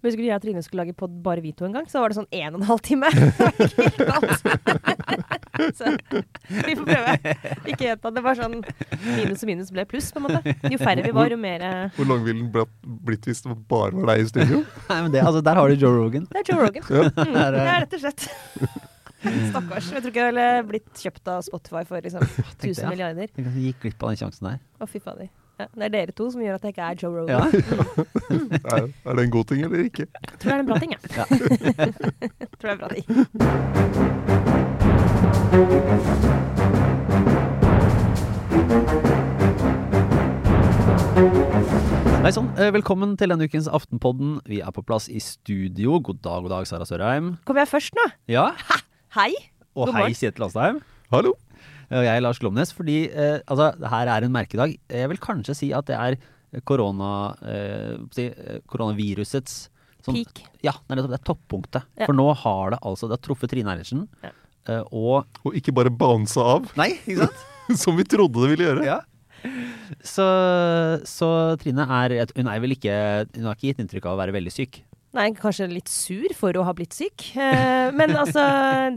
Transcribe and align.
Men 0.00 0.08
Husker 0.08 0.22
du 0.22 0.26
jeg 0.30 0.36
og 0.38 0.42
Trine 0.44 0.62
skulle 0.64 0.84
lage 0.86 0.94
pod 0.96 1.12
bare 1.24 1.42
vi 1.44 1.50
to 1.52 1.66
en 1.68 1.74
gang? 1.76 1.86
Så 1.92 2.00
var 2.00 2.08
det 2.12 2.16
sånn 2.16 2.28
en 2.32 2.54
og 2.56 2.60
en 2.62 2.68
halv 2.70 2.80
time. 2.86 3.10
Var. 4.10 4.22
Så 5.76 5.90
vi 6.64 6.74
får 6.78 6.86
prøve. 6.88 7.34
Ikke 7.68 7.84
gjenta. 7.84 8.12
Det 8.16 8.22
var 8.24 8.38
sånn 8.38 8.54
minus 9.04 9.42
og 9.44 9.50
minus 9.50 9.72
ble 9.74 9.84
pluss, 9.90 10.08
på 10.14 10.22
en 10.22 10.26
måte. 10.28 10.54
Jo 10.72 10.78
færre 10.80 11.04
vi 11.04 11.12
var, 11.12 11.28
jo 11.34 11.36
mer 11.40 11.64
eh, 11.66 11.82
Hvor 11.98 12.08
lang 12.08 12.22
ville 12.24 12.40
den 12.46 12.52
blitt- 12.54 12.86
blitt 13.10 13.28
hvis 13.28 13.42
det 13.44 13.56
bare 13.68 13.92
var 13.98 14.14
deg 14.14 14.22
i 14.24 14.30
studio? 14.30 14.62
Nei, 14.90 15.00
men 15.04 15.12
det, 15.12 15.20
altså, 15.26 15.42
der 15.44 15.60
har 15.60 15.68
du 15.68 15.76
Joe 15.84 15.92
Rogan. 15.98 16.24
Det 16.30 16.40
er 16.40 16.48
Joe 16.54 16.64
Rogan. 16.64 16.88
Ja. 16.88 17.04
Mm, 17.10 17.36
det 17.36 17.66
er 17.66 17.84
rett 17.84 17.98
og 17.98 18.04
slett. 18.06 18.26
Stakkars. 19.50 19.90
Jeg 19.92 20.00
tror 20.00 20.14
ikke 20.14 20.22
jeg 20.24 20.32
ville 20.32 20.48
blitt 20.70 21.02
kjøpt 21.04 21.28
av 21.34 21.44
Spotify 21.44 21.82
for 21.88 22.00
liksom 22.08 22.24
1000 22.24 22.88
milliarder. 22.88 23.28
Jeg 23.36 23.66
gikk 23.68 23.84
glipp 23.84 24.06
av 24.06 24.14
den 24.14 24.22
sjansen 24.24 24.48
der. 24.48 24.62
Å, 24.80 24.88
fy 24.88 25.02
fader. 25.04 25.28
Ja, 25.60 25.66
det 25.76 25.84
er 25.84 25.92
dere 25.92 26.12
to 26.16 26.30
som 26.32 26.40
gjør 26.40 26.54
at 26.56 26.62
jeg 26.64 26.72
ikke 26.72 26.86
er 26.88 26.94
Joe 27.02 27.12
Rogan. 27.20 27.50
Er, 28.70 28.86
er 29.04 29.14
det 29.18 29.24
en 29.26 29.30
god 29.34 29.44
ting 29.50 29.60
eller 29.66 29.84
ikke? 29.84 30.06
Jeg 30.08 30.38
tror 30.40 30.50
det 30.50 30.56
er 30.56 30.60
en 30.60 30.66
bra 30.70 30.78
ting, 30.78 30.92
jeg. 30.96 31.00
Ja. 31.16 31.24
tror 32.60 32.66
det 32.66 32.70
er 32.70 32.76
en 32.76 32.82
bra 32.84 32.88
ting. 32.94 33.04
Nei, 42.20 42.30
sånn. 42.36 42.50
eh, 42.60 42.68
Velkommen 42.74 43.14
til 43.18 43.32
denne 43.32 43.46
ukens 43.48 43.68
Aftenpodden. 43.72 44.38
Vi 44.48 44.58
er 44.60 44.72
på 44.76 44.82
plass 44.84 45.06
i 45.08 45.20
studio. 45.24 45.96
God 46.04 46.20
dag, 46.24 46.42
god 46.44 46.52
dag, 46.52 46.66
Sara 46.68 46.84
Sørheim. 46.88 47.34
Kommer 47.48 47.64
jeg 47.64 47.70
først 47.70 47.96
nå? 47.96 48.04
Ja, 48.28 48.50
Hei! 49.16 49.32
og 49.74 49.88
God 49.88 49.94
hei, 49.96 50.02
morgen. 50.04 50.18
Kjetil 50.20 50.44
Astheim. 50.46 50.80
Hallo? 51.10 51.32
Og 51.90 52.04
jeg 52.06 52.12
er 52.16 52.22
Lars 52.22 52.38
Glomnes, 52.38 52.70
fordi 52.76 52.98
eh, 53.10 53.40
altså, 53.50 53.72
her 53.90 54.10
er 54.14 54.26
en 54.26 54.34
merkedag. 54.34 54.76
Jeg 54.88 55.10
vil 55.10 55.18
kanskje 55.22 55.56
si 55.58 55.70
at 55.74 55.88
det 55.90 55.96
er 55.98 56.18
korona, 56.66 57.34
eh, 57.46 57.96
eh, 58.22 58.60
koronavirusets 58.70 59.68
sånn- 60.06 60.18
Peak. 60.20 60.44
Ja, 60.66 60.72
er 60.88 61.00
det 61.02 61.18
er 61.18 61.24
toppunktet. 61.26 61.86
Ja. 61.98 62.06
For 62.06 62.14
nå 62.16 62.28
har 62.36 62.70
det 62.76 62.80
altså 62.86 63.08
Det 63.10 63.18
har 63.18 63.24
truffet 63.26 63.50
Trine 63.50 63.74
Eilertsen. 63.74 64.06
Ja. 64.22 64.30
eh, 64.68 64.82
og 64.92 65.26
Og 65.44 65.54
ikke 65.54 65.74
bare 65.74 65.90
bounsa 65.90 66.40
av, 66.56 66.70
Nei, 66.76 66.92
ikke 67.06 67.26
sant? 67.26 67.46
som 67.82 67.96
vi 67.96 68.04
trodde 68.04 68.38
det 68.42 68.50
ville 68.56 68.68
gjøre. 68.70 68.84
Ja. 68.86 69.00
Så, 70.04 70.24
så 71.08 71.56
Trine 71.58 71.86
er 71.88 72.26
Hun 72.36 72.46
er 72.52 72.60
vel 72.60 72.74
ikke 72.74 72.92
Hun 73.34 73.46
har 73.48 73.54
ikke 73.56 73.70
gitt 73.70 73.78
inntrykk 73.80 74.04
av 74.10 74.18
å 74.18 74.20
være 74.20 74.34
veldig 74.36 74.52
syk. 74.52 74.82
Nei, 75.16 75.30
kanskje 75.34 75.66
litt 75.66 75.90
sur 75.90 76.30
for 76.38 76.54
å 76.54 76.62
ha 76.68 76.74
blitt 76.76 76.94
syk. 76.94 77.32
Eh, 77.34 77.88
men 77.96 78.14
altså, 78.14 78.44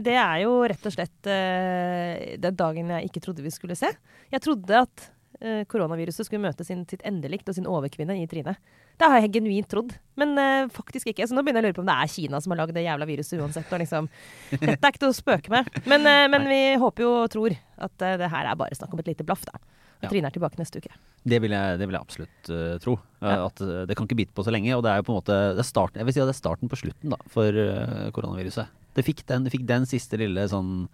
det 0.06 0.14
er 0.14 0.44
jo 0.44 0.60
rett 0.70 0.86
og 0.86 0.94
slett 0.94 1.30
eh, 1.30 2.36
den 2.38 2.58
dagen 2.58 2.92
jeg 2.94 3.10
ikke 3.10 3.24
trodde 3.24 3.42
vi 3.42 3.50
skulle 3.54 3.74
se. 3.78 3.90
Jeg 4.30 4.44
trodde 4.44 4.84
at 4.84 5.08
eh, 5.40 5.64
koronaviruset 5.70 6.28
skulle 6.28 6.44
møte 6.46 6.66
sin, 6.66 6.84
sitt 6.90 7.02
endelikt 7.06 7.50
og 7.50 7.58
sin 7.58 7.66
overkvinne 7.70 8.16
i 8.20 8.28
Trine. 8.30 8.54
Det 8.94 9.08
har 9.10 9.24
jeg 9.24 9.32
genuint 9.34 9.66
trodd, 9.70 9.90
men 10.20 10.36
eh, 10.38 10.68
faktisk 10.70 11.10
ikke. 11.10 11.26
Så 11.26 11.34
nå 11.34 11.42
begynner 11.42 11.64
jeg 11.64 11.66
å 11.66 11.72
lure 11.72 11.78
på 11.80 11.82
om 11.82 11.90
det 11.90 11.98
er 11.98 12.12
Kina 12.14 12.40
som 12.42 12.54
har 12.54 12.62
lagd 12.62 12.76
det 12.76 12.84
jævla 12.86 13.08
viruset 13.10 13.40
uansett. 13.40 13.72
Og 13.74 13.82
liksom, 13.82 14.10
dette 14.54 14.78
er 14.78 14.92
ikke 14.92 15.02
til 15.02 15.10
å 15.10 15.16
spøke 15.18 15.54
med. 15.54 15.70
Men, 15.90 16.06
eh, 16.06 16.26
men 16.30 16.46
vi 16.50 16.60
håper 16.78 17.06
jo 17.06 17.14
og 17.24 17.32
tror 17.34 17.56
at 17.58 18.06
eh, 18.06 18.18
det 18.22 18.30
her 18.30 18.52
er 18.52 18.60
bare 18.60 18.78
snakk 18.78 18.94
om 18.94 19.02
et 19.02 19.10
lite 19.10 19.26
blaff, 19.26 19.42
da. 19.50 19.58
Ja. 20.04 20.10
Trine 20.12 20.30
er 20.30 20.34
tilbake 20.36 20.60
neste 20.60 20.82
uke. 20.82 20.92
Det 21.24 21.40
vil 21.40 21.54
jeg, 21.56 21.80
det 21.80 21.88
vil 21.88 21.96
jeg 21.96 22.04
absolutt 22.04 22.52
uh, 22.52 22.76
tro. 22.84 22.98
Eh, 23.22 23.34
Ja. 23.34 23.46
At 23.48 23.60
eh, 23.64 23.84
det 23.88 23.96
kan 23.96 24.08
ikke 24.08 24.18
bite 24.20 24.36
på 24.36 24.44
så 24.44 24.52
lenge. 24.52 24.70
Og 24.76 24.84
det 24.84 24.92
er 24.92 25.00
jo 25.00 25.06
på 25.08 25.14
en 25.14 25.20
måte 25.22 25.36
det 25.56 25.62
er 25.64 25.68
starten, 25.68 26.00
Jeg 26.02 26.08
vil 26.10 26.16
si 26.16 26.22
at 26.22 26.28
det 26.28 26.36
er 26.36 26.42
starten 26.42 26.70
på 26.72 26.78
slutten 26.80 27.14
da, 27.16 27.18
for 27.32 27.48
uh, 27.56 28.08
koronaviruset. 28.14 28.68
Det 28.94 29.02
fikk 29.06 29.24
den, 29.26 29.46
det 29.46 29.54
fikk 29.54 29.64
den 29.66 29.88
siste 29.90 30.20
lille 30.20 30.44
sånn 30.46 30.86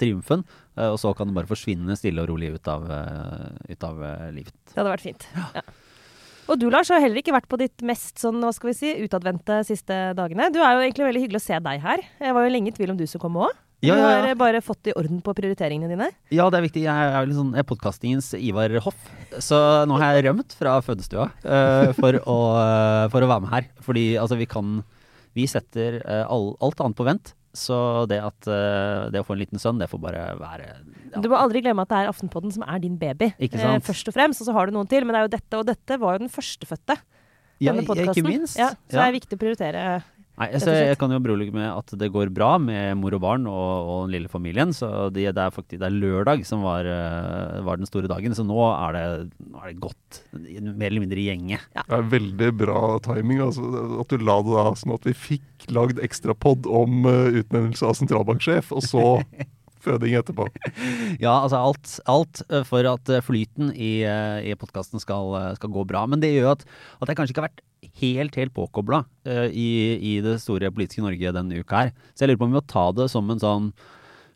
triumfen, 0.00 0.46
og 0.80 0.94
så 0.96 1.10
kan 1.12 1.28
det 1.28 1.34
bare 1.36 1.50
forsvinne 1.50 1.92
stille 1.98 2.22
og 2.22 2.30
rolig 2.30 2.54
ut 2.54 2.68
av, 2.72 2.86
ut 3.68 3.84
av 3.84 3.98
livet. 4.32 4.54
Det 4.70 4.78
hadde 4.78 4.92
vært 4.94 5.04
fint. 5.04 5.26
Ja. 5.52 5.60
Og 6.48 6.56
du, 6.60 6.66
Lars, 6.72 6.88
har 6.92 7.00
heller 7.00 7.20
ikke 7.20 7.34
vært 7.34 7.48
på 7.48 7.58
ditt 7.60 7.84
mest 7.84 8.20
sånn, 8.20 8.42
hva 8.44 8.52
skal 8.54 8.70
vi 8.70 8.76
si, 8.76 8.94
utadvendte 9.04 9.62
siste 9.68 9.96
dagene. 10.16 10.50
Du 10.52 10.62
er 10.62 10.76
jo 10.76 10.86
egentlig 10.86 11.06
veldig 11.10 11.22
hyggelig 11.26 11.40
å 11.40 11.44
se 11.46 11.60
deg 11.66 11.84
her. 11.84 12.04
Jeg 12.20 12.36
var 12.36 12.44
jo 12.46 12.52
lenge 12.52 12.72
i 12.72 12.76
tvil 12.76 12.92
om 12.94 12.98
du 13.00 13.04
skulle 13.04 13.26
komme 13.26 13.46
òg. 13.50 13.60
Ja, 13.84 13.94
du 13.94 14.00
ja, 14.00 14.08
har 14.08 14.28
eh, 14.30 14.36
bare 14.38 14.60
fått 14.64 14.88
i 14.88 14.94
orden 14.96 15.20
på 15.24 15.34
prioriteringene 15.36 15.90
dine. 15.90 16.08
Ja, 16.32 16.48
det 16.50 16.58
er 16.58 16.66
viktig. 16.66 16.84
Jeg 16.86 17.12
er 17.12 17.28
liksom, 17.28 17.50
sånn 17.50 17.58
jeg 17.58 17.64
er 17.64 17.68
podkastingens 17.68 18.32
Ivar 18.38 18.74
Hoff. 18.84 19.06
Så 19.42 19.58
nå 19.88 19.98
har 20.00 20.16
jeg 20.16 20.26
rømt 20.28 20.56
fra 20.56 20.78
fødestua 20.84 21.28
uh, 21.44 21.92
for, 21.98 22.18
å, 22.20 22.38
uh, 22.56 23.06
for 23.12 23.24
å 23.24 23.30
være 23.30 23.44
med 23.44 23.52
her. 23.52 23.70
Fordi 23.84 24.10
altså, 24.20 24.38
vi 24.40 24.48
kan 24.50 24.82
Vi 25.34 25.48
setter 25.50 25.98
uh, 26.06 26.24
all, 26.30 26.52
alt 26.62 26.80
annet 26.80 26.98
på 26.98 27.06
vent. 27.08 27.34
Så 27.54 27.76
det 28.10 28.16
at 28.18 28.48
det 29.14 29.20
å 29.20 29.26
få 29.26 29.36
en 29.36 29.38
liten 29.38 29.60
sønn, 29.62 29.78
det 29.78 29.86
får 29.86 30.00
bare 30.02 30.22
være 30.40 30.64
ja. 31.12 31.20
Du 31.22 31.28
må 31.30 31.38
aldri 31.38 31.60
glemme 31.62 31.84
at 31.86 31.92
det 31.92 32.00
er 32.00 32.08
Aftenpodden 32.10 32.50
som 32.50 32.64
er 32.66 32.80
din 32.82 32.96
baby. 32.98 33.28
Først 33.86 34.10
og 34.10 34.16
fremst, 34.16 34.42
og 34.42 34.48
så 34.48 34.54
har 34.56 34.66
du 34.66 34.74
noen 34.74 34.90
til. 34.90 35.06
Men 35.06 35.14
det 35.14 35.20
er 35.20 35.28
jo 35.28 35.32
dette, 35.36 35.60
og 35.60 35.68
dette 35.68 35.98
var 36.02 36.16
jo 36.16 36.24
den 36.24 36.32
førstefødte. 36.34 36.96
Ja, 37.62 37.74
ikke 37.78 38.24
minst. 38.26 38.58
Ja, 38.58 38.72
så 38.90 38.98
det 38.98 39.04
er 39.04 39.14
viktig 39.14 39.38
å 39.38 39.40
prioritere. 39.44 39.84
Nei, 40.34 40.48
rett 40.50 40.66
og 40.66 40.74
jeg 40.74 40.98
kan 40.98 41.12
jo 41.14 41.20
berolige 41.22 41.54
med 41.54 41.68
at 41.68 41.92
det 41.98 42.08
går 42.10 42.32
bra 42.34 42.56
med 42.58 42.98
mor 42.98 43.14
og 43.14 43.22
barn 43.22 43.44
og, 43.46 43.70
og 43.86 43.98
den 44.06 44.16
lille 44.16 44.30
familien. 44.30 44.72
Så 44.74 44.88
det, 45.14 45.28
det 45.36 45.44
er 45.44 45.54
faktisk 45.54 45.78
det 45.78 45.86
er 45.86 45.94
lørdag 45.94 46.42
som 46.48 46.64
var, 46.66 46.88
eh, 46.90 47.60
var 47.66 47.78
den 47.78 47.86
store 47.86 48.10
dagen. 48.10 48.34
Så 48.34 48.42
nå 48.46 48.58
er 48.72 48.96
det, 48.96 49.04
nå 49.46 49.62
er 49.62 49.70
det 49.70 49.82
godt. 49.84 50.22
Mer 50.34 50.88
eller 50.88 51.04
mindre 51.04 51.22
i 51.22 51.28
gjenge. 51.28 51.60
Det 51.78 51.98
er 51.98 52.10
veldig 52.16 52.50
bra 52.64 52.82
timing. 53.06 53.44
Altså, 53.46 53.70
at 54.02 54.10
du 54.10 54.26
la 54.26 54.40
det 54.42 54.56
da 54.58 54.74
sånn 54.80 54.96
at 54.96 55.06
vi 55.06 55.14
fikk 55.14 55.68
lagd 55.74 56.02
ekstrapod 56.02 56.66
om 56.66 57.06
uh, 57.06 57.30
utnevnelse 57.30 57.86
av 57.86 57.94
sentralbanksjef, 58.00 58.74
og 58.74 58.82
så 58.84 59.04
føding 59.84 60.16
etterpå. 60.18 60.48
Ja, 61.24 61.36
altså 61.44 61.60
alt, 61.60 61.92
alt 62.10 62.42
eh, 62.48 62.64
for 62.66 62.86
at 62.88 63.10
eh, 63.12 63.22
flyten 63.24 63.70
i, 63.72 64.02
eh, 64.08 64.50
i 64.50 64.56
podkasten 64.58 65.02
skal, 65.02 65.34
skal 65.58 65.72
gå 65.72 65.84
bra. 65.88 66.04
Men 66.10 66.22
det 66.22 66.32
gjør 66.34 66.54
at, 66.54 66.64
at 67.00 67.10
jeg 67.10 67.18
kanskje 67.18 67.34
ikke 67.34 67.44
har 67.44 67.50
vært 67.50 67.64
helt, 68.00 68.38
helt 68.40 68.54
påkobla 68.56 69.02
i, 69.52 69.68
i 70.00 70.14
det 70.24 70.38
store 70.42 70.70
politiske 70.74 71.04
Norge 71.04 71.34
denne 71.36 71.60
uka 71.60 71.84
her. 71.84 71.92
Så 72.14 72.24
jeg 72.24 72.32
lurer 72.32 72.40
på 72.40 72.48
om 72.48 72.54
vi 72.54 72.58
må 72.58 72.64
ta 72.70 72.86
det 72.96 73.06
som 73.12 73.28
en 73.30 73.42
sånn 73.42 73.66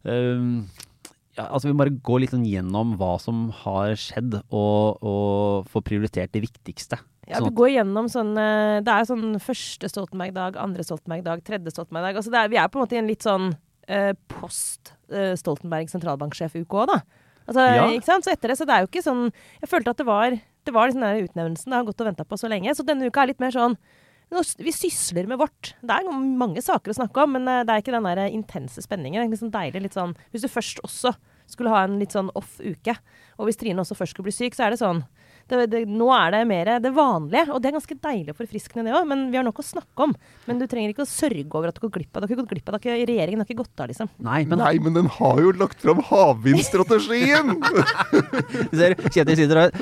uh, 0.04 0.84
ja, 1.32 1.46
altså 1.46 1.66
Vi 1.66 1.72
må 1.72 1.80
bare 1.80 1.94
gå 2.04 2.18
litt 2.20 2.34
sånn 2.34 2.44
gjennom 2.46 2.92
hva 3.00 3.14
som 3.22 3.46
har 3.64 3.96
skjedd, 3.98 4.36
og, 4.52 5.00
og 5.00 5.70
få 5.72 5.82
prioritert 5.86 6.34
det 6.36 6.44
viktigste. 6.44 7.00
Ja, 7.28 7.40
Sånn 7.40 7.48
vi 7.50 7.56
går 7.58 7.72
gjennom 7.74 8.06
sånn 8.12 8.30
Det 8.36 8.92
er 8.92 9.08
sånn 9.08 9.40
første 9.42 9.90
Stoltenberg-dag, 9.90 10.60
andre 10.60 10.84
Stoltenberg-dag, 10.86 11.42
tredje 11.48 11.74
Stoltenberg-dag. 11.74 12.20
Altså 12.20 12.32
er, 12.36 12.52
vi 12.52 12.60
er 12.60 12.70
på 12.70 12.78
en 12.78 12.86
måte 12.86 12.96
i 12.96 13.02
en 13.02 13.10
litt 13.10 13.26
sånn 13.26 13.50
eh, 13.88 14.12
post 14.30 14.92
eh, 15.10 15.32
Stoltenberg 15.38 15.90
sentralbanksjef-uke 15.92 16.82
òg, 16.84 16.86
da. 16.92 17.00
Altså, 17.48 17.64
Ja. 17.74 17.86
ikke 17.96 18.04
sant? 18.04 18.24
Så 18.26 18.32
etter 18.34 18.52
det, 18.52 18.58
så 18.60 18.66
det 18.68 18.74
er 18.76 18.82
jo 18.84 18.90
ikke 18.90 19.02
sånn 19.02 19.32
Jeg 19.62 19.70
følte 19.70 19.90
at 19.94 19.96
det 19.96 20.04
var 20.06 20.30
Det 20.66 20.74
var 20.74 20.88
liksom 20.90 21.00
den 21.00 21.24
utnevnelsen 21.24 21.72
det 21.72 21.78
har 21.78 21.86
gått 21.88 22.00
og 22.04 22.10
venta 22.10 22.24
på 22.28 22.36
så 22.36 22.48
lenge. 22.52 22.74
Så 22.76 22.84
denne 22.84 23.08
uka 23.08 23.22
er 23.22 23.30
litt 23.32 23.40
mer 23.40 23.50
sånn 23.54 23.78
vi 24.28 24.72
sysler 24.76 25.26
med 25.26 25.38
vårt. 25.40 25.70
Det 25.80 25.88
er 25.88 26.04
mange 26.12 26.60
saker 26.60 26.92
å 26.92 26.96
snakke 26.98 27.22
om, 27.24 27.32
men 27.32 27.48
eh, 27.48 27.62
det 27.64 27.72
er 27.72 27.80
ikke 27.80 27.94
den 27.96 28.04
der 28.04 28.28
intense 28.28 28.82
spenningen. 28.84 29.22
Det 29.22 29.24
er 29.24 29.32
liksom 29.32 29.52
deilig 29.54 29.82
litt 29.86 29.96
sånn 29.96 30.12
Hvis 30.32 30.42
du 30.44 30.48
først 30.52 30.82
også 30.84 31.14
skulle 31.48 31.70
ha 31.72 31.84
en 31.86 31.98
litt 31.98 32.12
sånn 32.12 32.28
off 32.36 32.58
uke, 32.60 32.92
og 33.38 33.46
hvis 33.48 33.56
Trine 33.56 33.80
også 33.80 33.96
først 33.96 34.12
skulle 34.12 34.28
bli 34.28 34.36
syk, 34.36 34.52
så 34.52 34.66
er 34.66 34.70
det 34.74 34.82
sånn 34.82 35.00
det, 35.50 35.66
det, 35.72 35.82
nå 35.88 36.08
er 36.14 36.34
det 36.34 36.42
mer 36.48 36.70
det 36.84 36.92
vanlige, 36.94 37.48
og 37.52 37.62
det 37.62 37.70
er 37.70 37.76
ganske 37.78 37.96
deilig 38.04 38.34
og 38.34 38.40
forfriskende, 38.40 38.84
det 38.86 38.96
òg. 38.96 39.06
Men 39.08 39.26
vi 39.32 39.38
har 39.40 39.46
nok 39.46 39.60
å 39.62 39.66
snakke 39.66 40.06
om. 40.08 40.14
Men 40.48 40.60
du 40.60 40.66
trenger 40.70 40.92
ikke 40.92 41.06
å 41.06 41.10
sørge 41.10 41.46
over 41.48 41.70
at 41.70 41.78
du 41.78 41.84
gått 41.86 41.96
glipp 41.96 42.12
av 42.12 42.22
det. 42.22 42.28
Har 42.28 42.34
ikke 42.34 42.42
gått 42.42 42.52
glipp 42.54 42.70
av 42.72 42.78
det. 42.78 42.96
Regjeringen 43.08 43.42
har 43.42 43.48
ikke 43.48 43.62
gått 43.62 43.82
av, 43.82 43.90
liksom. 43.92 44.10
Nei, 44.24 44.42
men 44.48 44.62
Nei, 44.62 44.74
men 44.82 44.96
den 44.98 45.10
har 45.18 45.40
jo 45.42 45.54
lagt 45.56 45.84
fram 45.84 46.02
havvindstrategien! 46.08 47.54
Du 47.58 48.76
ser 48.80 48.96
Kjetil 49.08 49.38
sitter 49.38 49.62
og 49.62 49.78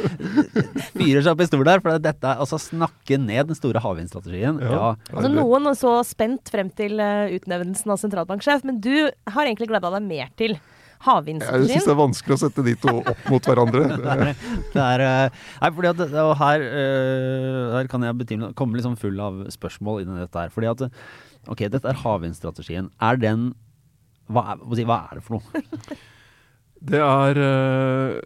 fyrer 0.94 1.24
seg 1.24 1.32
opp 1.32 1.42
i 1.42 1.48
stolen 1.48 1.70
der. 1.70 1.82
For 1.84 2.02
dette 2.02 2.30
er 2.30 2.44
altså 2.44 2.60
snakke 2.62 3.18
ned 3.20 3.50
den 3.50 3.58
store 3.58 3.82
havvindstrategien. 3.82 4.60
Ja. 4.62 4.76
Ja. 4.76 4.88
Altså, 5.12 5.32
noen 5.32 5.72
så 5.78 5.96
spent 6.06 6.52
frem 6.52 6.70
til 6.76 7.00
eh, 7.02 7.36
utnevnelsen 7.36 7.92
av 7.92 8.00
sentralbanksjef, 8.02 8.64
men 8.66 8.80
du 8.84 9.08
har 9.08 9.44
egentlig 9.44 9.70
gleda 9.70 9.90
deg 9.96 10.06
mer 10.06 10.32
til 10.38 10.56
Jeg 11.46 11.68
syns 11.70 11.86
det 11.86 11.92
er 11.94 11.98
vanskelig 12.00 12.36
å 12.36 12.40
sette 12.42 12.64
de 12.66 12.74
to 12.82 12.94
opp 13.00 13.28
mot 13.30 13.46
hverandre. 13.50 13.84
Det 14.74 14.82
er 14.82 15.04
eh, 15.06 15.36
Nei, 15.62 15.70
fordi 15.78 15.90
at 15.92 16.00
det- 16.02 16.24
og 16.24 16.34
her, 16.40 16.64
eh, 16.66 17.60
her 17.76 17.90
kan 17.92 18.02
jeg 18.06 18.18
betimelig 18.24 18.54
komme 18.58 18.76
liksom 18.78 18.96
full 19.00 19.20
av 19.22 19.44
spørsmål 19.54 20.02
inn 20.02 20.14
i 20.16 20.22
dette 20.24 20.44
her. 20.46 20.52
Fordi 20.54 20.72
at 20.72 20.86
Ok, 21.46 21.60
dette 21.70 21.86
er 21.86 22.00
havvindstrategien. 22.02 22.88
Er 23.00 23.16
den 23.22 23.52
hva 24.26 24.42
er, 24.56 24.62
hva 24.66 24.96
er 25.12 25.20
det 25.20 25.26
for 25.26 25.38
noe? 25.38 25.62
Det 26.86 26.98
er 27.00 27.38
eh, 27.40 28.16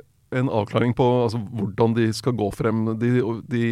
en 0.41 0.49
avklaring 0.51 0.93
på 0.99 1.05
altså, 1.25 1.39
hvordan 1.55 1.95
de 1.97 2.07
skal 2.17 2.35
gå 2.39 2.49
frem. 2.55 2.81
De, 2.99 3.11
de 3.51 3.63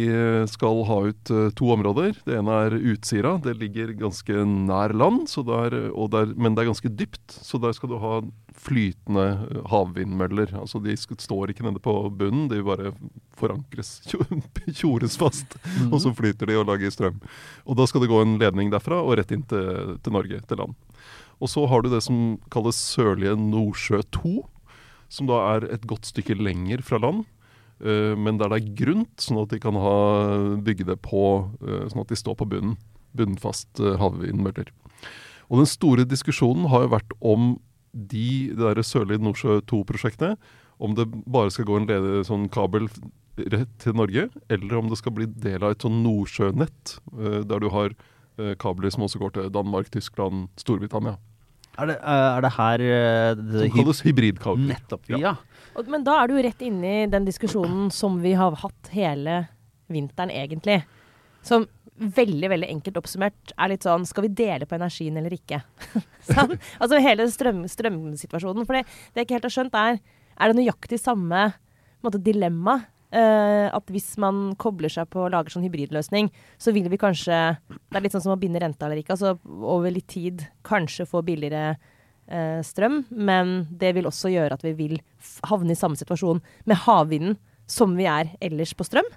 skal 0.51 0.83
ha 0.87 0.99
ut 1.09 1.31
eh, 1.35 1.49
to 1.57 1.71
områder. 1.73 2.13
Det 2.27 2.37
ene 2.39 2.55
er 2.67 2.77
Utsira. 2.93 3.33
Det 3.43 3.57
ligger 3.59 3.91
ganske 3.99 4.45
nær 4.69 4.93
land, 4.95 5.25
så 5.31 5.43
der, 5.47 5.75
og 5.91 6.11
der, 6.15 6.31
men 6.37 6.55
det 6.55 6.63
er 6.63 6.71
ganske 6.71 6.91
dypt. 6.93 7.25
Så 7.43 7.59
der 7.63 7.75
skal 7.75 7.91
du 7.93 7.97
ha 8.01 8.19
flytende 8.59 9.25
havvindmøller. 9.71 10.51
Altså 10.59 10.81
De 10.83 10.95
står 10.99 11.53
ikke 11.53 11.65
nede 11.65 11.81
på 11.83 11.93
bunnen, 12.11 12.49
de 12.51 12.61
bare 12.65 12.93
forankres, 13.39 13.99
tjores 14.79 15.17
fast. 15.19 15.55
Og 15.89 15.99
så 16.03 16.13
flyter 16.15 16.49
de 16.49 16.59
og 16.59 16.67
lager 16.69 16.91
strøm. 16.93 17.21
Og 17.65 17.79
da 17.79 17.87
skal 17.89 18.03
det 18.03 18.11
gå 18.11 18.21
en 18.23 18.37
ledning 18.41 18.71
derfra 18.73 18.99
og 19.01 19.15
rett 19.19 19.31
inn 19.35 19.45
til, 19.49 19.95
til 20.03 20.15
Norge, 20.15 20.41
til 20.47 20.61
land. 20.61 20.75
Og 21.39 21.51
så 21.51 21.63
har 21.71 21.83
du 21.83 21.91
det 21.91 22.03
som 22.03 22.37
kalles 22.51 22.79
Sørlige 22.95 23.37
Nordsjø 23.39 24.01
2, 24.19 24.33
som 25.09 25.29
da 25.29 25.39
er 25.55 25.69
et 25.73 25.87
godt 25.89 26.09
stykke 26.11 26.35
lenger 26.37 26.83
fra 26.85 26.99
land. 27.01 27.23
eh, 27.79 28.13
men 28.19 28.37
der 28.37 28.51
det 28.51 28.59
er 28.59 28.75
grunt, 28.83 29.15
sånn 29.23 29.39
at 29.41 29.55
de 29.55 29.61
kan 29.63 29.79
ha 29.79 30.57
bygge 30.59 30.85
det 30.91 30.99
på, 31.01 31.47
eh, 31.63 31.87
sånn 31.87 32.03
at 32.03 32.11
de 32.11 32.19
står 32.19 32.35
på 32.35 32.49
bunnen. 32.51 32.77
bunnfast 33.15 33.79
eh, 33.81 33.95
havvindmøller. 33.97 34.67
Og 35.49 35.63
den 35.63 35.65
store 35.65 36.03
diskusjonen 36.05 36.67
har 36.69 36.83
jo 36.83 36.91
vært 36.93 37.15
om 37.25 37.55
de, 37.93 38.49
det 38.55 38.75
der 38.77 38.85
sørlige 38.85 39.23
Nordsjø 39.23 39.59
2-prosjektet, 39.69 40.37
om 40.79 40.95
det 40.95 41.07
bare 41.27 41.51
skal 41.51 41.67
gå 41.67 41.79
en 41.79 41.89
ledig 41.89 42.25
sånn 42.29 42.47
kabel 42.53 42.87
rett 43.39 43.71
til 43.79 43.95
Norge, 43.95 44.27
eller 44.51 44.77
om 44.79 44.89
det 44.91 44.99
skal 44.99 45.15
bli 45.15 45.27
del 45.43 45.63
av 45.63 45.75
et 45.75 45.85
sånn 45.85 46.01
nordsjønett, 46.03 46.99
eh, 47.15 47.41
der 47.47 47.63
du 47.63 47.69
har 47.73 47.93
eh, 47.93 48.53
kabler 48.59 48.91
som 48.93 49.05
også 49.07 49.21
går 49.21 49.35
til 49.35 49.49
Danmark, 49.53 49.91
Tyskland, 49.93 50.49
Storbritannia. 50.59 51.17
Er 51.79 51.87
det, 51.87 51.97
er 52.01 52.43
det 52.43 52.51
her 52.57 52.83
eh, 52.83 53.33
det, 53.39 53.63
Som 53.69 53.77
kalles 53.77 54.01
hybridkabel. 54.03 54.67
Nettopp. 54.73 55.07
Ja. 55.11 55.19
Ja. 55.23 55.35
Men 55.87 56.03
da 56.03 56.17
er 56.19 56.31
du 56.31 56.39
rett 56.43 56.63
inne 56.65 56.95
i 57.03 57.09
den 57.11 57.27
diskusjonen 57.27 57.87
som 57.93 58.17
vi 58.23 58.33
har 58.35 58.57
hatt 58.59 58.89
hele 58.91 59.45
vinteren, 59.89 60.33
egentlig. 60.33 60.81
Som 61.45 61.69
veldig 61.99 62.49
veldig 62.51 62.69
enkelt 62.71 62.99
oppsummert 63.01 63.53
er 63.55 63.71
litt 63.71 63.85
sånn 63.85 64.05
Skal 64.07 64.27
vi 64.27 64.35
dele 64.41 64.67
på 64.69 64.77
energien 64.77 65.17
eller 65.19 65.33
ikke? 65.35 65.61
sånn? 66.31 66.55
Altså 66.79 67.01
hele 67.03 67.27
strøm, 67.31 67.65
strømsituasjonen. 67.69 68.67
For 68.67 68.77
det, 68.77 68.85
jeg 69.15 69.27
ikke 69.27 69.37
helt 69.39 69.49
har 69.49 69.55
skjønt, 69.57 69.75
er 69.75 69.99
Er 70.39 70.51
det 70.51 70.61
nøyaktig 70.61 71.01
samme 71.01 71.49
måte, 72.05 72.21
dilemma? 72.23 72.79
Uh, 73.09 73.73
at 73.73 73.87
hvis 73.89 74.11
man 74.21 74.51
kobler 74.61 74.91
seg 74.93 75.07
på 75.09 75.23
og 75.23 75.31
lager 75.33 75.49
sånn 75.49 75.63
hybridløsning, 75.65 76.27
så 76.61 76.69
vil 76.75 76.91
vi 76.91 76.99
kanskje 77.01 77.39
Det 77.65 77.97
er 77.97 78.03
litt 78.05 78.13
sånn 78.13 78.27
som 78.27 78.35
å 78.35 78.41
binde 78.41 78.61
renta 78.61 78.85
eller 78.85 79.01
ikke. 79.01 79.17
Altså 79.17 79.39
over 79.65 79.89
litt 79.93 80.07
tid 80.13 80.45
kanskje 80.67 81.07
få 81.09 81.23
billigere 81.25 81.73
uh, 81.75 82.61
strøm, 82.65 83.01
men 83.09 83.63
det 83.81 83.95
vil 83.97 84.09
også 84.09 84.29
gjøre 84.35 84.59
at 84.59 84.65
vi 84.67 84.75
vil 84.77 84.99
havne 85.49 85.73
i 85.73 85.79
samme 85.79 85.97
situasjon 85.97 86.43
med 86.69 86.83
havvinden 86.85 87.39
som 87.69 87.97
vi 87.97 88.05
er 88.09 88.29
ellers 88.45 88.75
på 88.77 88.85
strøm. 88.85 89.09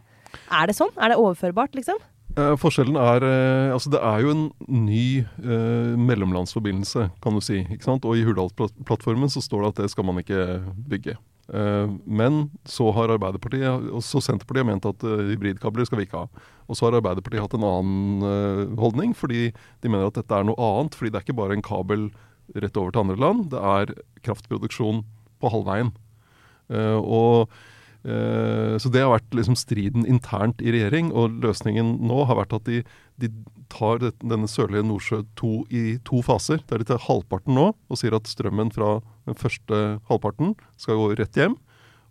Er 0.53 0.69
det 0.69 0.79
sånn? 0.79 0.93
Er 0.97 1.13
det 1.13 1.21
overførbart, 1.21 1.77
liksom? 1.77 2.01
Eh, 2.33 2.55
forskjellen 2.57 2.97
er 2.97 3.25
eh, 3.27 3.73
Altså, 3.75 3.91
det 3.93 4.01
er 4.01 4.23
jo 4.25 4.33
en 4.33 4.47
ny 4.87 5.05
eh, 5.21 5.93
mellomlandsforbindelse, 6.01 7.11
kan 7.23 7.37
du 7.37 7.43
si. 7.45 7.61
ikke 7.67 7.85
sant? 7.85 8.07
Og 8.09 8.17
i 8.17 8.25
Hurdalsplattformen 8.25 9.33
så 9.33 9.43
står 9.45 9.67
det 9.67 9.73
at 9.73 9.83
det 9.83 9.93
skal 9.93 10.09
man 10.09 10.23
ikke 10.23 10.63
bygge. 10.89 11.19
Eh, 11.53 11.89
men 12.07 12.47
så 12.65 12.89
har 12.97 13.13
Arbeiderpartiet 13.13 13.91
og 13.93 14.01
så 14.07 14.23
Senterpartiet 14.25 14.69
ment 14.69 14.87
at 14.89 15.05
eh, 15.05 15.33
hybridkabler 15.33 15.89
skal 15.89 16.01
vi 16.01 16.07
ikke 16.09 16.25
ha. 16.25 16.45
Og 16.71 16.79
så 16.79 16.87
har 16.87 16.97
Arbeiderpartiet 16.97 17.45
hatt 17.45 17.57
en 17.59 17.67
annen 17.69 18.29
eh, 18.29 18.63
holdning, 18.81 19.13
fordi 19.19 19.51
de 19.53 19.91
mener 19.93 20.09
at 20.09 20.17
dette 20.21 20.39
er 20.39 20.47
noe 20.49 20.57
annet. 20.57 20.97
Fordi 20.97 21.13
det 21.13 21.21
er 21.21 21.27
ikke 21.27 21.41
bare 21.43 21.59
en 21.59 21.67
kabel 21.67 22.09
rett 22.57 22.81
over 22.81 22.95
til 22.95 23.05
andre 23.05 23.21
land, 23.21 23.45
det 23.53 23.61
er 23.61 23.93
kraftproduksjon 24.27 25.05
på 25.41 25.51
halvveien. 25.53 25.93
Og 26.73 27.53
Så 28.03 28.91
det 28.91 28.99
har 29.05 29.13
vært 29.13 29.37
liksom 29.37 29.55
striden 29.55 30.03
internt 30.11 30.59
i 30.59 30.73
regjering, 30.75 31.13
og 31.15 31.37
løsningen 31.45 31.93
nå 32.03 32.25
har 32.27 32.41
vært 32.41 32.57
at 32.57 32.67
de, 32.67 32.81
de 33.23 33.31
tar 33.73 34.03
denne 34.03 34.49
sørlige 34.51 34.85
Nordsjø 34.87 35.23
2 35.39 35.53
i 35.71 35.83
to 36.07 36.23
faser. 36.27 36.63
Der 36.69 36.83
de 36.83 36.89
tar 36.89 37.03
halvparten 37.07 37.57
nå 37.57 37.73
og 37.73 38.01
sier 38.01 38.17
at 38.17 38.31
strømmen 38.31 38.73
fra 38.75 38.97
den 39.29 39.39
første 39.39 39.83
halvparten 40.11 40.57
skal 40.81 40.99
gå 41.01 41.13
rett 41.21 41.39
hjem. 41.39 41.59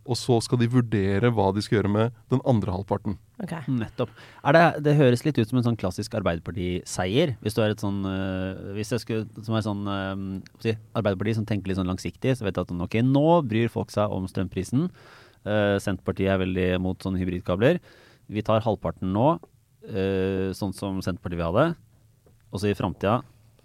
Og 0.09 0.17
så 0.17 0.39
skal 0.41 0.57
de 0.57 0.69
vurdere 0.71 1.29
hva 1.29 1.51
de 1.53 1.61
skal 1.61 1.77
gjøre 1.77 1.91
med 1.93 2.15
den 2.33 2.39
andre 2.49 2.73
halvparten. 2.73 3.19
Ok. 3.43 3.53
Nettopp. 3.69 4.09
Er 4.49 4.55
det, 4.57 4.63
det 4.87 4.95
høres 4.97 5.21
litt 5.27 5.37
ut 5.37 5.49
som 5.49 5.59
en 5.59 5.67
sånn 5.67 5.77
klassisk 5.77 6.15
Arbeiderparti-seier. 6.17 7.35
Hvis 7.45 7.57
du 7.57 7.61
er 7.61 7.75
et 7.75 7.83
sånn 7.83 7.99
øh, 8.09 8.73
Hvis 8.77 8.93
jeg 8.95 9.03
skulle 9.03 9.45
Som 9.45 9.57
er 9.57 9.65
sånn 9.65 9.85
øh, 9.85 10.73
Arbeiderparti 10.97 11.35
som 11.37 11.45
tenker 11.49 11.69
litt 11.69 11.77
sånn 11.77 11.89
langsiktig, 11.89 12.33
så 12.37 12.47
vet 12.47 12.57
jeg 12.57 12.65
at 12.65 12.85
ok, 12.87 12.97
nå 13.05 13.27
bryr 13.45 13.69
folk 13.73 13.93
seg 13.93 14.09
om 14.09 14.25
strømprisen. 14.29 14.89
Eh, 15.45 15.77
Senterpartiet 15.81 16.33
er 16.33 16.41
veldig 16.41 16.67
mot 16.83 17.01
sånne 17.01 17.21
hybridkabler. 17.21 17.79
Vi 18.31 18.43
tar 18.45 18.63
halvparten 18.65 19.11
nå, 19.13 19.39
eh, 19.87 20.51
sånn 20.53 20.73
som 20.73 21.01
Senterpartiet 21.01 21.39
vil 21.39 21.47
ha 21.49 21.55
det. 21.57 21.69
Og 22.51 22.59
så 22.59 22.69
i 22.69 22.77
framtida 22.77 23.21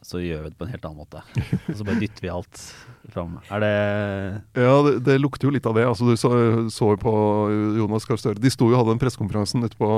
så 0.06 0.20
gjør 0.22 0.44
vi 0.44 0.50
det 0.52 0.58
på 0.60 0.66
en 0.66 0.70
helt 0.70 0.84
annen 0.86 1.00
måte. 1.02 1.22
Og 1.66 1.74
så 1.80 1.86
bare 1.86 1.98
dytter 1.98 2.22
vi 2.22 2.30
alt 2.30 2.60
fram. 3.10 3.36
Er 3.50 3.62
det 3.62 3.70
Ja, 4.62 4.74
det, 4.86 4.92
det 5.06 5.16
lukter 5.18 5.48
jo 5.48 5.54
litt 5.54 5.66
av 5.66 5.74
det. 5.78 5.84
Altså, 5.88 6.06
du 6.06 6.14
så, 6.20 6.30
så 6.70 6.92
jo 6.94 7.00
på 7.02 7.14
Jonas 7.80 8.06
Gahr 8.06 8.20
Støre. 8.20 8.38
De 8.42 8.52
sto 8.54 8.68
jo 8.70 8.76
og 8.76 8.84
hadde 8.84 8.94
den 8.94 9.02
pressekonferanse 9.02 9.58
ute 9.64 9.78
på, 9.80 9.90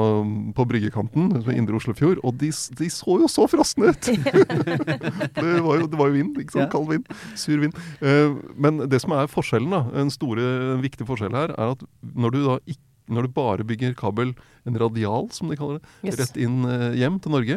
på 0.56 0.66
bryggekanten 0.72 1.28
ved 1.44 1.52
Indre 1.60 1.76
Oslofjord, 1.76 2.22
og 2.25 2.37
de, 2.40 2.49
de 2.81 2.90
så 2.93 3.19
jo 3.20 3.28
så 3.28 3.44
frosne 3.52 3.93
ut! 3.93 4.10
det, 5.38 5.55
var 5.64 5.82
jo, 5.82 5.87
det 5.87 6.00
var 6.00 6.11
jo 6.11 6.16
vind, 6.16 6.34
ikke 6.40 6.56
sant? 6.56 6.66
Ja. 6.66 6.72
Kald 6.72 6.88
vind. 6.94 7.08
Sur 7.38 7.61
vind. 7.62 7.76
Eh, 8.00 8.37
men 8.56 8.84
det 8.88 9.02
som 9.04 9.12
er 9.16 9.28
forskjellen, 9.31 9.72
da, 9.76 9.84
en 10.02 10.12
store, 10.14 10.44
en 10.78 10.84
viktig 10.84 11.06
forskjell 11.08 11.37
her, 11.37 11.52
er 11.56 11.75
at 11.76 11.84
når 12.14 12.37
du 12.37 12.44
da 12.49 12.61
ikke 12.64 12.84
når 13.08 13.25
du 13.25 13.31
bare 13.32 13.64
bygger 13.64 13.94
kabel, 13.96 14.34
en 14.69 14.75
radial 14.76 15.31
som 15.32 15.49
de 15.49 15.56
kaller 15.56 15.78
det, 15.78 15.93
Yes. 16.04 16.19
rett 16.20 16.34
inn 16.44 16.58
eh, 16.69 16.90
hjem 17.00 17.16
til 17.25 17.32
Norge, 17.32 17.56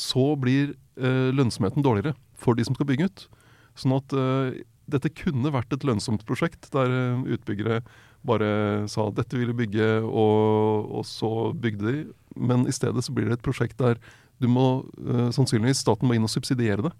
så 0.00 0.32
blir 0.40 0.74
eh, 1.00 1.28
lønnsomheten 1.36 1.84
dårligere 1.84 2.16
for 2.40 2.56
de 2.56 2.64
som 2.66 2.76
skal 2.76 2.88
bygge 2.88 3.10
ut. 3.10 3.26
Sånn 3.78 3.96
at 3.98 4.14
eh, 4.16 4.62
dette 4.90 5.12
kunne 5.14 5.52
vært 5.54 5.72
et 5.74 5.84
lønnsomt 5.86 6.24
prosjekt 6.28 6.70
der 6.74 6.90
eh, 6.90 7.26
utbyggere 7.36 7.82
bare 8.26 8.88
sa 8.92 9.06
dette 9.16 9.38
vil 9.38 9.52
vi 9.54 9.62
bygge, 9.64 9.92
og, 10.04 10.90
og 11.00 11.06
så 11.08 11.52
bygde 11.56 11.86
de. 11.86 12.00
Men 12.36 12.66
i 12.68 12.74
stedet 12.74 13.04
så 13.04 13.14
blir 13.16 13.30
det 13.30 13.38
et 13.38 13.46
prosjekt 13.46 13.78
der 13.80 14.00
du 14.40 14.48
må 14.48 14.82
eh, 15.00 15.30
sannsynligvis 15.36 15.82
staten 15.84 16.08
må 16.08 16.16
inn 16.16 16.26
og 16.26 16.32
subsidiere 16.32 16.88
det. 16.88 16.92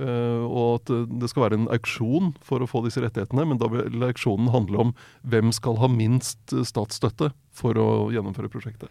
Uh, 0.00 0.46
og 0.48 0.78
at 0.78 0.90
eh, 0.94 1.08
det 1.20 1.28
skal 1.28 1.42
være 1.44 1.56
en 1.60 1.68
auksjon 1.74 2.30
for 2.46 2.64
å 2.64 2.68
få 2.68 2.80
disse 2.86 3.02
rettighetene, 3.04 3.44
men 3.50 3.58
da 3.60 3.68
vil 3.68 4.06
auksjonen 4.06 4.48
handle 4.48 4.86
om 4.86 4.92
hvem 5.28 5.52
skal 5.52 5.76
ha 5.82 5.90
minst 5.92 6.54
statsstøtte 6.56 7.34
for 7.52 7.76
å 7.76 7.88
gjennomføre 8.14 8.48
prosjektet. 8.52 8.88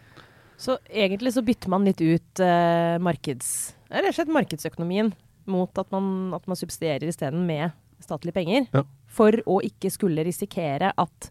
Så 0.60 0.76
egentlig 0.92 1.32
så 1.32 1.42
bytter 1.44 1.72
man 1.72 1.86
litt 1.88 2.00
ut 2.04 2.42
eh, 2.44 2.96
markeds... 3.00 3.50
Rett 3.90 4.12
og 4.12 4.16
slett 4.18 4.30
markedsøkonomien 4.34 5.08
mot 5.50 5.78
at 5.80 5.88
man, 5.90 6.30
at 6.36 6.44
man 6.46 6.58
subsidierer 6.58 7.08
isteden 7.10 7.46
med 7.48 7.72
statlige 8.04 8.36
penger. 8.36 8.68
Ja. 8.76 8.84
For 9.10 9.40
å 9.50 9.58
ikke 9.66 9.90
skulle 9.92 10.24
risikere 10.28 10.92
at 11.00 11.30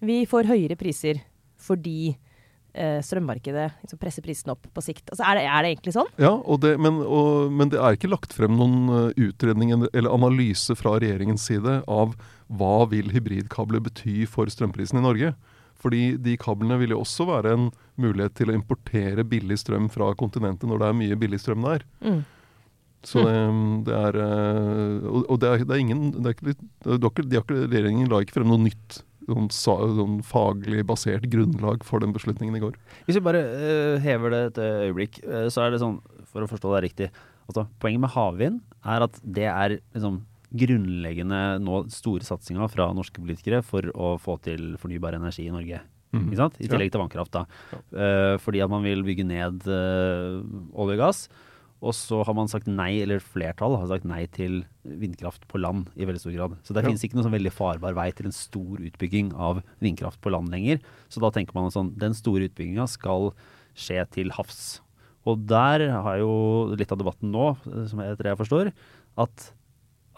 vi 0.00 0.22
får 0.28 0.48
høyere 0.48 0.78
priser 0.80 1.20
fordi 1.60 2.14
eh, 2.72 3.02
strømmarkedet 3.04 3.66
liksom 3.82 4.00
presser 4.00 4.24
prisene 4.24 4.54
opp 4.54 4.70
på 4.72 4.84
sikt. 4.86 5.10
Altså, 5.10 5.26
er, 5.26 5.36
det, 5.36 5.44
er 5.50 5.66
det 5.66 5.72
egentlig 5.74 5.96
sånn? 5.98 6.08
Ja, 6.22 6.32
og 6.38 6.62
det, 6.64 6.76
men, 6.80 7.02
og, 7.04 7.50
men 7.52 7.74
det 7.74 7.82
er 7.82 7.98
ikke 7.98 8.14
lagt 8.14 8.32
frem 8.38 8.54
noen 8.56 8.88
eh, 9.10 9.26
utredning 9.28 9.74
eller- 9.76 9.92
eller 9.92 10.14
analyse 10.14 10.78
fra 10.78 10.94
regjeringens 11.02 11.44
side 11.50 11.80
av 11.90 12.14
hva 12.48 12.76
vil 12.90 13.12
hybridkabler 13.12 13.82
bety 13.90 14.22
for 14.30 14.48
strømprisen 14.50 15.02
i 15.02 15.04
Norge. 15.04 15.34
Fordi 15.80 16.02
de 16.20 16.36
kablene 16.40 16.76
vil 16.82 16.92
jo 16.94 17.00
også 17.04 17.26
være 17.28 17.54
en 17.56 17.70
mulighet 18.00 18.36
til 18.36 18.52
å 18.52 18.56
importere 18.56 19.24
billig 19.24 19.60
strøm 19.62 19.88
fra 19.92 20.10
kontinentet 20.18 20.68
når 20.68 20.82
det 20.82 20.90
er 20.90 20.98
mye 20.98 21.18
billig 21.20 21.40
strøm 21.40 21.64
der. 21.64 21.86
Mm. 22.04 22.20
Så 23.08 23.22
det, 23.24 23.36
det 23.86 23.94
er 23.96 24.16
eh, 24.20 25.06
Og, 25.08 25.38
det, 25.40 25.48
er, 25.48 25.62
det 25.64 25.72
er 25.72 25.80
ingen 25.80 26.10
det 26.18 26.34
er 26.34 26.34
ikke, 26.36 27.22
de 27.24 27.38
har 27.38 27.46
ikke, 27.46 27.62
Regjeringen 27.62 28.10
la 28.12 28.18
ikke 28.20 28.36
frem 28.36 28.50
noe 28.50 28.60
nytt 28.60 29.00
noen, 29.30 29.46
sa, 29.54 29.76
sånn 29.94 30.20
faglig 30.26 30.82
basert 30.88 31.26
grunnlag 31.30 31.84
for 31.86 32.02
den 32.02 32.10
beslutningen 32.14 32.56
i 32.56 32.62
går. 32.62 32.74
Hvis 33.06 33.18
vi 33.20 33.22
bare 33.22 33.42
uh, 33.46 33.96
hever 34.02 34.34
det 34.34 34.40
et 34.48 34.60
øyeblikk, 34.64 35.20
uh, 35.22 35.46
så 35.52 35.64
er 35.64 35.74
det 35.74 35.82
sånn, 35.82 36.00
for 36.32 36.42
å 36.42 36.48
forstå 36.50 36.72
det 36.74 36.80
riktig 36.88 37.08
altså, 37.46 37.68
Poenget 37.82 38.02
med 38.02 38.12
havvind 38.14 38.58
er 38.80 39.06
at 39.06 39.20
det 39.22 39.46
er 39.50 39.76
liksom 39.78 40.22
grunnleggende 40.50 41.60
nå 41.62 41.84
store 41.92 42.26
satsinga 42.26 42.66
fra 42.72 42.88
norske 42.96 43.22
politikere 43.22 43.62
for 43.66 43.86
å 43.94 44.16
få 44.20 44.38
til 44.42 44.74
fornybar 44.80 45.14
energi 45.18 45.46
i 45.46 45.54
Norge. 45.54 45.80
Mm. 46.10 46.24
Ikke 46.26 46.40
sant? 46.40 46.56
I 46.58 46.66
tillegg 46.70 46.90
til 46.90 47.02
vannkraft. 47.04 47.36
da. 47.36 47.44
Eh, 47.94 48.34
fordi 48.42 48.62
at 48.64 48.72
man 48.72 48.82
vil 48.82 49.04
bygge 49.06 49.26
ned 49.28 49.62
uh, 49.70 50.42
olje 50.74 50.98
og 50.98 51.02
gass. 51.04 51.28
Og 51.80 51.94
så 51.96 52.18
har 52.26 52.34
man 52.36 52.50
sagt 52.50 52.66
nei, 52.68 52.98
eller 53.00 53.22
flertall 53.24 53.78
har 53.80 53.86
sagt 53.88 54.04
nei 54.04 54.26
til 54.34 54.58
vindkraft 54.84 55.46
på 55.48 55.60
land 55.62 55.86
i 55.96 56.04
veldig 56.04 56.20
stor 56.20 56.34
grad. 56.34 56.58
Så 56.66 56.74
det 56.74 56.82
Ja. 56.82 56.90
finnes 56.90 57.04
ikke 57.06 57.16
noen 57.16 57.24
sånn 57.24 57.38
veldig 57.38 57.54
farbar 57.56 57.94
vei 57.96 58.10
til 58.12 58.26
en 58.28 58.36
stor 58.36 58.76
utbygging 58.76 59.32
av 59.32 59.62
vindkraft 59.80 60.20
på 60.20 60.30
land 60.34 60.50
lenger. 60.52 60.80
Så 61.08 61.22
da 61.24 61.30
tenker 61.30 61.54
man 61.54 61.70
sånn, 61.70 61.96
den 61.96 62.12
store 62.12 62.50
utbygginga 62.50 62.86
skal 62.86 63.32
skje 63.74 64.04
til 64.10 64.28
havs. 64.36 64.80
Og 65.24 65.46
der 65.46 65.88
har 65.88 66.18
jo 66.18 66.74
litt 66.76 66.92
av 66.92 66.98
debatten 66.98 67.32
nå, 67.32 67.56
eh, 67.64 67.86
som 67.88 68.00
jeg, 68.00 68.18
jeg 68.18 68.36
forstår, 68.36 68.72
at 69.16 69.52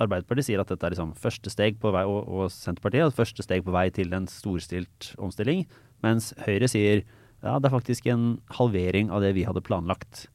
Arbeiderpartiet 0.02 0.50
sier 0.50 0.62
at 0.62 0.70
dette 0.72 0.86
er 0.86 0.94
liksom 0.94 1.14
første 1.18 1.52
steg 1.52 1.80
på 1.82 1.92
vei, 1.94 2.04
og, 2.08 2.28
og 2.28 2.52
Senterpartiet 2.52 3.08
at 3.08 3.16
første 3.16 3.44
steg 3.46 3.64
på 3.66 3.74
vei 3.74 3.88
til 3.94 4.12
en 4.16 4.28
storstilt 4.30 5.12
omstilling, 5.22 5.64
mens 6.04 6.32
Høyre 6.46 6.70
sier 6.70 7.04
ja, 7.42 7.56
det 7.58 7.68
er 7.68 7.74
faktisk 7.74 8.06
en 8.10 8.36
halvering 8.54 9.10
av 9.10 9.24
det 9.24 9.32
vi 9.34 9.42
hadde 9.48 9.64
planlagt. 9.66 10.26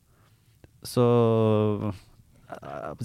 Så 0.86 1.04
eh, 1.88 2.02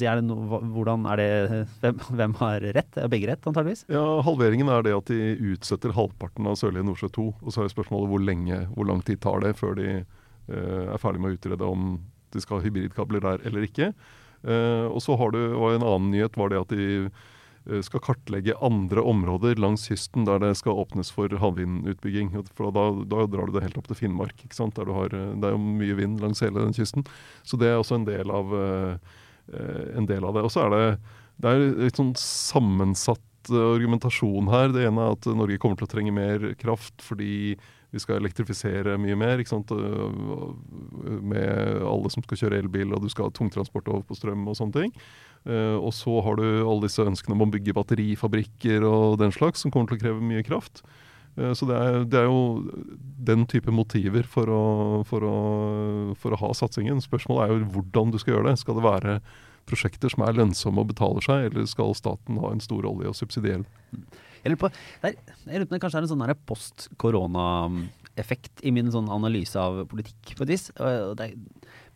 er 0.02 0.18
det 0.18 0.24
no, 0.26 0.36
hvordan 0.74 1.06
er 1.12 1.20
det 1.20 1.60
hvem, 1.82 2.00
hvem 2.18 2.34
har 2.40 2.66
rett? 2.78 2.98
Er 2.98 3.12
begge 3.12 3.30
rett, 3.30 3.46
antageligvis? 3.46 3.84
Ja, 3.92 4.02
Halveringen 4.26 4.70
er 4.74 4.82
det 4.86 4.96
at 4.96 5.12
de 5.12 5.36
utsetter 5.52 5.94
halvparten 5.94 6.50
av 6.50 6.58
Sørlige 6.58 6.86
Nordsjø 6.88 7.12
2. 7.14 7.28
Og 7.42 7.54
så 7.54 7.62
er 7.62 7.70
spørsmålet 7.72 8.10
hvor 8.10 8.26
lenge, 8.26 8.64
hvor 8.74 8.90
lang 8.90 9.04
tid 9.06 9.22
tar 9.22 9.42
det 9.46 9.54
før 9.60 9.78
de 9.78 9.88
eh, 10.00 10.82
er 10.88 11.02
ferdig 11.02 11.22
med 11.22 11.32
å 11.32 11.38
utrede 11.38 11.70
om 11.70 11.94
de 12.32 12.42
skal 12.42 12.58
ha 12.58 12.66
hybridkabler 12.66 13.22
der 13.22 13.46
eller 13.48 13.68
ikke. 13.68 13.92
Eh, 14.42 14.86
og 14.90 15.02
så 15.02 15.16
har 15.18 15.34
du, 15.34 15.40
og 15.54 15.76
En 15.76 15.86
annen 15.86 16.10
nyhet 16.14 16.36
var 16.38 16.50
det 16.50 16.60
at 16.60 16.74
de 16.74 16.86
eh, 17.06 17.82
skal 17.86 18.02
kartlegge 18.02 18.56
andre 18.64 19.04
områder 19.06 19.60
langs 19.62 19.86
kysten 19.90 20.26
der 20.26 20.42
det 20.42 20.56
skal 20.58 20.80
åpnes 20.82 21.12
for 21.14 21.30
havvindutbygging. 21.42 22.32
For 22.50 22.74
da, 22.74 22.88
da 23.06 23.26
drar 23.30 23.48
du 23.48 23.56
det 23.56 23.64
helt 23.66 23.80
opp 23.80 23.90
til 23.90 24.00
Finnmark. 24.02 24.36
ikke 24.42 24.58
sant? 24.58 24.78
Har, 24.78 25.14
eh, 25.14 25.34
det 25.38 25.50
er 25.50 25.56
jo 25.56 25.62
mye 25.62 25.98
vind 25.98 26.22
langs 26.22 26.42
hele 26.44 26.64
den 26.64 26.76
kysten. 26.76 27.06
Så 27.46 27.60
det 27.60 27.70
er 27.70 27.80
også 27.80 28.00
en 28.00 28.08
del 28.08 28.30
av, 28.32 28.56
en 29.52 30.08
del 30.08 30.24
av 30.24 30.34
det. 30.38 30.46
Og 30.46 30.54
så 30.54 30.66
er 30.66 30.74
det, 30.74 30.86
det 31.42 31.52
er 31.52 31.68
litt 31.86 31.98
sånn 32.00 32.14
sammensatt 32.18 33.20
argumentasjon 33.50 34.50
her. 34.52 34.70
Det 34.74 34.86
ene 34.86 35.02
er 35.02 35.16
at 35.16 35.26
Norge 35.34 35.58
kommer 35.62 35.78
til 35.78 35.88
å 35.88 35.92
trenge 35.94 36.14
mer 36.14 36.52
kraft 36.60 37.02
fordi 37.02 37.56
vi 37.92 38.00
skal 38.00 38.18
elektrifisere 38.18 38.96
mye 39.00 39.16
mer. 39.20 39.42
Med 41.20 41.82
alle 41.84 42.12
som 42.12 42.24
skal 42.24 42.40
kjøre 42.40 42.62
elbil, 42.62 42.94
og 42.96 43.04
du 43.04 43.10
skal 43.12 43.28
ha 43.28 43.36
tungtransport 43.36 43.90
over 43.92 44.06
på 44.08 44.16
strøm 44.16 44.46
og 44.48 44.56
sånne 44.58 44.78
ting. 44.78 44.96
Og 45.44 45.90
så 45.92 46.14
har 46.24 46.38
du 46.38 46.44
alle 46.62 46.86
disse 46.86 47.04
ønskene 47.04 47.36
om 47.36 47.44
å 47.44 47.50
bygge 47.52 47.74
batterifabrikker 47.76 48.86
og 48.88 49.18
den 49.20 49.34
slags, 49.34 49.64
som 49.64 49.74
kommer 49.74 49.92
til 49.92 50.00
å 50.00 50.04
kreve 50.06 50.24
mye 50.24 50.44
kraft. 50.46 50.80
Så 51.32 51.68
det 51.68 51.76
er, 51.76 52.02
det 52.12 52.18
er 52.20 52.26
jo 52.28 52.72
den 53.24 53.46
type 53.48 53.72
motiver 53.72 54.26
for 54.28 54.48
å, 54.52 54.64
for, 55.08 55.24
å, 55.24 55.36
for 56.20 56.36
å, 56.36 56.40
ha 56.42 56.52
satsingen. 56.56 57.00
Spørsmålet 57.00 57.44
er 57.44 57.54
jo 57.54 57.70
hvordan 57.76 58.12
du 58.12 58.20
skal 58.20 58.36
gjøre 58.36 58.50
det. 58.50 58.60
Skal 58.60 58.76
det 58.76 58.84
være 58.84 59.14
prosjekter 59.68 60.12
som 60.12 60.26
er 60.26 60.36
lønnsomme 60.36 60.82
og 60.82 60.90
betaler 60.90 61.24
seg, 61.24 61.48
eller 61.48 61.68
skal 61.70 61.96
staten 61.96 62.40
ha 62.42 62.52
en 62.52 62.60
stor 62.60 62.84
i 62.88 63.08
å 63.08 63.16
subsidiere? 63.16 63.64
Jeg 64.42 64.50
lurer 64.50 64.62
på, 64.64 64.70
det 65.02 65.68
det 65.70 65.82
kanskje 65.82 65.98
er 66.00 66.04
en 66.06 66.10
sånn 66.10 66.42
post-korona-effekt 66.48 68.54
i 68.66 68.70
min 68.74 68.92
sånn 68.94 69.12
analyse 69.12 69.56
av 69.58 69.72
politikk, 69.90 70.24
på 70.38 70.42
et 70.46 70.52
vis. 70.56 70.64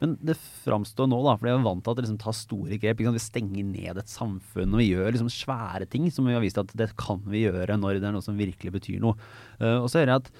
Men 0.03 0.13
det 0.21 0.37
framstår 0.65 1.09
nå, 1.09 1.19
da, 1.25 1.37
for 1.39 1.49
jeg 1.49 1.57
er 1.57 1.65
vant 1.65 1.85
til 1.85 1.97
det 1.97 2.05
liksom 2.05 2.19
tar 2.21 2.37
store 2.37 2.79
grep. 2.81 3.01
Vi 3.01 3.23
stenger 3.23 3.65
ned 3.65 4.03
et 4.03 4.13
samfunn, 4.13 4.75
og 4.75 4.83
vi 4.83 4.91
gjør 4.91 5.15
liksom 5.15 5.33
svære 5.33 5.89
ting 5.89 6.11
som 6.13 6.29
vi 6.29 6.37
har 6.37 6.45
vist 6.45 6.61
at 6.61 6.75
det 6.77 6.91
kan 7.01 7.23
vi 7.25 7.47
gjøre 7.47 7.79
når 7.81 7.99
det 7.99 8.11
er 8.11 8.17
noe 8.17 8.25
som 8.25 8.39
virkelig 8.39 8.75
betyr 8.77 9.01
noe. 9.03 9.17
Uh, 9.59 9.81
og 9.81 9.89
så 9.89 10.03
hører 10.03 10.13
jeg 10.13 10.27
at 10.27 10.31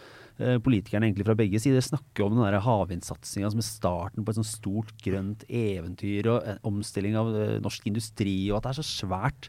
uh, 0.43 0.57
politikerne 0.65 1.09
egentlig 1.09 1.29
fra 1.29 1.39
begge 1.39 1.63
sider 1.63 1.85
snakker 1.85 2.27
om 2.27 2.37
den 2.37 2.61
havvindsatsinga 2.67 3.55
som 3.55 3.63
er 3.63 3.71
starten 3.71 4.27
på 4.27 4.35
et 4.35 4.41
sånt 4.43 4.53
stort 4.53 4.93
grønt 5.01 5.47
eventyr 5.49 6.29
og 6.35 6.45
uh, 6.45 6.61
omstilling 6.69 7.17
av 7.17 7.33
norsk 7.65 7.89
industri, 7.89 8.43
og 8.51 8.61
at 8.61 8.69
det 8.69 8.75
er 8.75 8.83
så 8.83 8.91
svært. 8.91 9.49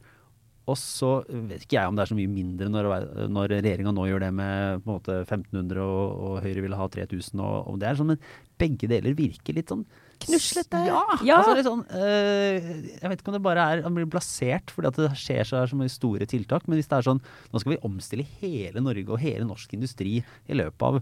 Og 0.68 0.76
så 0.80 1.12
vet 1.28 1.64
ikke 1.64 1.78
jeg 1.78 1.90
om 1.90 1.96
det 1.96 2.04
er 2.04 2.10
så 2.12 2.18
mye 2.18 2.32
mindre 2.32 2.68
når, 2.72 2.90
når 3.32 3.54
regjeringa 3.56 3.94
nå 3.96 4.08
gjør 4.10 4.26
det 4.26 4.34
med 4.36 4.84
på 4.84 4.90
en 4.90 4.98
måte 4.98 5.16
1500 5.22 5.80
og, 5.84 6.18
og 6.28 6.42
Høyre 6.44 6.66
vil 6.66 6.76
ha 6.76 6.90
3000. 6.92 7.40
Og, 7.40 7.56
og 7.72 7.80
det 7.80 7.88
er 7.88 8.00
sånn, 8.00 8.12
Men 8.12 8.22
begge 8.60 8.90
deler 8.92 9.16
virker 9.18 9.56
litt 9.56 9.72
sånn 9.72 9.86
Knuslete. 10.24 10.80
Ja! 10.88 11.02
ja. 11.22 11.36
Altså 11.38 11.54
litt 11.60 11.68
sånn, 11.68 11.84
øh, 11.94 12.70
jeg 12.90 13.12
vet 13.12 13.20
ikke 13.22 13.30
om 13.30 13.36
det 13.38 13.44
bare 13.46 13.66
er 13.70 13.84
han 13.86 13.94
blir 13.94 14.08
blasert 14.10 14.74
fordi 14.74 14.90
at 14.90 14.98
det 14.98 15.12
skjer 15.22 15.46
så, 15.46 15.62
så 15.70 15.78
mye 15.78 15.94
store 15.94 16.26
tiltak. 16.30 16.66
Men 16.66 16.80
hvis 16.80 16.90
det 16.90 16.98
er 16.98 17.06
sånn 17.06 17.22
nå 17.22 17.62
skal 17.62 17.76
vi 17.76 17.84
omstille 17.86 18.26
hele 18.42 18.82
Norge 18.84 19.14
og 19.14 19.22
hele 19.22 19.46
norsk 19.48 19.78
industri 19.78 20.18
i 20.24 20.58
løpet 20.58 20.88
av 20.90 21.00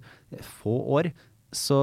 få 0.59 0.75
år, 0.99 1.13
så, 1.55 1.79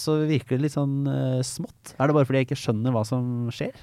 så 0.00 0.16
virker 0.24 0.56
det 0.56 0.64
litt 0.64 0.76
sånn 0.76 1.04
øh, 1.04 1.40
smått. 1.44 1.94
Er 1.98 2.08
det 2.08 2.16
bare 2.16 2.28
fordi 2.28 2.42
jeg 2.42 2.50
ikke 2.50 2.62
skjønner 2.62 2.94
hva 2.96 3.04
som 3.06 3.50
skjer? 3.52 3.76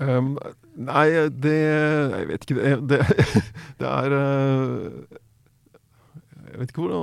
Um, 0.00 0.38
nei, 0.72 1.08
det 1.28 1.52
Jeg 1.52 2.28
vet 2.30 2.46
ikke. 2.46 2.54
Det, 2.56 2.76
det, 2.88 3.26
det 3.80 3.88
er 3.88 4.14
uh, 4.16 5.18
Jeg 6.48 6.62
vet 6.62 6.72
ikke 6.72 6.86
hvor 6.86 6.94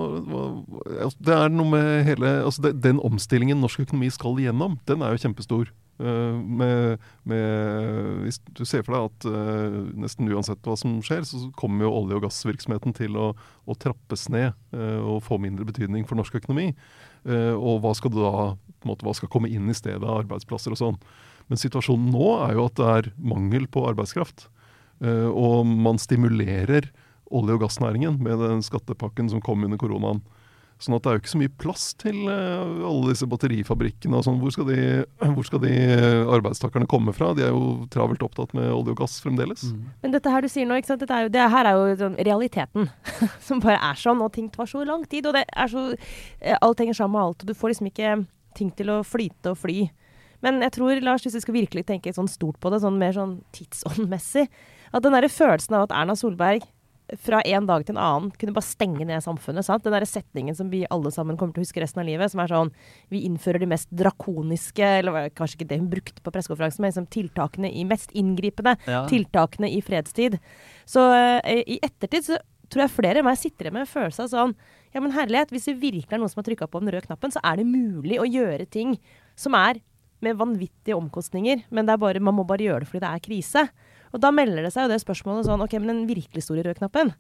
altså, 1.04 1.20
Det 1.22 1.36
er 1.36 1.54
noe 1.54 1.70
med 1.76 1.90
hele 2.08 2.32
altså 2.48 2.64
det, 2.66 2.80
Den 2.82 3.02
omstillingen 3.06 3.62
norsk 3.62 3.86
økonomi 3.86 4.10
skal 4.14 4.42
igjennom, 4.42 4.80
den 4.90 5.06
er 5.06 5.14
jo 5.14 5.22
kjempestor. 5.22 5.70
Uh, 6.00 6.34
med, 6.40 6.98
med, 7.28 8.24
hvis 8.24 8.42
du 8.58 8.64
ser 8.66 8.86
for 8.88 8.96
deg 8.96 9.08
at 9.12 9.30
uh, 9.30 9.80
nesten 10.00 10.32
uansett 10.32 10.66
hva 10.66 10.78
som 10.80 10.98
skjer, 11.06 11.28
så 11.28 11.44
kommer 11.60 11.86
jo 11.86 11.94
olje- 11.94 12.18
og 12.18 12.26
gassvirksomheten 12.26 12.96
til 12.98 13.20
å, 13.20 13.34
å 13.70 13.78
trappes 13.78 14.30
ned 14.34 14.56
og 14.74 15.22
få 15.28 15.38
mindre 15.44 15.68
betydning 15.68 16.08
for 16.08 16.18
norsk 16.18 16.40
økonomi. 16.40 16.72
og 17.28 17.82
hva 17.84 17.92
skal, 17.94 18.16
da, 18.16 18.54
måte, 18.88 19.04
hva 19.04 19.14
skal 19.14 19.30
komme 19.30 19.52
inn 19.52 19.68
i 19.70 19.76
stedet 19.76 20.02
av 20.02 20.24
arbeidsplasser 20.24 20.74
og 20.74 20.80
sånn. 20.80 21.02
Men 21.50 21.62
situasjonen 21.62 22.10
nå 22.14 22.32
er 22.46 22.58
jo 22.58 22.66
at 22.70 22.80
det 22.80 22.90
er 22.96 23.12
mangel 23.18 23.68
på 23.72 23.86
arbeidskraft. 23.90 24.48
Uh, 25.00 25.30
og 25.32 25.64
man 25.66 26.00
stimulerer 26.02 26.90
olje- 27.30 27.56
og 27.56 27.64
gassnæringen 27.64 28.20
med 28.22 28.42
den 28.42 28.62
skattepakken 28.66 29.30
som 29.32 29.42
kom 29.42 29.64
under 29.66 29.80
koronaen. 29.80 30.22
Sånn 30.80 30.96
at 30.96 31.04
det 31.04 31.10
er 31.12 31.18
jo 31.18 31.20
ikke 31.20 31.32
så 31.34 31.40
mye 31.42 31.52
plass 31.60 31.86
til 32.00 32.18
uh, 32.30 32.86
alle 32.88 33.10
disse 33.12 33.28
batterifabrikkene 33.28 34.16
og 34.16 34.24
sånn. 34.24 34.38
Hvor, 34.40 34.54
skal 34.56 34.68
de, 34.70 34.78
hvor 35.36 35.48
skal 35.48 35.64
de 35.66 35.74
arbeidstakerne 36.38 36.88
komme 36.92 37.12
fra? 37.16 37.34
De 37.36 37.44
er 37.48 37.52
jo 37.52 37.90
travelt 37.92 38.24
opptatt 38.24 38.56
med 38.56 38.70
olje 38.72 38.96
og 38.96 39.02
gass 39.02 39.18
fremdeles. 39.24 39.66
Mm. 39.68 39.90
Men 40.06 40.16
dette 40.16 40.32
her 40.32 40.46
du 40.46 40.52
sier 40.52 40.70
nå, 40.70 40.80
ikke 40.80 40.94
sant? 40.94 41.04
Er 41.10 41.28
jo, 41.28 41.34
det 41.36 41.50
her 41.56 41.68
er 41.68 41.76
jo 41.76 42.00
sånn 42.00 42.20
realiteten. 42.30 42.88
som 43.48 43.64
bare 43.64 43.82
er 43.90 44.00
sånn. 44.00 44.24
Og 44.24 44.32
ting 44.36 44.48
tar 44.54 44.70
så 44.72 44.86
lang 44.88 45.04
tid. 45.10 45.28
Og 45.28 45.36
det 45.36 45.44
er 45.50 45.72
så 45.72 45.90
eh, 45.92 46.56
Alt 46.56 46.86
henger 46.86 47.02
sammen 47.02 47.18
med 47.18 47.26
alt. 47.26 47.44
Og 47.44 47.52
du 47.52 47.58
får 47.60 47.74
liksom 47.74 47.92
ikke 47.92 48.16
ting 48.56 48.72
til 48.76 48.94
å 48.94 49.02
flyte 49.08 49.52
og 49.52 49.60
fly. 49.60 49.82
Men 50.46 50.62
jeg 50.64 50.76
tror, 50.78 51.00
Lars, 51.04 51.26
hvis 51.26 51.38
vi 51.38 51.44
skal 51.44 51.58
virkelig 51.58 51.86
tenke 51.90 52.14
sånn 52.16 52.30
stort 52.32 52.60
på 52.64 52.72
det, 52.72 52.82
sånn 52.84 53.00
mer 53.02 53.16
sånn 53.16 53.40
tidsåndmessig 53.56 54.48
At 54.96 55.04
den 55.06 55.14
derre 55.14 55.30
følelsen 55.30 55.76
av 55.78 55.88
at 55.88 55.96
Erna 56.00 56.16
Solberg 56.18 56.64
fra 57.18 57.40
en 57.42 57.66
dag 57.66 57.86
til 57.86 57.96
en 57.96 58.02
annen 58.02 58.30
kunne 58.38 58.54
bare 58.54 58.68
stenge 58.68 59.06
ned 59.08 59.24
samfunnet. 59.26 59.66
sant? 59.66 59.84
Den 59.84 59.96
der 59.96 60.06
setningen 60.06 60.56
som 60.58 60.70
vi 60.70 60.84
alle 60.94 61.12
sammen 61.14 61.38
kommer 61.40 61.56
til 61.56 61.64
å 61.64 61.66
huske 61.66 61.82
resten 61.82 62.04
av 62.04 62.08
livet, 62.10 62.32
som 62.32 62.42
er 62.44 62.52
sånn 62.52 62.72
Vi 63.10 63.24
innfører 63.26 63.60
de 63.60 63.70
mest 63.70 63.90
drakoniske, 63.90 64.86
eller 65.00 65.30
kanskje 65.34 65.60
ikke 65.60 65.70
det 65.72 65.80
hun 65.80 65.90
brukte 65.90 66.22
på 66.22 66.34
pressekonferansen, 66.34 66.84
men 66.84 66.92
liksom 66.92 67.10
tiltakene 67.10 67.72
i 67.72 67.86
mest 67.88 68.14
inngripende 68.14 68.76
ja. 68.86 69.06
tiltakene 69.10 69.72
i 69.74 69.82
fredstid. 69.82 70.38
Så 70.86 71.02
uh, 71.10 71.40
i 71.46 71.80
ettertid 71.82 72.30
så 72.30 72.40
tror 72.70 72.86
jeg 72.86 72.94
flere 72.94 73.22
enn 73.22 73.26
meg 73.26 73.40
sitter 73.42 73.68
igjen 73.68 73.80
med 73.80 73.88
en 73.88 73.94
følelse 73.94 74.28
av 74.28 74.34
sånn 74.34 74.58
Ja, 74.94 75.02
men 75.02 75.14
herlighet, 75.14 75.52
hvis 75.54 75.68
det 75.70 75.80
virkelig 75.82 76.14
er 76.14 76.22
noen 76.22 76.32
som 76.32 76.42
har 76.42 76.48
trykka 76.48 76.68
på 76.70 76.82
den 76.82 76.90
røde 76.94 77.06
knappen, 77.06 77.34
så 77.34 77.42
er 77.46 77.60
det 77.60 77.66
mulig 77.70 78.18
å 78.22 78.26
gjøre 78.26 78.66
ting 78.70 78.96
som 79.38 79.54
er 79.58 79.82
med 80.26 80.40
vanvittige 80.40 80.98
omkostninger, 80.98 81.64
men 81.70 81.90
bare, 81.90 82.20
man 82.24 82.38
må 82.38 82.46
bare 82.48 82.66
gjøre 82.66 82.84
det 82.84 82.92
fordi 82.92 83.04
det 83.06 83.14
er 83.14 83.26
krise. 83.26 83.66
Og 84.14 84.22
da 84.24 84.32
melder 84.34 84.66
det 84.66 84.74
seg 84.74 84.88
jo 84.88 84.94
det 84.94 85.02
spørsmålet 85.04 85.48
sånn 85.48 85.64
OK, 85.64 85.78
men 85.80 85.92
den 85.94 86.06
virkelig 86.10 86.46
store 86.46 86.66
røde-knappen, 86.66 87.14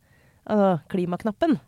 altså 0.49 0.71
klimaknappen, 0.91 1.59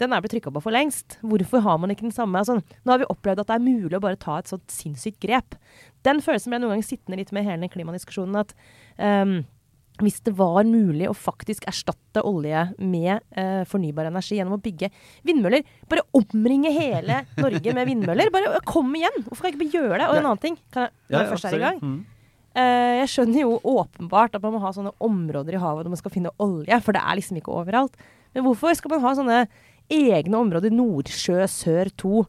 den 0.00 0.14
er 0.14 0.22
blitt 0.22 0.32
trykka 0.32 0.52
på 0.54 0.62
for 0.64 0.72
lengst. 0.72 1.18
Hvorfor 1.20 1.60
har 1.64 1.80
man 1.80 1.92
ikke 1.92 2.06
den 2.06 2.14
samme? 2.14 2.40
Altså, 2.40 2.60
nå 2.60 2.92
har 2.92 3.02
vi 3.02 3.08
opplevd 3.12 3.42
at 3.42 3.50
det 3.50 3.56
er 3.58 3.66
mulig 3.66 3.98
å 3.98 4.02
bare 4.02 4.20
ta 4.20 4.38
et 4.40 4.48
sånt 4.48 4.72
sinnssykt 4.72 5.20
grep. 5.20 5.58
Den 6.06 6.22
følelsen 6.24 6.48
ble 6.48 6.56
jeg 6.56 6.64
noen 6.64 6.74
ganger 6.76 6.88
sittende 6.88 7.18
litt 7.20 7.32
med 7.36 7.44
hele 7.44 7.66
den 7.66 7.72
klimadiskusjonen. 7.74 8.38
at 8.40 8.54
um, 8.96 9.42
hvis 10.04 10.20
det 10.26 10.34
var 10.38 10.64
mulig 10.68 11.08
å 11.10 11.16
faktisk 11.16 11.66
erstatte 11.70 12.22
olje 12.26 12.66
med 12.78 13.20
eh, 13.36 13.62
fornybar 13.68 14.08
energi 14.10 14.38
gjennom 14.38 14.58
å 14.58 14.62
bygge 14.62 14.90
vindmøller. 15.26 15.66
Bare 15.90 16.06
omringe 16.16 16.72
hele 16.74 17.22
Norge 17.44 17.74
med 17.76 17.90
vindmøller. 17.90 18.32
Bare 18.34 18.62
kom 18.68 18.94
igjen! 18.98 19.20
Hvorfor 19.26 19.46
kan 19.46 19.52
jeg 19.52 19.60
ikke 19.60 19.80
gjøre 19.80 20.00
det? 20.02 20.08
Og 20.08 20.20
en 20.20 20.30
annen 20.30 20.42
ting, 20.42 20.58
kan 20.72 20.88
jeg, 20.88 20.96
når 21.10 21.22
jeg 21.22 21.32
først 21.34 21.50
er 21.50 21.58
i 21.58 21.62
gang. 21.66 21.82
Mm. 21.82 22.00
Eh, 22.50 22.94
jeg 23.00 23.10
skjønner 23.12 23.44
jo 23.44 23.58
åpenbart 23.76 24.34
at 24.34 24.42
man 24.42 24.56
må 24.56 24.62
ha 24.64 24.72
sånne 24.74 24.94
områder 25.06 25.54
i 25.54 25.62
havet 25.62 25.84
hvor 25.84 25.92
man 25.92 26.00
skal 26.00 26.14
finne 26.14 26.34
olje, 26.42 26.80
for 26.82 26.96
det 26.96 27.02
er 27.04 27.20
liksom 27.20 27.38
ikke 27.38 27.54
overalt. 27.54 27.98
Men 28.34 28.46
hvorfor 28.46 28.74
skal 28.78 28.94
man 28.96 29.04
ha 29.04 29.14
sånne 29.18 29.40
egne 29.90 30.38
områder, 30.38 30.74
Nordsjø 30.74 31.46
sør 31.50 31.90
2? 32.02 32.24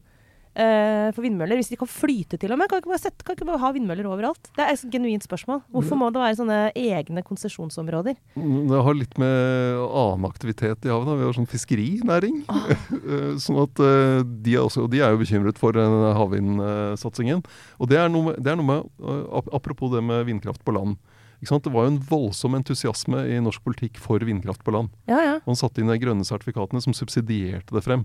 Uh, 0.52 1.08
for 1.16 1.24
vindmøller. 1.24 1.56
Hvis 1.56 1.70
de 1.72 1.78
kan 1.80 1.88
flyte 1.88 2.36
til 2.36 2.52
og 2.52 2.58
med, 2.60 2.68
kan 2.68 2.82
ikke 2.82 2.90
bare, 2.92 3.00
sette, 3.00 3.24
kan 3.24 3.38
ikke 3.38 3.48
bare 3.48 3.60
ha 3.62 3.70
vindmøller 3.72 4.08
overalt? 4.10 4.50
Det 4.52 4.64
er 4.64 4.74
et 4.74 4.82
genuint 4.92 5.24
spørsmål. 5.24 5.62
Hvorfor 5.72 5.96
må 5.96 6.10
det 6.12 6.20
være 6.20 6.38
sånne 6.42 6.58
egne 6.76 7.24
konsesjonsområder? 7.24 8.18
Mm, 8.36 8.66
det 8.68 8.82
har 8.84 8.98
litt 8.98 9.16
med 9.22 9.80
annen 9.86 10.28
aktivitet 10.28 10.84
i 10.84 10.92
havet. 10.92 11.16
Vi 11.16 11.24
har 11.24 11.38
sånn 11.38 11.48
fiskerinæring. 11.48 12.42
Ah. 12.52 12.68
sånn 13.44 13.62
at 13.64 13.80
uh, 13.80 14.20
de, 14.20 14.58
er 14.58 14.66
også, 14.66 14.84
de 14.92 15.00
er 15.00 15.16
jo 15.16 15.22
bekymret 15.22 15.60
for 15.62 15.78
havvindsatsingen. 16.20 17.40
Og 17.80 17.88
det 17.88 18.02
er 18.02 18.12
noe 18.12 18.36
det 18.36 18.52
er 18.52 18.60
noe 18.60 18.68
med 18.68 19.48
Apropos 19.52 19.90
det 19.92 20.02
med 20.04 20.26
vindkraft 20.28 20.62
på 20.66 20.74
land. 20.76 20.98
Det 21.42 21.72
var 21.74 21.86
jo 21.88 21.90
en 21.90 22.02
voldsom 22.06 22.54
entusiasme 22.54 23.24
i 23.26 23.40
norsk 23.42 23.64
politikk 23.64 23.98
for 23.98 24.22
vindkraft 24.22 24.62
på 24.62 24.74
land. 24.76 24.92
Ja, 25.10 25.18
ja. 25.24 25.32
Man 25.46 25.58
satte 25.58 25.82
inn 25.82 25.90
de 25.90 25.98
grønne 25.98 26.26
sertifikatene 26.26 26.82
som 26.84 26.94
subsidierte 26.94 27.74
det 27.74 27.82
frem. 27.82 28.04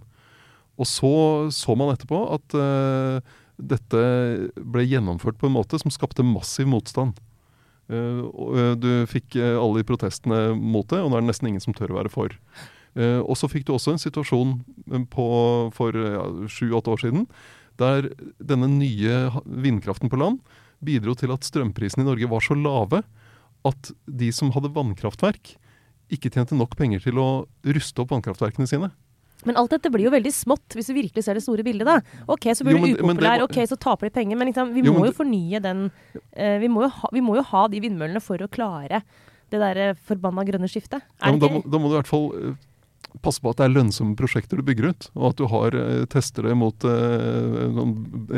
Og 0.77 0.88
så 0.89 1.12
så 1.53 1.75
man 1.77 1.93
etterpå 1.93 2.22
at 2.38 2.57
uh, 2.57 3.19
dette 3.57 4.01
ble 4.62 4.86
gjennomført 4.86 5.39
på 5.41 5.50
en 5.50 5.55
måte 5.57 5.79
som 5.81 5.93
skapte 5.93 6.25
massiv 6.25 6.69
motstand. 6.69 7.17
Uh, 7.89 8.75
du 8.77 9.07
fikk 9.10 9.38
uh, 9.39 9.57
alle 9.57 9.81
de 9.81 9.88
protestene 9.89 10.41
mot 10.57 10.88
det, 10.91 11.01
og 11.01 11.10
nå 11.10 11.17
er 11.17 11.25
det 11.25 11.31
nesten 11.31 11.51
ingen 11.51 11.63
som 11.63 11.75
tør 11.77 11.96
å 11.96 12.01
være 12.01 12.13
for. 12.13 12.36
og 12.98 13.36
så 13.38 13.46
fikk 13.46 13.67
du 13.67 13.75
også 13.75 13.91
en 13.93 14.01
situasjon 14.01 14.55
på, 15.13 15.25
for 15.75 15.93
sju-åtte 16.50 16.89
år 16.89 17.01
siden 17.03 17.27
der 17.77 18.07
denne 18.41 18.65
nye 18.72 19.27
vindkraften 19.46 20.10
på 20.10 20.17
land 20.17 20.39
bidro 20.81 21.13
til 21.17 21.29
at 21.34 21.46
strømprisene 21.46 22.01
i 22.01 22.07
Norge 22.07 22.29
var 22.31 22.41
så 22.41 22.57
lave 22.57 23.03
at 23.67 23.91
de 24.05 24.31
som 24.34 24.50
hadde 24.55 24.74
vannkraftverk, 24.74 25.55
ikke 26.13 26.31
tjente 26.34 26.57
nok 26.57 26.77
penger 26.79 27.03
til 27.03 27.19
å 27.19 27.29
ruste 27.67 28.01
opp 28.03 28.13
vannkraftverkene 28.13 28.69
sine. 28.69 28.91
Men 29.46 29.60
alt 29.62 29.75
dette 29.75 29.91
blir 29.94 30.08
jo 30.08 30.13
veldig 30.13 30.32
smått, 30.34 30.75
hvis 30.75 30.89
du 30.89 30.96
virkelig 30.98 31.24
ser 31.24 31.38
det 31.38 31.44
store 31.46 31.65
bildet. 31.65 31.86
da. 31.88 32.24
Ok, 32.34 32.50
så 32.58 32.65
blir 32.65 32.79
du 32.82 32.98
upopulær, 32.98 33.44
ok, 33.46 33.60
så 33.70 33.77
taper 33.77 34.10
de 34.10 34.15
penger. 34.15 34.39
Men 34.39 34.50
liksom, 34.50 34.74
vi 34.74 34.86
jo, 34.88 34.96
må 34.98 35.06
jo 35.08 35.13
fornye 35.15 35.62
den 35.63 35.88
uh, 35.91 36.58
vi, 36.63 36.72
må 36.72 36.88
jo 36.88 36.91
ha, 36.96 37.12
vi, 37.13 37.24
må 37.24 37.38
jo 37.38 37.46
ha, 37.51 37.67
de 37.72 37.82
vindmøllene 37.84 38.24
for 38.24 38.41
å 38.41 38.50
klare 38.51 39.03
det 39.53 39.62
derre 39.62 39.91
forbanna 40.08 40.44
grønne 40.48 40.70
skiftet? 40.72 41.06
Ja, 41.22 41.29
men 41.29 41.39
da, 41.44 41.51
må, 41.51 41.62
da 41.63 41.79
må 41.79 41.89
du 41.89 41.96
i 41.96 42.00
hvert 42.01 42.10
fall 42.10 42.27
eh, 42.36 42.58
passe 43.24 43.41
på 43.41 43.51
at 43.51 43.60
det 43.60 43.67
er 43.67 43.74
lønnsomme 43.75 44.17
prosjekter 44.20 44.60
du 44.60 44.65
bygger 44.67 44.91
ut, 44.91 45.08
og 45.15 45.29
at 45.32 45.39
du 45.39 45.46
har 45.51 45.77
eh, 45.77 46.03
tester 46.12 46.50
det 46.50 46.58
mot 46.60 46.88
eh, 46.88 47.79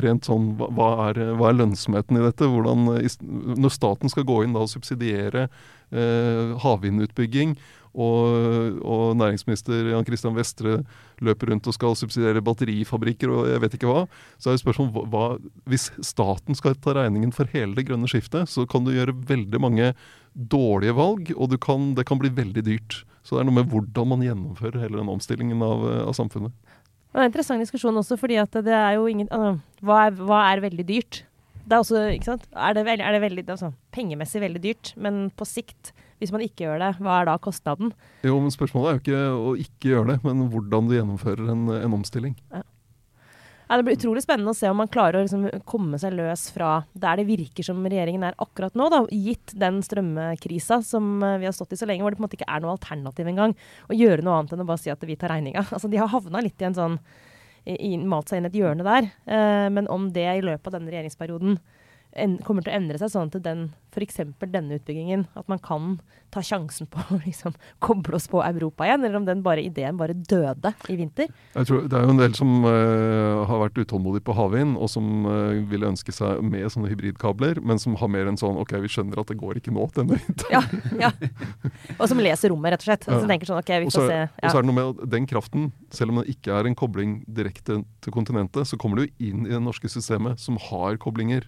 rent 0.06 0.30
sånn 0.30 0.54
hva, 0.60 0.70
hva, 0.76 0.90
er, 1.10 1.22
hva 1.40 1.50
er 1.50 1.60
lønnsomheten 1.60 2.20
i 2.20 2.24
dette? 2.28 2.50
Hvordan, 2.50 2.86
eh, 3.00 3.18
når 3.60 3.76
staten 3.76 4.12
skal 4.14 4.28
gå 4.30 4.44
inn 4.46 4.56
da 4.56 4.66
og 4.66 4.72
subsidiere 4.72 5.48
eh, 5.48 6.56
havvindutbygging, 6.64 7.58
og, 7.94 8.80
og 8.86 9.18
næringsminister 9.18 9.92
Jan 9.92 10.06
Christian 10.08 10.38
Vestre 10.38 10.80
løper 11.26 11.52
rundt 11.52 11.68
og 11.68 11.76
skal 11.76 11.98
subsidiere 11.98 12.44
batterifabrikker 12.46 13.34
og 13.34 13.50
jeg 13.50 13.64
vet 13.64 13.78
ikke 13.80 13.90
hva, 13.90 14.06
så 14.38 14.52
er 14.52 14.58
det 14.58 14.64
spørsmålet 14.64 15.10
hva, 15.12 15.26
Hvis 15.70 15.90
staten 16.06 16.58
skal 16.58 16.78
ta 16.78 16.96
regningen 17.00 17.34
for 17.36 17.50
hele 17.54 17.76
det 17.78 17.88
grønne 17.90 18.10
skiftet, 18.10 18.50
så 18.52 18.68
kan 18.70 18.86
du 18.86 18.94
gjøre 18.94 19.18
veldig 19.30 19.62
mange 19.62 19.94
dårlige 20.34 20.96
valg, 20.96 21.32
og 21.36 21.56
kan, 21.62 21.94
det 21.98 22.06
kan 22.08 22.20
bli 22.22 22.32
veldig 22.32 22.64
dyrt. 22.66 23.02
Så 23.26 23.36
det 23.36 23.44
er 23.44 23.50
noe 23.50 23.60
med 23.60 23.72
hvordan 23.72 24.14
man 24.14 24.24
gjennomfører 24.24 24.84
hele 24.84 25.02
den 25.02 25.12
omstillingen 25.12 25.62
av, 25.66 25.84
av 26.08 26.14
samfunnet. 26.18 26.54
Det 27.10 27.18
er 27.18 27.26
en 27.26 27.32
interessant 27.32 27.64
diskusjon 27.64 27.98
også, 27.98 28.20
fordi 28.22 28.38
at 28.42 28.54
det 28.66 28.76
er 28.76 28.94
jo 29.00 29.08
ingen 29.10 29.30
altså, 29.34 29.58
hva, 29.82 30.04
er, 30.06 30.22
hva 30.30 30.44
er 30.52 30.64
veldig 30.64 30.86
dyrt? 30.86 31.24
Det 31.66 31.76
er 31.76 31.84
også, 31.84 32.04
ikke 32.16 32.30
sant? 32.32 32.46
Er 32.54 32.78
det, 32.78 32.86
er 32.96 33.16
det 33.16 33.22
veldig, 33.22 33.46
altså, 33.50 33.72
pengemessig 33.94 34.42
veldig 34.42 34.62
dyrt, 34.64 34.94
men 34.98 35.28
på 35.38 35.46
sikt, 35.46 35.92
hvis 36.20 36.32
man 36.36 36.44
ikke 36.46 36.66
gjør 36.68 36.82
det, 36.84 36.92
hva 37.04 37.20
er 37.22 37.30
da 37.32 37.38
kostnaden? 37.42 37.94
Jo, 38.28 38.40
men 38.44 38.52
Spørsmålet 38.54 38.90
er 38.90 38.98
jo 38.98 39.04
ikke 39.04 39.22
å 39.36 39.54
ikke 39.64 39.94
gjøre 39.94 40.10
det, 40.14 40.18
men 40.28 40.50
hvordan 40.52 40.90
du 40.90 40.98
gjennomfører 40.98 41.54
en, 41.56 41.64
en 41.80 41.96
omstilling. 42.00 42.36
Ja, 43.70 43.78
det 43.78 43.84
blir 43.86 43.98
utrolig 44.00 44.24
spennende 44.26 44.50
å 44.50 44.58
se 44.58 44.66
om 44.72 44.80
man 44.82 44.90
klarer 44.90 45.20
å 45.20 45.22
liksom 45.22 45.44
komme 45.70 46.00
seg 46.02 46.16
løs 46.18 46.48
fra 46.56 46.72
der 46.98 47.20
det 47.22 47.28
virker 47.28 47.68
som 47.68 47.84
regjeringen 47.86 48.24
er 48.26 48.38
akkurat 48.42 48.74
nå, 48.80 48.88
da, 48.90 49.04
gitt 49.14 49.54
den 49.62 49.78
strømkrisa 49.86 50.80
som 50.88 51.20
eh, 51.22 51.36
vi 51.44 51.46
har 51.46 51.54
stått 51.54 51.76
i 51.76 51.78
så 51.78 51.86
lenge, 51.86 52.02
hvor 52.02 52.10
det 52.10 52.18
på 52.18 52.24
en 52.24 52.26
måte 52.26 52.40
ikke 52.40 52.50
er 52.50 52.64
noe 52.64 52.74
alternativ 52.74 53.30
engang. 53.30 53.54
Å 53.86 53.94
gjøre 53.94 54.26
noe 54.26 54.40
annet 54.40 54.56
enn 54.58 54.64
å 54.66 54.70
bare 54.72 54.82
si 54.82 54.90
at 54.90 55.06
vi 55.06 55.18
tar 55.22 55.30
regninga. 55.36 55.68
Altså, 55.76 55.86
de 55.94 56.02
har 56.02 56.10
havna 56.10 56.42
litt 56.42 56.58
i 56.66 56.68
en 56.72 56.78
sånn 56.80 56.98
i, 57.70 57.76
i- 57.92 58.00
Malt 58.10 58.32
seg 58.34 58.42
inn 58.42 58.50
et 58.50 58.58
hjørne 58.58 58.88
der. 58.90 59.12
Eh, 59.30 59.68
men 59.78 59.86
om 59.94 60.10
det 60.18 60.26
i 60.40 60.42
løpet 60.50 60.72
av 60.74 60.80
denne 60.80 60.90
regjeringsperioden 60.90 61.60
en, 62.18 62.38
kommer 62.46 62.66
til 62.66 62.74
å 62.74 62.78
endre 62.80 62.98
seg 62.98 63.12
sånn 63.14 63.30
at 63.30 63.44
den, 63.46 63.68
f.eks. 63.94 64.22
denne 64.42 64.80
utbyggingen, 64.80 65.28
at 65.38 65.50
man 65.52 65.62
kan 65.62 66.00
ta 66.34 66.42
sjansen 66.46 66.88
på 66.90 67.02
å 67.14 67.20
liksom, 67.24 67.56
koble 67.84 68.18
oss 68.18 68.28
på 68.30 68.42
Europa 68.46 68.88
igjen, 68.88 69.04
eller 69.06 69.20
om 69.20 69.28
den 69.28 69.44
bare, 69.46 69.64
ideen 69.66 69.98
bare 70.00 70.16
døde 70.18 70.74
i 70.90 70.98
vinter. 71.00 71.30
Jeg 71.56 71.70
tror 71.70 71.86
Det 71.90 71.98
er 71.98 72.06
jo 72.06 72.14
en 72.14 72.22
del 72.22 72.36
som 72.38 72.54
uh, 72.66 73.46
har 73.50 73.64
vært 73.66 73.82
utålmodige 73.84 74.26
på 74.26 74.36
havvind, 74.38 74.78
og 74.78 74.90
som 74.92 75.28
uh, 75.28 75.58
ville 75.70 75.90
ønske 75.90 76.14
seg 76.16 76.42
med 76.46 76.66
sånne 76.74 76.92
hybridkabler, 76.92 77.62
men 77.66 77.82
som 77.82 77.98
har 78.00 78.12
mer 78.12 78.30
enn 78.30 78.40
sånn 78.40 78.58
OK, 78.62 78.76
vi 78.84 78.92
skjønner 78.92 79.22
at 79.22 79.30
det 79.30 79.38
går 79.42 79.62
ikke 79.62 79.74
nå 79.76 79.86
denne 79.98 80.18
vinteren. 80.20 80.50
Ja, 80.50 81.10
ja. 81.10 81.12
Og 81.98 82.08
som 82.10 82.22
leser 82.22 82.54
rommet, 82.54 82.74
rett 82.74 82.86
og 82.86 82.90
slett. 82.90 83.08
Og 83.08 83.14
Ja. 83.14 83.22
som 83.22 83.30
tenker 83.32 83.50
sånn 83.50 83.62
OK, 83.62 83.72
vi 83.86 83.94
så 83.94 84.02
får 84.02 84.10
se. 84.10 84.20
er, 84.26 84.34
og 84.42 84.50
så 84.50 84.58
er 84.58 84.66
det 84.66 84.70
noe 84.70 84.80
med 84.80 84.90
at 84.90 85.14
den 85.14 85.30
kraften, 85.30 85.70
selv 85.94 86.14
om 86.14 86.22
det 86.22 86.36
ikke 86.36 86.58
er 86.58 86.70
en 86.70 86.78
kobling 86.78 87.20
direkte 87.26 87.82
til 88.02 88.16
kontinentet, 88.16 88.70
så 88.70 88.78
kommer 88.82 89.02
det 89.02 89.10
jo 89.10 89.30
inn 89.32 89.48
i 89.48 89.54
det 89.54 89.64
norske 89.64 89.90
systemet 89.92 90.42
som 90.42 90.58
har 90.70 90.98
koblinger 91.02 91.48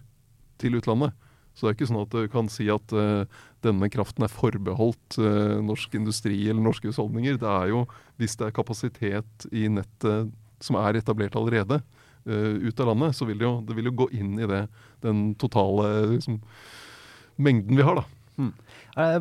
til 0.61 0.77
utlandet. 0.79 1.15
Så 1.51 1.65
det 1.65 1.71
er 1.71 1.75
ikke 1.75 1.89
sånn 1.89 2.03
at 2.05 2.13
du 2.13 2.27
kan 2.31 2.49
si 2.51 2.67
at 2.71 2.93
uh, 2.95 3.25
denne 3.65 3.89
kraften 3.91 4.23
er 4.23 4.31
forbeholdt 4.31 5.17
uh, 5.19 5.57
norsk 5.63 5.97
industri 5.99 6.37
eller 6.47 6.63
norske 6.63 6.87
husholdninger. 6.87 7.39
Det 7.41 7.49
er 7.49 7.73
jo 7.73 7.83
hvis 8.21 8.37
det 8.39 8.47
er 8.47 8.55
kapasitet 8.55 9.47
i 9.51 9.67
nettet 9.71 10.31
som 10.63 10.77
er 10.79 10.99
etablert 10.99 11.35
allerede 11.35 11.81
uh, 11.81 12.55
ut 12.63 12.79
av 12.79 12.93
landet, 12.93 13.17
så 13.17 13.27
vil 13.27 13.41
det 13.41 13.47
jo, 13.49 13.57
det 13.67 13.75
vil 13.77 13.91
jo 13.91 13.97
gå 14.03 14.07
inn 14.15 14.37
i 14.39 14.47
det, 14.47 14.63
den 15.03 15.31
totale 15.41 15.91
liksom, 16.13 16.39
mengden 17.41 17.79
vi 17.79 17.85
har, 17.85 17.99
da. 17.99 18.07
Det 18.41 18.51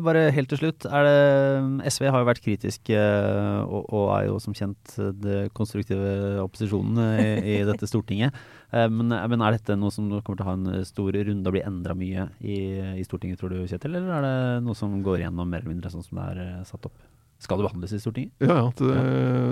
bare 0.03 0.25
helt 0.35 0.49
til 0.51 0.59
slutt, 0.59 0.85
er 0.85 1.05
det, 1.07 1.91
SV 1.93 2.07
har 2.11 2.19
jo 2.23 2.27
vært 2.27 2.41
kritisk 2.43 2.89
eh, 2.91 3.61
og, 3.63 3.85
og 3.95 4.09
er 4.17 4.25
jo 4.27 4.39
som 4.43 4.55
kjent 4.57 4.95
det 5.23 5.45
konstruktive 5.55 6.41
opposisjonen 6.43 6.99
i, 7.21 7.27
i 7.53 7.55
dette 7.69 7.87
Stortinget. 7.87 8.35
Eh, 8.73 8.89
Men, 8.91 9.07
men 9.13 9.45
er 9.47 9.55
dette 9.55 9.77
noe 9.79 9.93
som 9.95 10.09
kommer 10.19 10.41
til 10.41 10.45
å 10.45 10.49
ha 10.49 10.57
en 10.59 10.85
stor 10.87 11.15
runde 11.15 11.47
og 11.47 11.55
bli 11.55 11.63
endra 11.63 11.95
mye 11.95 12.27
i, 12.43 12.59
i 12.99 13.07
Stortinget, 13.07 13.39
tror 13.39 13.55
du 13.55 13.61
Kjetil? 13.63 13.95
Eller 13.95 14.19
er 14.19 14.27
det 14.27 14.65
noe 14.67 14.75
som 14.75 14.99
går 15.05 15.23
igjennom 15.23 15.47
mer 15.47 15.63
eller 15.63 15.75
mindre 15.75 15.93
sånn 15.93 16.03
som 16.03 16.19
det 16.19 16.27
er 16.33 16.43
eh, 16.49 16.61
satt 16.67 16.91
opp? 16.91 16.99
Skal 17.41 17.57
det 17.57 17.65
behandles 17.65 17.93
i 17.95 17.99
Stortinget? 17.99 18.33
Ja, 18.37 18.55
ja. 18.59 18.65
Det, 18.77 18.97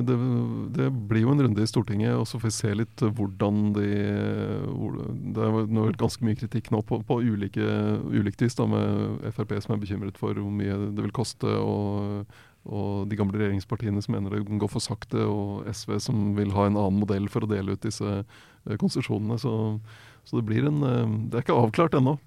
det, 0.05 0.17
det 0.75 0.89
blir 1.09 1.23
jo 1.23 1.31
en 1.33 1.41
runde 1.41 1.63
i 1.63 1.69
Stortinget, 1.69 2.13
og 2.13 2.27
så 2.29 2.37
får 2.37 2.51
vi 2.51 2.53
se 2.53 2.73
litt 2.77 3.01
hvordan 3.01 3.71
de 3.73 3.87
hvor, 4.69 4.99
Det 5.09 5.47
er 5.47 5.97
ganske 5.97 6.27
mye 6.27 6.37
kritikk 6.37 6.69
nå 6.75 6.83
på, 6.85 7.01
på 7.07 7.17
ulike, 7.25 7.65
ulikt 8.13 8.45
vis, 8.45 8.57
da, 8.59 8.67
med 8.69 9.25
Frp 9.33 9.55
som 9.57 9.73
er 9.73 9.81
bekymret 9.81 10.21
for 10.21 10.37
hvor 10.37 10.53
mye 10.53 10.77
det 10.93 11.07
vil 11.07 11.15
koste, 11.17 11.49
og, 11.49 12.29
og 12.69 13.09
de 13.09 13.17
gamle 13.17 13.41
regjeringspartiene 13.41 14.05
som 14.05 14.13
mener 14.19 14.37
det 14.37 14.45
går 14.61 14.69
for 14.69 14.85
sakte, 14.85 15.25
og 15.25 15.65
SV 15.73 15.97
som 16.11 16.33
vil 16.37 16.53
ha 16.53 16.69
en 16.69 16.77
annen 16.77 17.01
modell 17.01 17.25
for 17.31 17.45
å 17.45 17.49
dele 17.49 17.73
ut 17.73 17.87
disse 17.89 18.19
eh, 18.21 18.77
konsesjonene. 18.77 19.39
Så, 19.41 19.53
så 20.29 20.37
det 20.37 20.45
blir 20.45 20.69
en 20.69 20.83
eh, 20.85 21.15
Det 21.25 21.39
er 21.41 21.47
ikke 21.47 21.57
avklart 21.57 21.97
ennå. 21.97 22.19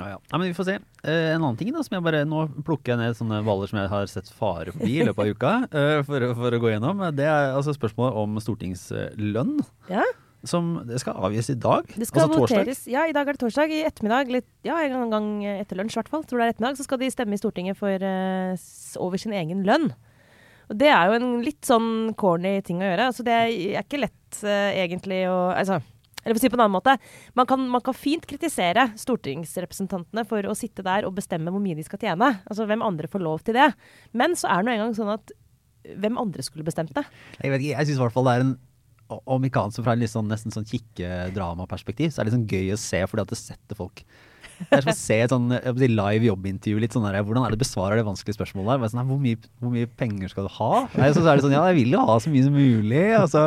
Ja, 0.00 0.14
ja. 0.14 0.22
Nei, 0.30 0.38
men 0.38 0.48
vi 0.50 0.56
får 0.56 0.66
se. 0.68 0.78
Eh, 1.02 1.26
en 1.34 1.42
annen 1.42 1.58
ting 1.60 1.72
da, 1.74 1.82
som 1.84 1.96
jeg 1.96 2.04
bare, 2.06 2.24
Nå 2.28 2.46
plukker 2.66 2.94
jeg 2.94 3.00
ned 3.00 3.18
sånne 3.18 3.42
hvaler 3.46 3.70
som 3.70 3.80
jeg 3.82 3.92
har 3.92 4.10
sett 4.10 4.32
fare 4.32 4.74
forbi 4.74 4.96
i 4.96 5.06
løpet 5.06 5.22
av 5.22 5.36
uka, 5.36 5.52
eh, 5.82 6.00
for, 6.08 6.26
for 6.38 6.56
å 6.56 6.60
gå 6.62 6.74
gjennom. 6.74 7.04
Det 7.16 7.28
er 7.28 7.54
altså 7.54 7.76
spørsmålet 7.76 8.18
om 8.22 8.42
stortingslønn. 8.42 9.54
Ja. 9.92 10.04
Som 10.48 10.72
det 10.88 11.02
skal 11.02 11.18
avgis 11.20 11.50
i 11.52 11.58
dag. 11.60 11.88
Det 11.92 12.08
skal 12.08 12.24
altså 12.24 12.40
torsdag. 12.40 12.62
voteres. 12.64 12.84
Ja, 12.88 13.04
i 13.04 13.14
dag 13.16 13.28
er 13.28 13.36
det 13.36 13.42
torsdag. 13.42 13.74
I 13.76 13.82
ettermiddag, 13.84 14.30
litt, 14.32 14.48
ja, 14.64 14.78
en 14.86 15.12
gang 15.12 15.32
etter 15.58 15.76
lunsj 15.76 15.98
i 15.98 16.00
hvert 16.00 16.12
fall, 16.12 16.24
tror 16.24 16.40
det 16.40 16.46
er 16.46 16.54
ettermiddag, 16.54 16.80
så 16.80 16.86
skal 16.88 17.02
de 17.02 17.10
stemme 17.12 17.36
i 17.36 17.40
Stortinget 17.42 17.76
for, 17.76 17.92
uh, 18.00 18.70
over 19.04 19.20
sin 19.20 19.36
egen 19.36 19.66
lønn. 19.68 19.90
Og 20.70 20.78
det 20.80 20.88
er 20.94 21.10
jo 21.10 21.18
en 21.18 21.30
litt 21.44 21.66
sånn 21.66 22.14
corny 22.18 22.54
ting 22.64 22.80
å 22.80 22.88
gjøre. 22.88 23.10
Altså, 23.10 23.26
det 23.26 23.36
er 23.36 23.82
ikke 23.82 24.00
lett 24.00 24.40
uh, 24.46 24.70
egentlig 24.70 25.24
å 25.28 25.50
altså, 25.50 25.82
eller 26.22 26.36
for 26.36 26.40
å 26.40 26.44
si 26.44 26.52
på 26.52 26.58
en 26.58 26.64
annen 26.66 26.76
måte, 26.76 26.96
man 27.38 27.48
kan, 27.48 27.66
man 27.72 27.84
kan 27.84 27.96
fint 27.96 28.26
kritisere 28.28 28.90
stortingsrepresentantene 29.00 30.24
for 30.28 30.48
å 30.48 30.56
sitte 30.58 30.84
der 30.86 31.08
og 31.08 31.16
bestemme 31.18 31.52
hvor 31.52 31.62
mye 31.64 31.78
de 31.78 31.86
skal 31.86 32.00
tjene. 32.02 32.32
Altså 32.44 32.66
hvem 32.68 32.84
andre 32.84 33.10
får 33.10 33.24
lov 33.24 33.44
til 33.46 33.56
det. 33.56 33.70
Men 34.16 34.36
så 34.38 34.50
er 34.50 34.60
det 34.60 34.68
nå 34.68 34.76
engang 34.76 34.96
sånn 34.98 35.14
at 35.14 35.32
hvem 36.00 36.18
andre 36.20 36.44
skulle 36.44 36.66
bestemt 36.66 36.92
det? 36.96 37.06
Jeg 37.40 37.54
vet 37.54 37.62
ikke, 37.62 37.76
jeg 37.76 37.88
syns 37.88 38.00
i 38.00 38.04
hvert 38.04 38.16
fall 38.16 38.28
det 38.28 38.34
er 38.36 38.48
en 38.48 38.58
om 39.10 39.42
ikke 39.42 39.58
annet 39.58 39.74
så 39.74 39.82
fra 39.82 39.96
en 39.96 40.06
sånn, 40.06 40.28
nesten 40.30 40.54
sånn 40.54 40.68
kikkedramaperspektiv, 40.70 42.12
så 42.12 42.20
er 42.20 42.28
det 42.28 42.30
liksom 42.30 42.44
gøy 42.46 42.74
å 42.74 42.78
se 42.78 43.00
fordi 43.10 43.24
at 43.24 43.32
det 43.32 43.38
setter 43.40 43.78
folk 43.78 44.04
Det 44.60 44.78
er 44.78 44.84
som 44.84 44.92
å 44.92 44.96
se 44.98 45.18
et 45.24 45.32
sånn 45.32 45.48
live 45.80 46.28
jobbintervju. 46.28 46.80
litt 46.82 46.94
sånn 46.96 47.06
der, 47.08 47.20
Hvordan 47.24 47.46
er 47.46 47.54
det 47.54 47.62
besvarer 47.62 48.00
det 48.00 48.06
vanskelige 48.06 48.38
spørsmålet 48.38 48.84
der? 48.84 48.92
Sånn, 48.92 49.08
hvor, 49.08 49.20
mye, 49.22 49.40
hvor 49.62 49.74
mye 49.74 49.90
penger 50.00 50.32
skal 50.32 50.48
du 50.48 50.54
ha? 50.58 50.70
Nei, 50.94 51.10
så, 51.14 51.24
så 51.24 51.32
er 51.32 51.40
det 51.40 51.46
sånn, 51.46 51.56
ja, 51.56 51.64
jeg 51.72 51.80
vil 51.80 51.96
jo 51.96 52.06
ha 52.06 52.16
så 52.20 52.32
mye 52.32 52.46
som 52.46 52.56
mulig. 52.56 53.04
Og 53.18 53.28
så, 53.32 53.44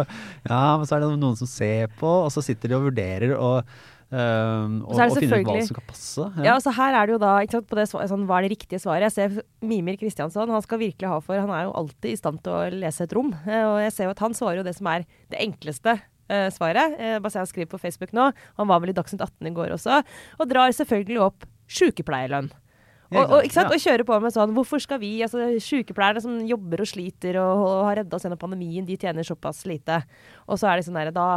ja, 0.50 0.62
men 0.80 0.90
så 0.90 0.98
er 0.98 1.04
det 1.06 1.12
noen 1.16 1.40
som 1.40 1.50
ser 1.50 1.92
på, 2.00 2.14
og 2.28 2.32
så 2.34 2.44
sitter 2.46 2.74
de 2.74 2.80
og 2.80 2.88
vurderer 2.90 3.36
og, 3.38 3.76
Um, 4.14 4.84
og, 4.86 4.92
så 4.94 5.02
er 5.02 5.10
det 5.10 5.14
og 5.16 5.24
finner 5.24 5.40
ut 5.42 5.48
hva 5.48 5.62
som 5.66 5.78
kan 5.80 5.86
passe. 5.90 6.26
Ja, 6.46 6.54
så 6.62 6.70
her 6.78 6.94
er 7.00 7.10
det 7.10 7.16
jo 7.16 7.22
da 7.24 7.32
sant, 7.50 7.66
på 7.66 7.78
det, 7.80 7.88
sånn, 7.90 8.28
Hva 8.30 8.38
er 8.38 8.46
det 8.46 8.52
riktige 8.52 8.82
svaret? 8.84 9.08
Jeg 9.08 9.16
ser 9.16 9.66
Mimir 9.66 9.98
Kristiansson, 9.98 10.52
han 10.54 10.62
skal 10.62 10.84
virkelig 10.84 11.10
ha 11.10 11.18
for 11.24 11.42
Han 11.42 11.50
er 11.50 11.66
jo 11.66 11.74
alltid 11.82 12.12
i 12.12 12.20
stand 12.20 12.44
til 12.46 12.54
å 12.54 12.60
lese 12.84 13.08
et 13.08 13.16
rom. 13.18 13.32
eh, 13.48 13.64
Og 13.66 13.80
jeg 13.82 13.96
ser 13.96 14.06
jo 14.06 14.14
at 14.14 14.22
han 14.22 14.38
svarer 14.38 14.62
jo 14.62 14.68
det 14.68 14.76
som 14.78 14.92
er 14.94 15.08
det 15.34 15.42
enkleste 15.42 15.96
eh, 16.30 16.50
svaret. 16.54 16.98
Eh, 17.00 17.20
han 17.24 17.50
skriver 17.50 17.72
på 17.72 17.82
Facebook 17.82 18.14
nå. 18.16 18.32
Han 18.60 18.70
var 18.70 18.84
vel 18.84 18.94
i 18.94 18.98
Dagsnytt 18.98 19.24
18 19.24 19.50
i 19.50 19.56
går 19.56 19.78
også. 19.78 20.02
Og 20.40 20.50
drar 20.50 20.76
selvfølgelig 20.76 21.24
opp 21.28 21.48
sykepleierlønn. 21.72 22.52
Og, 23.14 23.30
og, 23.30 23.46
ikke 23.46 23.56
sant? 23.56 23.74
og 23.74 23.82
kjører 23.82 24.06
på 24.08 24.18
med 24.24 24.34
sånn 24.34 24.54
Hvorfor 24.56 24.82
skal 24.82 25.00
vi, 25.02 25.12
altså 25.26 25.46
sykepleierne 25.62 26.24
som 26.24 26.40
jobber 26.50 26.82
og 26.82 26.90
sliter 26.90 27.38
og, 27.42 27.62
og 27.62 27.84
har 27.90 28.00
redda 28.02 28.18
oss 28.18 28.26
gjennom 28.26 28.42
pandemien, 28.42 28.88
de 28.88 28.98
tjener 29.00 29.28
såpass 29.28 29.64
lite. 29.70 30.00
Og 30.48 30.60
så 30.60 30.72
er 30.72 30.80
det 30.80 30.88
sånn 30.88 30.98
der, 30.98 31.14
da 31.14 31.28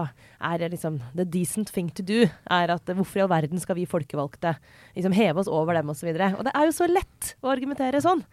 er 0.41 0.63
det 0.63 0.73
liksom 0.77 0.99
The 1.17 1.27
decent 1.29 1.73
thing 1.75 1.91
to 1.97 2.07
do 2.07 2.23
er 2.25 2.73
at 2.73 2.93
hvorfor 2.97 3.21
i 3.21 3.27
all 3.27 3.33
verden 3.33 3.61
skal 3.63 3.79
vi 3.79 3.89
folkevalgte 3.89 4.57
liksom 4.97 5.17
heve 5.17 5.43
oss 5.43 5.53
over 5.53 5.77
dem 5.77 5.93
osv. 5.93 6.09
Og, 6.15 6.21
så 6.23 6.33
og 6.41 6.49
det 6.49 6.55
er 6.55 6.69
jo 6.69 6.77
så 6.81 6.91
lett 6.91 7.35
å 7.43 7.53
argumentere 7.53 8.05
sånn. 8.05 8.25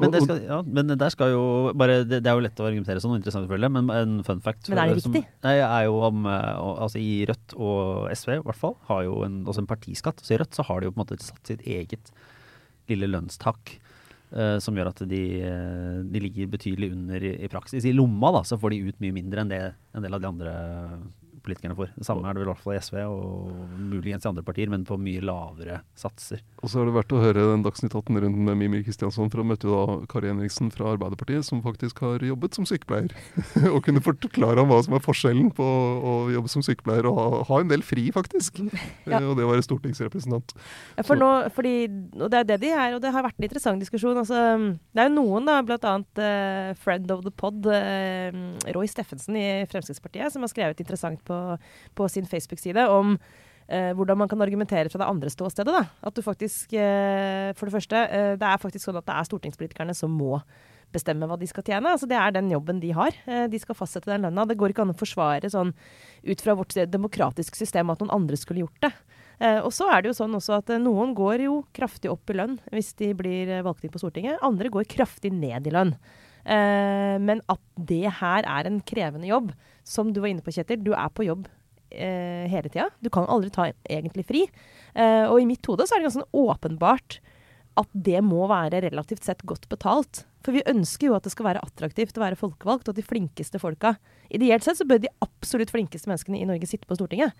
Men, 0.00 0.12
det 0.14 0.22
skal, 0.24 0.38
ja, 0.46 0.58
men 0.64 0.88
der 0.96 1.12
skal 1.12 1.34
jo 1.34 1.42
bare, 1.76 1.98
det, 2.08 2.22
det 2.24 2.30
er 2.30 2.38
jo 2.38 2.44
lett 2.46 2.60
å 2.62 2.64
argumentere 2.64 3.02
sånn, 3.02 3.12
og 3.12 3.20
interessant 3.20 3.44
selvfølgelig, 3.44 3.70
men 3.76 3.90
en 3.92 4.14
fun 4.24 4.40
fact 4.40 4.70
Men 4.72 4.80
er 4.80 4.94
det 4.94 5.04
som- 5.04 5.12
riktig? 5.12 5.28
Nei, 5.44 5.54
er 5.60 5.84
jo 5.84 5.98
om, 6.08 6.26
eh, 6.26 6.62
altså 6.86 7.00
I 7.02 7.26
Rødt 7.28 7.56
og 7.58 8.08
SV 8.16 8.38
i 8.38 8.42
hvert 8.46 8.60
fall 8.62 8.76
har 8.88 9.04
jo 9.04 9.22
en, 9.26 9.42
også 9.44 9.64
en 9.64 9.68
partiskatt. 9.68 10.24
Så 10.24 10.32
i 10.32 10.40
Rødt 10.40 10.56
så 10.56 10.64
har 10.64 10.80
de 10.80 10.88
jo 10.88 10.94
på 10.94 11.00
en 11.00 11.04
måte 11.04 11.20
satt 11.20 11.46
sitt 11.46 11.64
eget 11.68 12.12
lille 12.88 13.10
lønnstak. 13.10 13.78
Uh, 14.32 14.56
som 14.64 14.72
gjør 14.72 14.88
at 14.88 15.00
de, 15.04 15.42
eh, 15.44 15.96
de 16.08 16.20
ligger 16.24 16.46
betydelig 16.48 16.86
under 16.94 17.20
i, 17.20 17.34
i 17.44 17.48
praksis. 17.52 17.84
I 17.84 17.92
lomma 17.92 18.30
da, 18.32 18.40
så 18.48 18.56
får 18.56 18.72
de 18.72 18.78
ut 18.88 19.02
mye 19.04 19.12
mindre 19.12 19.42
enn 19.42 19.50
det 19.50 19.58
en 19.92 20.06
del 20.06 20.16
av 20.16 20.22
de 20.22 20.28
andre 20.30 20.54
politikerne 21.44 21.76
får. 21.78 21.92
Det 21.96 22.06
samme 22.06 22.26
er 22.28 22.36
det 22.36 22.42
vel 22.42 22.48
i 22.48 22.52
hvert 22.52 22.62
fall 22.64 22.76
i 22.76 22.80
SV 22.82 22.98
og 23.02 23.76
muligens 23.92 24.26
i 24.26 24.30
andre 24.30 24.44
partier, 24.46 24.70
men 24.72 24.86
på 24.88 24.98
mye 25.00 25.22
lavere 25.24 25.80
satser. 25.98 26.42
Og 26.62 26.70
så 26.70 26.82
er 26.82 26.88
det 26.88 26.96
verdt 26.96 27.14
å 27.16 27.22
høre 27.22 27.46
den 27.52 27.64
Dagsnytt 27.66 27.94
18-runden 27.98 28.46
med 28.46 28.58
Mimir 28.60 28.84
Kristiansson, 28.86 29.30
for 29.32 29.42
han 29.42 29.50
møtte 29.52 29.68
jo 29.68 29.76
da 29.76 29.96
Kari 30.10 30.30
Henriksen 30.30 30.70
fra 30.74 30.92
Arbeiderpartiet, 30.94 31.46
som 31.46 31.62
faktisk 31.64 32.02
har 32.04 32.24
jobbet 32.26 32.58
som 32.58 32.68
sykepleier. 32.68 33.14
og 33.74 33.80
kunne 33.86 34.02
forklare 34.04 34.58
ham 34.62 34.70
hva 34.70 34.80
som 34.86 34.96
er 34.96 35.04
forskjellen 35.04 35.52
på 35.56 35.66
å 35.66 36.14
jobbe 36.34 36.52
som 36.52 36.64
sykepleier 36.64 37.08
og 37.10 37.18
ha, 37.18 37.28
ha 37.50 37.60
en 37.62 37.70
del 37.72 37.84
fri, 37.86 38.08
faktisk. 38.14 38.62
Ja. 39.06 39.18
Eh, 39.18 39.28
Og 39.32 39.36
det 39.38 39.46
å 39.46 39.50
være 39.50 39.64
stortingsrepresentant. 39.64 40.54
Ja, 40.98 41.04
for 41.06 41.18
nå, 41.18 41.30
fordi, 41.56 41.74
og 42.18 42.28
det 42.32 42.42
er 42.42 42.48
det 42.52 42.60
de 42.64 42.72
er, 42.72 42.96
og 42.96 43.02
det 43.04 43.12
har 43.14 43.24
vært 43.26 43.38
en 43.40 43.46
interessant 43.48 43.82
diskusjon. 43.82 44.18
Altså, 44.18 44.38
det 44.92 45.02
er 45.02 45.10
jo 45.10 45.16
noen, 45.16 45.48
da, 45.48 45.58
bl.a. 45.66 45.94
Uh, 46.12 46.72
friend 46.82 47.10
of 47.14 47.24
the 47.26 47.32
pod, 47.34 47.66
uh, 47.66 48.30
Roy 48.74 48.90
Steffensen 48.90 49.36
i 49.38 49.46
Fremskrittspartiet, 49.70 50.32
som 50.34 50.44
har 50.44 50.52
skrevet 50.52 50.82
interessant 50.82 51.22
på, 51.28 51.31
på 51.98 52.08
sin 52.10 52.28
Facebook-side 52.28 52.88
om 52.90 53.16
eh, 53.68 53.92
hvordan 53.96 54.20
man 54.22 54.30
kan 54.30 54.42
argumentere 54.44 54.92
fra 54.92 55.02
det 55.02 55.08
andre 55.08 55.32
ståstedet. 55.32 55.72
Da. 55.72 55.86
At 56.02 56.16
du 56.16 56.22
faktisk, 56.24 56.72
eh, 56.74 57.52
for 57.58 57.68
det 57.68 57.76
første, 57.76 58.04
eh, 58.08 58.34
det 58.40 58.48
er 58.48 58.62
faktisk 58.62 58.88
sånn 58.88 59.00
at 59.00 59.08
det 59.08 59.16
er 59.16 59.30
stortingspolitikerne 59.30 59.96
som 59.96 60.14
må 60.14 60.40
bestemme 60.92 61.26
hva 61.28 61.38
de 61.40 61.48
skal 61.48 61.64
tjene. 61.66 61.92
Altså, 61.94 62.08
det 62.10 62.18
er 62.18 62.34
den 62.34 62.50
jobben 62.52 62.80
de 62.82 62.92
har. 62.96 63.16
Eh, 63.26 63.46
de 63.50 63.60
skal 63.60 63.78
fastsette 63.78 64.10
den 64.10 64.26
lønna. 64.26 64.46
Det 64.48 64.58
går 64.60 64.74
ikke 64.74 64.84
an 64.86 64.94
å 64.94 64.98
forsvare 64.98 65.50
sånn 65.52 65.72
ut 66.22 66.44
fra 66.44 66.56
vårt 66.58 66.76
demokratiske 66.92 67.58
system 67.58 67.92
at 67.92 68.02
noen 68.02 68.14
andre 68.14 68.38
skulle 68.40 68.64
gjort 68.64 68.84
det. 68.84 68.92
Eh, 69.42 69.60
og 69.64 69.72
så 69.74 69.88
er 69.90 70.02
det 70.02 70.12
jo 70.12 70.18
sånn 70.20 70.36
også 70.38 70.58
at 70.60 70.72
eh, 70.72 70.82
noen 70.82 71.16
går 71.18 71.46
jo 71.46 71.62
kraftig 71.74 72.12
opp 72.12 72.30
i 72.30 72.36
lønn 72.38 72.58
hvis 72.70 72.92
de 73.00 73.12
blir 73.18 73.54
valgt 73.66 73.86
inn 73.86 73.94
på 73.94 74.02
Stortinget. 74.02 74.42
Andre 74.44 74.72
går 74.72 74.90
kraftig 74.90 75.32
ned 75.34 75.66
i 75.66 75.74
lønn. 75.74 75.96
Eh, 76.44 77.16
men 77.22 77.42
at 77.52 77.62
det 77.76 78.06
her 78.20 78.46
er 78.48 78.68
en 78.68 78.80
krevende 78.86 79.28
jobb, 79.30 79.52
som 79.86 80.12
du 80.12 80.22
var 80.22 80.32
inne 80.32 80.44
på, 80.44 80.54
Kjetil. 80.54 80.82
Du 80.82 80.92
er 80.94 81.12
på 81.14 81.26
jobb 81.26 81.46
eh, 81.90 82.48
hele 82.50 82.70
tida. 82.70 82.88
Du 83.02 83.10
kan 83.14 83.28
aldri 83.30 83.52
ta 83.54 83.68
egentlig 83.84 84.26
fri. 84.28 84.46
Eh, 84.94 85.26
og 85.28 85.40
i 85.40 85.48
mitt 85.48 85.66
hode 85.70 85.86
så 85.86 85.96
er 85.96 86.02
det 86.02 86.10
ganske 86.10 86.28
åpenbart 86.44 87.20
at 87.80 87.88
det 87.94 88.20
må 88.24 88.44
være 88.50 88.82
relativt 88.84 89.24
sett 89.24 89.42
godt 89.48 89.68
betalt. 89.72 90.24
For 90.44 90.54
vi 90.56 90.64
ønsker 90.68 91.08
jo 91.08 91.16
at 91.16 91.24
det 91.24 91.32
skal 91.32 91.48
være 91.52 91.62
attraktivt 91.64 92.18
å 92.18 92.24
være 92.24 92.38
folkevalgt, 92.38 92.88
og 92.88 92.94
at 92.94 93.00
de 93.00 93.06
flinkeste 93.06 93.60
folka 93.62 93.96
Ideelt 94.32 94.64
sett 94.64 94.78
så 94.78 94.86
bør 94.88 95.02
de 95.02 95.10
absolutt 95.20 95.68
flinkeste 95.68 96.08
menneskene 96.08 96.38
i 96.40 96.46
Norge 96.48 96.64
sitte 96.64 96.88
på 96.88 96.96
Stortinget. 96.96 97.36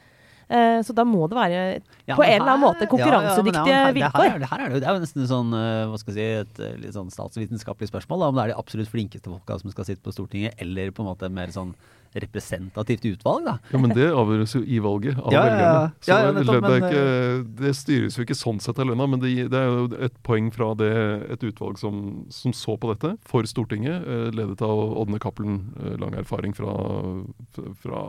Eh, 0.52 0.82
så 0.84 0.92
da 0.92 1.04
må 1.08 1.24
det 1.30 1.38
være 1.38 1.60
Ja, 2.04 2.16
på 2.16 2.24
en 2.26 2.34
eller 2.34 2.50
annen 2.52 2.64
måte 2.66 2.88
konkurransedyktige 2.90 3.72
ja, 3.72 3.86
ja, 3.86 3.94
vilkår. 3.96 4.26
Det, 4.26 4.32
her, 4.34 4.42
det, 4.42 4.50
her 4.50 4.64
er 4.66 4.74
det, 4.74 4.82
er 4.84 4.98
jo 4.98 5.04
nesten 5.04 5.30
sånn, 5.30 5.54
eh, 5.56 5.86
hva 5.88 6.00
skal 6.00 6.18
jeg 6.18 6.18
si, 6.18 6.42
et 6.42 6.60
eh, 6.60 6.76
litt 6.82 6.96
sånn 6.98 7.08
statsvitenskapelig 7.14 7.88
spørsmål. 7.88 8.20
Da, 8.20 8.28
om 8.28 8.38
det 8.38 8.44
er 8.44 8.52
de 8.52 8.60
absolutt 8.60 8.92
flinkeste 8.92 9.32
folka 9.32 9.56
som 9.62 9.72
skal 9.72 9.88
sitte 9.88 10.04
på 10.04 10.12
Stortinget, 10.12 10.58
eller 10.60 10.92
på 10.92 11.04
en 11.04 11.12
måte 11.12 11.30
mer 11.32 11.54
sånn 11.54 11.72
representativt 12.12 13.06
utvalg. 13.08 13.46
da. 13.46 13.54
Ja, 13.72 13.78
men 13.80 13.94
det 13.96 14.10
avgjøres 14.12 14.52
jo 14.58 14.60
i 14.60 14.82
valget 14.84 15.16
av 15.16 15.32
velgerne. 15.32 15.94
Så 16.02 16.10
Ja, 16.10 16.18
ja, 16.18 16.26
det, 16.26 16.42
nettopp, 16.42 16.66
det, 16.66 16.74
er 16.74 16.82
men, 16.82 16.90
ikke, 16.90 17.62
det 17.62 17.72
styres 17.78 18.18
jo 18.18 18.26
ikke 18.26 18.36
sånn 18.36 18.60
sett 18.60 18.82
av 18.82 18.90
lønna, 18.90 19.06
men 19.14 19.22
det, 19.22 19.30
det 19.54 19.62
er 19.62 19.70
jo 19.70 19.86
et 19.96 20.18
poeng 20.26 20.50
fra 20.52 20.74
det, 20.76 20.92
et 21.32 21.46
utvalg 21.48 21.80
som, 21.80 22.02
som 22.28 22.52
så 22.52 22.76
på 22.76 22.92
dette 22.92 23.14
for 23.24 23.48
Stortinget, 23.48 24.04
ledet 24.36 24.60
av 24.60 24.84
Ådne 25.00 25.22
Cappelen, 25.24 25.62
lang 26.02 26.12
erfaring 26.20 26.52
fra, 26.52 26.76
fra, 27.80 28.04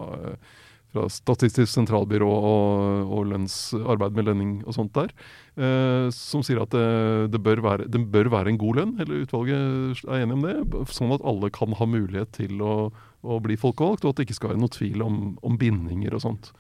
fra 0.94 1.08
Statistisk 1.12 1.72
sentralbyrå 1.72 2.30
og, 2.30 3.14
og 3.18 3.26
lønns, 3.32 3.58
arbeid 3.82 4.18
med 4.18 4.30
lønning 4.30 4.52
og 4.68 4.78
sånt 4.78 4.94
der, 4.96 5.10
eh, 5.58 6.08
som 6.14 6.46
sier 6.46 6.62
at 6.64 6.74
det, 6.76 6.86
det, 7.34 7.42
bør 7.44 7.64
være, 7.66 7.90
det 7.92 8.04
bør 8.14 8.30
være 8.34 8.54
en 8.54 8.62
god 8.62 8.82
lønn. 8.82 8.94
eller 9.02 9.26
utvalget 9.26 10.06
er 10.06 10.22
enig 10.22 10.38
om 10.38 10.46
det, 10.46 10.86
sånn 10.94 11.16
at 11.16 11.26
alle 11.26 11.52
kan 11.54 11.76
ha 11.80 11.90
mulighet 11.90 12.36
til 12.38 12.62
å, 12.64 12.78
å 13.24 13.42
bli 13.44 13.58
folkevalgt, 13.60 14.06
og 14.06 14.14
at 14.14 14.22
det 14.22 14.30
ikke 14.30 14.40
skal 14.40 14.54
være 14.54 14.64
noe 14.64 14.78
tvil 14.78 15.06
om, 15.06 15.20
om 15.44 15.60
bindinger 15.60 16.16
og 16.16 16.26
sånt. 16.28 16.54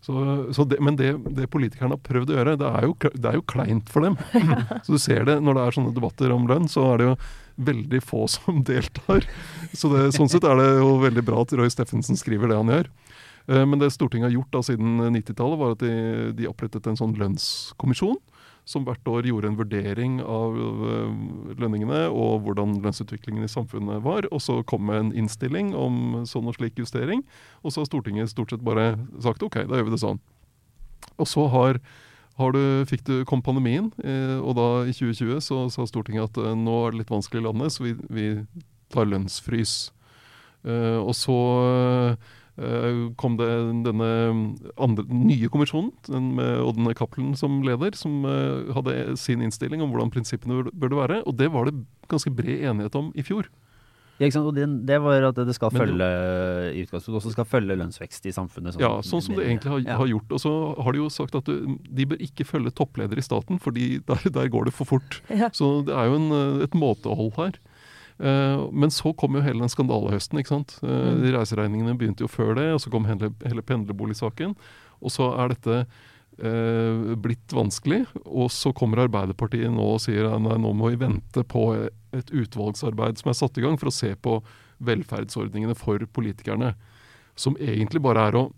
Så, 0.00 0.14
så 0.56 0.64
det, 0.64 0.78
men 0.80 0.96
det, 0.96 1.12
det 1.36 1.50
politikerne 1.52 1.92
har 1.92 2.00
prøvd 2.00 2.30
å 2.32 2.36
gjøre, 2.38 2.56
det 2.60 2.68
er, 2.70 2.86
jo, 2.88 2.94
det 2.96 3.28
er 3.28 3.36
jo 3.36 3.44
kleint 3.52 3.90
for 3.92 4.06
dem. 4.06 4.16
Så 4.86 4.96
du 4.96 5.02
ser 5.02 5.26
det 5.28 5.36
når 5.44 5.58
det 5.58 5.64
er 5.64 5.76
sånne 5.76 5.92
debatter 5.96 6.32
om 6.32 6.46
lønn, 6.48 6.70
så 6.72 6.86
er 6.94 7.02
det 7.02 7.08
jo 7.10 7.16
veldig 7.68 8.00
få 8.00 8.24
som 8.32 8.62
deltar. 8.70 9.28
Så 9.76 9.92
det, 9.92 10.06
sånn 10.16 10.32
sett 10.32 10.46
er 10.48 10.56
det 10.56 10.70
jo 10.80 10.94
veldig 11.04 11.24
bra 11.26 11.44
at 11.44 11.52
Roy 11.60 11.68
Steffensen 11.72 12.16
skriver 12.16 12.48
det 12.48 12.56
han 12.62 12.72
gjør. 12.72 12.88
Eh, 13.48 13.66
Men 13.66 13.78
det 13.78 13.90
Stortinget 13.94 14.30
har 14.30 14.36
gjort 14.38 14.52
da 14.52 14.62
siden 14.62 15.00
90-tallet, 15.14 15.58
var 15.58 15.76
at 15.76 15.84
de, 15.84 16.32
de 16.36 16.48
opprettet 16.50 16.86
en 16.86 16.98
sånn 16.98 17.16
lønnskommisjon. 17.18 18.18
Som 18.68 18.84
hvert 18.86 19.06
år 19.08 19.26
gjorde 19.26 19.48
en 19.50 19.58
vurdering 19.58 20.18
av 20.22 20.58
eh, 20.58 21.14
lønningene 21.58 22.04
og 22.12 22.44
hvordan 22.44 22.76
lønnsutviklingen 22.84 23.46
i 23.46 23.50
samfunnet 23.50 24.04
var. 24.04 24.28
Og 24.30 24.42
så 24.44 24.60
kom 24.62 24.86
med 24.86 25.00
en 25.00 25.14
innstilling 25.24 25.72
om 25.74 26.20
sånn 26.28 26.50
og 26.50 26.58
slik 26.58 26.78
justering. 26.78 27.24
Og 27.64 27.72
så 27.72 27.82
har 27.82 27.90
Stortinget 27.90 28.30
stort 28.30 28.52
sett 28.52 28.64
bare 28.66 28.92
sagt 29.18 29.42
OK, 29.42 29.62
da 29.64 29.80
gjør 29.80 29.90
vi 29.90 29.96
det 29.96 30.04
sånn. 30.04 30.20
Og 31.20 31.28
så 31.28 31.46
har, 31.50 31.80
du, 32.54 32.62
fikk 32.88 33.06
du, 33.08 33.14
kom 33.28 33.42
pandemien, 33.44 33.90
eh, 34.04 34.36
og 34.38 34.54
da 34.56 34.68
i 34.88 34.92
2020 34.94 35.40
så 35.44 35.64
sa 35.72 35.88
Stortinget 35.88 36.30
at 36.30 36.56
nå 36.56 36.76
er 36.84 36.92
det 36.92 37.02
litt 37.02 37.12
vanskelig 37.12 37.42
i 37.42 37.46
landet, 37.48 37.74
så 37.74 37.88
vi, 37.88 37.96
vi 38.12 38.28
tar 38.92 39.08
lønnsfrys. 39.08 39.74
Og 40.60 41.14
så 41.16 41.34
kom 43.20 43.36
det 43.40 43.48
denne 43.86 44.10
andre, 44.76 45.04
nye 45.08 45.48
kommisjonen, 45.52 45.92
den 46.08 46.34
med 46.36 46.60
Odden 46.64 46.90
Cappelen 46.98 47.32
som 47.38 47.60
leder, 47.66 47.96
som 47.96 48.24
eh, 48.28 48.70
hadde 48.76 49.16
sin 49.20 49.40
innstilling 49.44 49.82
om 49.84 49.90
hvordan 49.92 50.12
prinsippene 50.12 50.66
burde, 50.70 50.96
være. 51.00 51.22
Og 51.26 51.36
det 51.38 51.50
var 51.54 51.70
det 51.70 51.78
ganske 52.10 52.32
bred 52.34 52.66
enighet 52.68 52.96
om 52.98 53.12
i 53.16 53.24
fjor. 53.24 53.48
Ja, 54.20 54.26
ikke 54.28 54.36
sant? 54.36 54.50
Og 54.50 54.56
det, 54.58 54.66
det 54.84 54.98
var 55.00 55.24
at 55.30 55.38
det 55.48 55.54
skal 55.56 55.70
Men 55.72 55.80
følge 55.80 56.08
i 56.76 56.82
utgangspunktet 56.84 57.20
også 57.22 57.30
skal 57.32 57.46
følge 57.48 57.76
lønnsvekst 57.80 58.26
i 58.28 58.34
samfunnet. 58.36 58.76
Ja, 58.82 58.98
sånn 59.00 59.22
som 59.24 59.38
det 59.38 59.46
egentlig 59.46 59.72
har, 59.72 59.80
Ja. 59.86 59.96
har 59.96 60.10
gjort. 60.10 60.34
Og 60.36 60.42
så 60.42 60.52
har 60.76 60.92
de 60.92 61.00
jo 61.00 61.08
sagt 61.08 61.38
at 61.40 61.48
du, 61.48 61.78
de 61.88 62.04
bør 62.10 62.20
ikke 62.20 62.44
følge 62.44 62.74
toppleder 62.76 63.16
i 63.16 63.24
staten, 63.24 63.56
fordi 63.58 64.02
der, 64.04 64.20
der 64.28 64.52
går 64.52 64.68
det 64.68 64.74
for 64.76 64.84
fort. 64.84 65.22
Ja. 65.32 65.48
Så 65.56 65.80
det 65.88 65.96
er 65.96 66.12
jo 66.12 66.18
en, 66.20 66.28
eh, 66.36 66.64
et 66.68 66.76
måtehold 66.76 67.32
her. 67.40 67.56
Eh, 68.20 68.68
men 68.72 68.92
så 68.92 69.14
kom 69.16 69.34
jo 69.38 69.42
hele 69.44 69.62
den 69.62 69.72
skandalehøsten. 69.72 70.38
ikke 70.38 70.54
sant? 70.54 70.78
Eh, 70.82 70.88
Mm. 70.88 71.22
de 71.22 71.32
Reiseregningene 71.32 71.98
begynte 71.98 72.20
jo 72.20 72.28
før 72.28 72.54
det, 72.54 72.72
og 72.74 72.80
så 72.80 72.90
kom 72.90 73.04
hele, 73.04 73.32
hele 73.44 73.62
pendlerboligsaken. 73.62 74.54
Og 75.02 75.10
så 75.10 75.32
er 75.38 75.48
dette 75.48 75.86
eh, 76.42 77.16
blitt 77.16 77.48
vanskelig. 77.52 78.06
Og 78.26 78.50
så 78.50 78.72
kommer 78.74 79.08
Arbeiderpartiet 79.08 79.72
nå 79.72 79.94
og 79.94 80.00
sier 80.00 80.28
at 80.28 80.40
nei, 80.40 80.56
nå 80.56 80.72
må 80.76 80.90
vi 80.90 81.00
vente 81.00 81.44
på 81.44 81.90
et 82.12 82.30
utvalgsarbeid 82.30 83.18
som 83.18 83.30
er 83.30 83.38
satt 83.38 83.58
i 83.58 83.62
gang 83.62 83.78
for 83.78 83.88
å 83.88 83.94
se 83.94 84.14
på 84.14 84.42
velferdsordningene 84.80 85.76
for 85.76 85.98
politikerne. 85.98 86.74
Som 87.36 87.56
egentlig 87.56 88.02
bare 88.02 88.28
er 88.28 88.36
å 88.36 88.52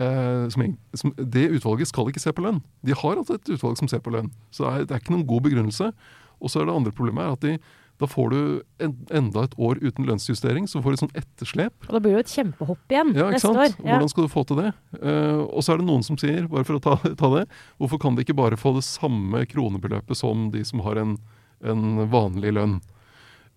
eh, 0.00 0.48
som, 0.48 0.64
som, 0.94 1.12
Det 1.16 1.50
utvalget 1.50 1.88
skal 1.88 2.08
ikke 2.08 2.22
se 2.22 2.32
på 2.32 2.42
lønn. 2.42 2.62
De 2.82 2.94
har 2.96 3.16
altså 3.16 3.34
et 3.34 3.54
utvalg 3.54 3.78
som 3.78 3.88
ser 3.88 4.00
på 4.00 4.10
lønn. 4.14 4.30
Så 4.50 4.64
det 4.64 4.72
er, 4.72 4.84
det 4.86 4.96
er 4.96 5.02
ikke 5.04 5.14
noen 5.14 5.28
god 5.28 5.42
begrunnelse. 5.46 5.92
Og 6.40 6.50
så 6.50 6.60
er 6.60 6.66
det 6.66 6.74
andre 6.74 6.92
problemet 6.96 7.22
er 7.26 7.36
at 7.36 7.44
de, 7.44 7.58
da 8.00 8.08
får 8.08 8.30
du 8.32 8.38
en, 8.80 8.94
enda 9.12 9.42
et 9.44 9.54
år 9.60 9.80
uten 9.82 10.06
lønnsjustering, 10.08 10.64
så 10.70 10.80
får 10.80 10.94
du 10.94 10.96
et 10.96 11.02
sånt 11.02 11.18
etterslep. 11.20 11.74
Og 11.88 11.92
da 11.96 12.00
blir 12.00 12.14
det 12.14 12.18
jo 12.18 12.24
et 12.24 12.32
kjempehopp 12.32 12.94
igjen 12.94 13.10
Ja, 13.18 13.26
neste 13.34 13.46
sant? 13.50 13.60
år. 13.60 13.74
Ja. 13.84 13.98
Hvordan 13.98 14.12
skal 14.14 14.24
du 14.24 14.32
få 14.32 14.44
til 14.48 14.60
det? 14.62 14.70
Uh, 14.96 15.42
og 15.44 15.60
så 15.66 15.74
er 15.74 15.82
det 15.82 15.88
noen 15.90 16.06
som 16.06 16.16
sier, 16.20 16.48
bare 16.48 16.64
for 16.68 16.78
å 16.78 16.82
ta, 16.86 16.96
ta 17.20 17.30
det, 17.34 17.44
hvorfor 17.82 18.00
kan 18.00 18.16
de 18.16 18.24
ikke 18.24 18.38
bare 18.38 18.60
få 18.60 18.72
det 18.78 18.86
samme 18.88 19.44
kronebeløpet 19.50 20.16
som 20.16 20.48
de 20.54 20.64
som 20.64 20.80
har 20.86 21.00
en, 21.02 21.18
en 21.60 21.84
vanlig 22.12 22.54
lønn? 22.56 22.78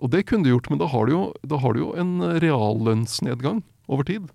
Og 0.04 0.12
det 0.12 0.26
kunne 0.28 0.44
de 0.44 0.52
gjort, 0.52 0.68
men 0.74 0.82
da 0.82 0.90
har 0.92 1.08
du 1.08 1.14
jo, 1.16 1.24
da 1.48 1.62
har 1.64 1.76
du 1.76 1.86
jo 1.86 1.92
en 1.96 2.18
reallønnsnedgang 2.44 3.62
over 3.88 4.08
tid. 4.08 4.28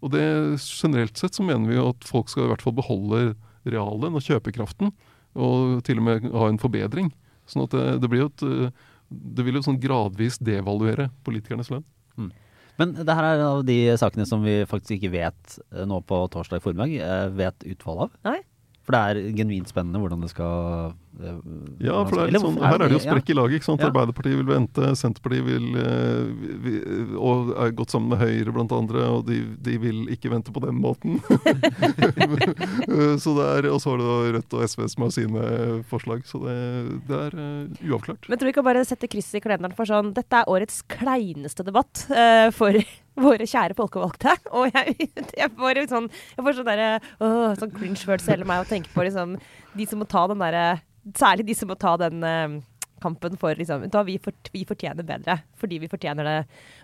Og 0.00 0.14
det 0.14 0.24
generelt 0.64 1.20
sett 1.20 1.36
så 1.36 1.44
mener 1.44 1.68
vi 1.68 1.76
jo 1.76 1.90
at 1.92 2.06
folk 2.08 2.30
skal 2.32 2.46
i 2.46 2.52
hvert 2.54 2.64
fall 2.64 2.76
beholde 2.78 3.34
reallønn 3.68 4.16
og 4.16 4.24
kjøpekraften, 4.24 4.94
og 5.36 5.82
til 5.84 6.00
og 6.00 6.06
med 6.06 6.30
ha 6.32 6.48
en 6.48 6.60
forbedring. 6.62 7.12
Sånn 7.50 7.66
at 7.66 7.74
det, 7.74 7.84
det 8.02 8.10
blir 8.10 8.24
jo 8.24 8.30
et 8.30 8.46
eh, 8.46 8.88
Det 9.10 9.44
vil 9.46 9.58
jo 9.58 9.64
sånn 9.66 9.80
gradvis 9.82 10.38
devaluere 10.38 11.08
politikernes 11.26 11.70
lønn. 11.72 11.86
Men 12.80 12.94
det 12.96 13.12
her 13.12 13.26
er 13.26 13.40
en 13.40 13.48
av 13.58 13.64
de 13.68 13.76
sakene 14.00 14.24
som 14.28 14.44
vi 14.46 14.62
faktisk 14.68 14.96
ikke 14.96 15.12
vet 15.12 15.56
eh, 15.74 15.84
nå 15.88 16.00
på 16.08 16.22
torsdag 16.32 16.62
formiddag, 16.64 16.94
eh, 17.04 17.26
vet 17.36 17.66
utfallet 17.74 18.06
av. 18.06 18.14
Nei. 18.30 18.38
For 18.86 18.96
det 18.96 19.00
er 19.00 19.14
genuint 19.36 19.68
spennende 19.70 20.00
hvordan 20.00 20.22
det 20.24 20.30
skal 20.32 20.94
eh, 21.20 21.36
Ja, 21.84 21.98
for 22.08 22.16
det 22.16 22.22
er 22.24 22.30
litt 22.32 22.42
sånn, 22.42 22.56
her 22.64 22.80
er 22.80 22.88
det 22.88 22.96
jo 22.96 23.02
sprekk 23.04 23.28
i 23.30 23.36
laget. 23.36 23.54
ikke 23.60 23.68
sant? 23.68 23.82
Ja. 23.84 23.90
Arbeiderpartiet 23.90 24.38
vil 24.40 24.48
vente, 24.48 24.82
Senterpartiet 24.96 25.44
vil, 25.46 25.66
eh, 25.76 26.22
vi, 26.64 26.64
vi- 26.64 26.80
og 27.20 27.52
er 27.60 27.74
gått 27.76 27.92
sammen 27.92 28.08
med 28.14 28.22
Høyre 28.24 28.54
blant 28.56 28.72
andre, 28.72 29.04
og 29.18 29.26
de, 29.28 29.42
de 29.60 29.76
vil 29.82 29.98
ikke 30.16 30.32
vente 30.32 30.50
på 30.54 30.60
den 30.64 30.80
måten. 30.80 31.20
så 33.22 33.34
det 33.36 33.46
er, 33.50 33.68
Og 33.70 33.80
så 33.82 33.92
har 33.92 34.00
det 34.00 34.06
da 34.08 34.16
Rødt 34.38 34.56
og 34.58 34.64
SV 34.72 34.86
som 34.94 35.04
har 35.06 35.12
sine 35.14 35.44
forslag. 35.90 36.24
Så 36.28 36.40
det, 36.46 36.56
det 37.10 37.20
er 37.28 37.36
uh, 37.36 37.84
uavklart. 37.92 38.28
Men 38.30 38.40
tror 38.40 38.50
du 38.50 38.54
ikke 38.54 38.66
bare 38.66 38.84
sette 38.88 39.10
krysset 39.10 39.40
i 39.40 39.44
kalenderen 39.44 39.76
for 39.76 39.88
sånn 39.88 40.12
Dette 40.16 40.40
er 40.40 40.50
årets 40.50 40.80
kleineste 40.90 41.66
debatt 41.66 42.04
uh, 42.10 42.48
for 42.54 42.76
våre 43.20 43.46
kjære 43.48 43.76
folkevalgte. 43.78 44.36
Og 44.56 44.70
jeg, 44.72 45.10
jeg 45.36 45.52
får 45.58 45.84
sånn 45.90 46.08
Jeg 46.10 46.44
får 46.46 46.58
sånn 46.58 46.70
derre 46.70 46.90
åh, 47.20 47.52
sånn 47.60 47.74
cringe-følelse 47.76 48.34
hele 48.34 48.48
meg 48.48 48.64
og 48.64 48.70
tenker 48.72 48.92
på 48.94 49.06
liksom 49.06 49.36
de 49.76 49.86
som 49.86 50.00
må 50.02 50.08
ta 50.10 50.26
den 50.30 50.42
derre 50.42 50.80
Særlig 51.16 51.46
de 51.48 51.54
som 51.56 51.70
må 51.70 51.78
ta 51.80 51.94
den 51.96 52.20
uh, 52.20 52.58
kampen 53.00 53.36
for 53.40 53.56
liksom, 53.56 53.86
da 53.92 54.02
vi, 54.04 54.18
fort, 54.22 54.50
vi 54.52 54.66
fortjener 54.68 55.06
bedre. 55.06 55.38
Fordi 55.60 55.78
vi 55.80 55.88
fortjener 55.88 56.26
det. 56.28 56.34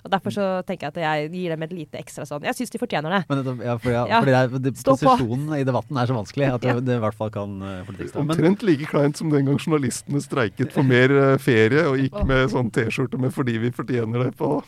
Og 0.06 0.10
Derfor 0.14 0.32
så 0.32 0.46
tenker 0.66 0.88
jeg 0.88 0.94
at 0.94 1.00
jeg 1.02 1.30
gir 1.34 1.52
dem 1.52 1.66
et 1.66 1.74
lite 1.76 2.00
ekstra 2.00 2.24
sånn 2.28 2.46
Jeg 2.48 2.56
syns 2.56 2.72
de 2.72 2.80
fortjener 2.80 3.12
det. 3.12 3.20
Men 3.28 3.42
det, 3.44 3.54
ja, 3.68 3.76
for, 3.82 3.92
ja, 3.92 4.06
Ja. 4.08 4.22
fordi 4.24 4.32
det 4.56 4.62
det, 4.70 4.74
posisjonen 4.88 5.46
på. 5.52 5.60
i 5.60 5.68
debatten 5.68 6.00
er 6.00 6.08
så 6.08 6.16
vanskelig 6.16 6.48
at 6.54 6.64
det, 6.64 6.72
Ja. 6.72 6.80
det 6.80 6.96
i 6.96 7.04
hvert 7.04 7.20
fall 7.20 7.30
kan 7.36 7.60
uh, 7.62 7.94
ekstra. 7.98 8.24
Men 8.24 8.36
Omtrent 8.36 8.66
like 8.66 8.88
kleint 8.90 9.20
som 9.20 9.30
den 9.30 9.44
gang 9.46 9.60
journalistene 9.60 10.24
streiket 10.24 10.72
for 10.72 10.82
mer 10.82 11.12
uh, 11.12 11.36
ferie 11.36 11.84
og 11.84 12.00
gikk 12.00 12.18
med 12.24 12.48
sånn 12.56 12.72
T-skjorte 12.72 13.20
med 13.20 13.36
'fordi 13.36 13.60
vi 13.60 13.70
fortjener 13.70 14.24
det' 14.24 14.36
på. 14.40 14.62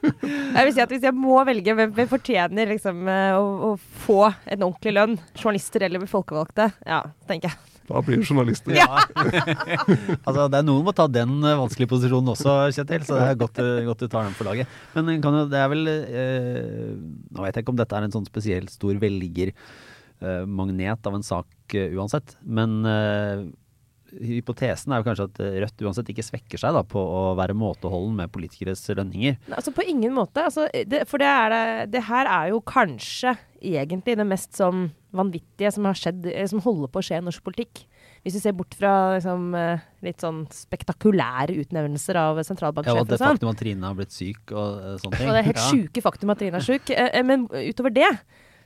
Jeg 0.56 0.66
vil 0.66 0.74
si 0.74 0.82
at 0.82 0.90
Hvis 0.92 1.04
jeg 1.06 1.14
må 1.16 1.44
velge 1.48 1.74
hvem 1.76 1.92
hvem 1.96 2.08
fortjener 2.10 2.64
liksom, 2.72 2.96
eh, 3.10 3.34
å, 3.36 3.44
å 3.70 3.72
få 4.04 4.20
en 4.28 4.64
ordentlig 4.66 4.92
lønn, 4.96 5.14
journalister 5.34 5.80
eller 5.86 5.98
folkevalgte, 6.10 6.64
ja, 6.86 7.00
tenker 7.28 7.48
jeg. 7.50 7.56
Da 7.90 7.98
blir 8.06 8.16
det 8.20 8.28
journalister. 8.28 8.70
ja. 8.76 8.86
altså, 10.26 10.42
det 10.52 10.58
er 10.60 10.66
noen 10.66 10.84
må 10.86 10.92
ta 10.96 11.06
den 11.10 11.32
uh, 11.42 11.58
vanskelige 11.58 11.90
posisjonen 11.90 12.32
også, 12.34 12.50
Kjetil, 12.76 13.02
så 13.06 13.12
det 13.18 13.24
er 13.26 13.40
godt, 13.40 13.56
uh, 13.58 13.86
godt 13.88 14.02
du 14.04 14.06
tar 14.06 14.24
den 14.28 14.38
for 14.38 14.46
laget. 14.46 14.66
Men 14.94 15.02
kan 15.24 15.36
jo, 15.40 15.44
det 15.50 15.58
er 15.58 15.68
vel 15.72 15.82
eh, 15.90 16.92
Nå 17.34 17.38
vet 17.42 17.54
jeg 17.56 17.62
ikke 17.64 17.74
om 17.74 17.80
dette 17.80 17.94
er 17.96 18.02
en 18.06 18.14
sånn 18.14 18.28
spesielt 18.28 18.70
stor 18.70 18.94
velgermagnet 19.02 21.02
av 21.10 21.14
en 21.18 21.26
sak 21.26 21.50
eh, 21.74 21.90
uansett, 21.98 22.28
men 22.46 22.70
hypotesen 24.18 24.92
er 24.92 25.00
jo 25.00 25.06
kanskje 25.08 25.26
at 25.28 25.40
uh, 25.42 25.58
Rødt 25.64 25.84
uansett 25.86 26.10
ikke 26.12 26.24
svekker 26.26 26.60
seg 26.60 26.74
da, 26.76 26.82
på 26.86 27.00
å 27.00 27.22
være 27.38 27.56
måteholden 27.58 28.16
med 28.22 28.32
politikeres 28.34 28.82
lønninger. 28.88 29.38
Altså 29.54 29.74
På 29.76 29.86
ingen 29.86 30.14
måte. 30.16 30.44
Altså, 30.48 30.66
det, 30.72 31.04
for 31.10 31.22
det, 31.22 31.28
er 31.30 31.86
det, 31.90 32.04
her 32.08 32.30
er 32.30 32.50
jo 32.54 32.60
kanskje 32.66 33.36
egentlig 33.60 34.16
det 34.16 34.26
mest 34.26 34.56
sånn 34.56 34.88
vanvittige 35.16 35.70
som 35.74 35.86
har 35.88 35.98
skjedd, 35.98 36.26
eh, 36.30 36.46
som 36.48 36.62
holder 36.64 36.90
på 36.92 37.00
å 37.02 37.04
skje 37.04 37.18
i 37.20 37.24
norsk 37.26 37.44
politikk. 37.44 37.84
Hvis 38.24 38.36
vi 38.36 38.42
ser 38.42 38.54
bort 38.56 38.74
fra 38.76 39.16
liksom, 39.16 39.50
eh, 39.56 39.82
litt 40.04 40.20
sånn 40.20 40.42
spektakulære 40.52 41.56
utnevnelser 41.62 42.18
av 42.20 42.40
Ja, 42.40 42.44
og 42.94 43.08
det 43.08 43.16
og 43.16 43.18
sånn. 43.18 43.36
faktum 43.36 43.52
at 43.52 43.60
Trine 43.60 43.86
har 43.86 43.96
blitt 43.96 44.12
syk 44.12 44.52
og 44.52 45.00
sånne 45.00 45.16
ting. 45.16 45.28
Og 45.28 45.34
det 45.34 45.40
er 45.40 45.48
helt 45.50 45.56
Ja. 45.56 45.70
sjuke 45.70 46.02
faktum 46.04 46.30
at 46.30 46.38
Trine 46.38 46.56
er 46.56 46.60
sjuk. 46.60 46.90
Eh, 46.90 47.10
eh, 47.12 47.22
Men 47.22 47.48
utover 47.48 47.92
det 47.92 48.18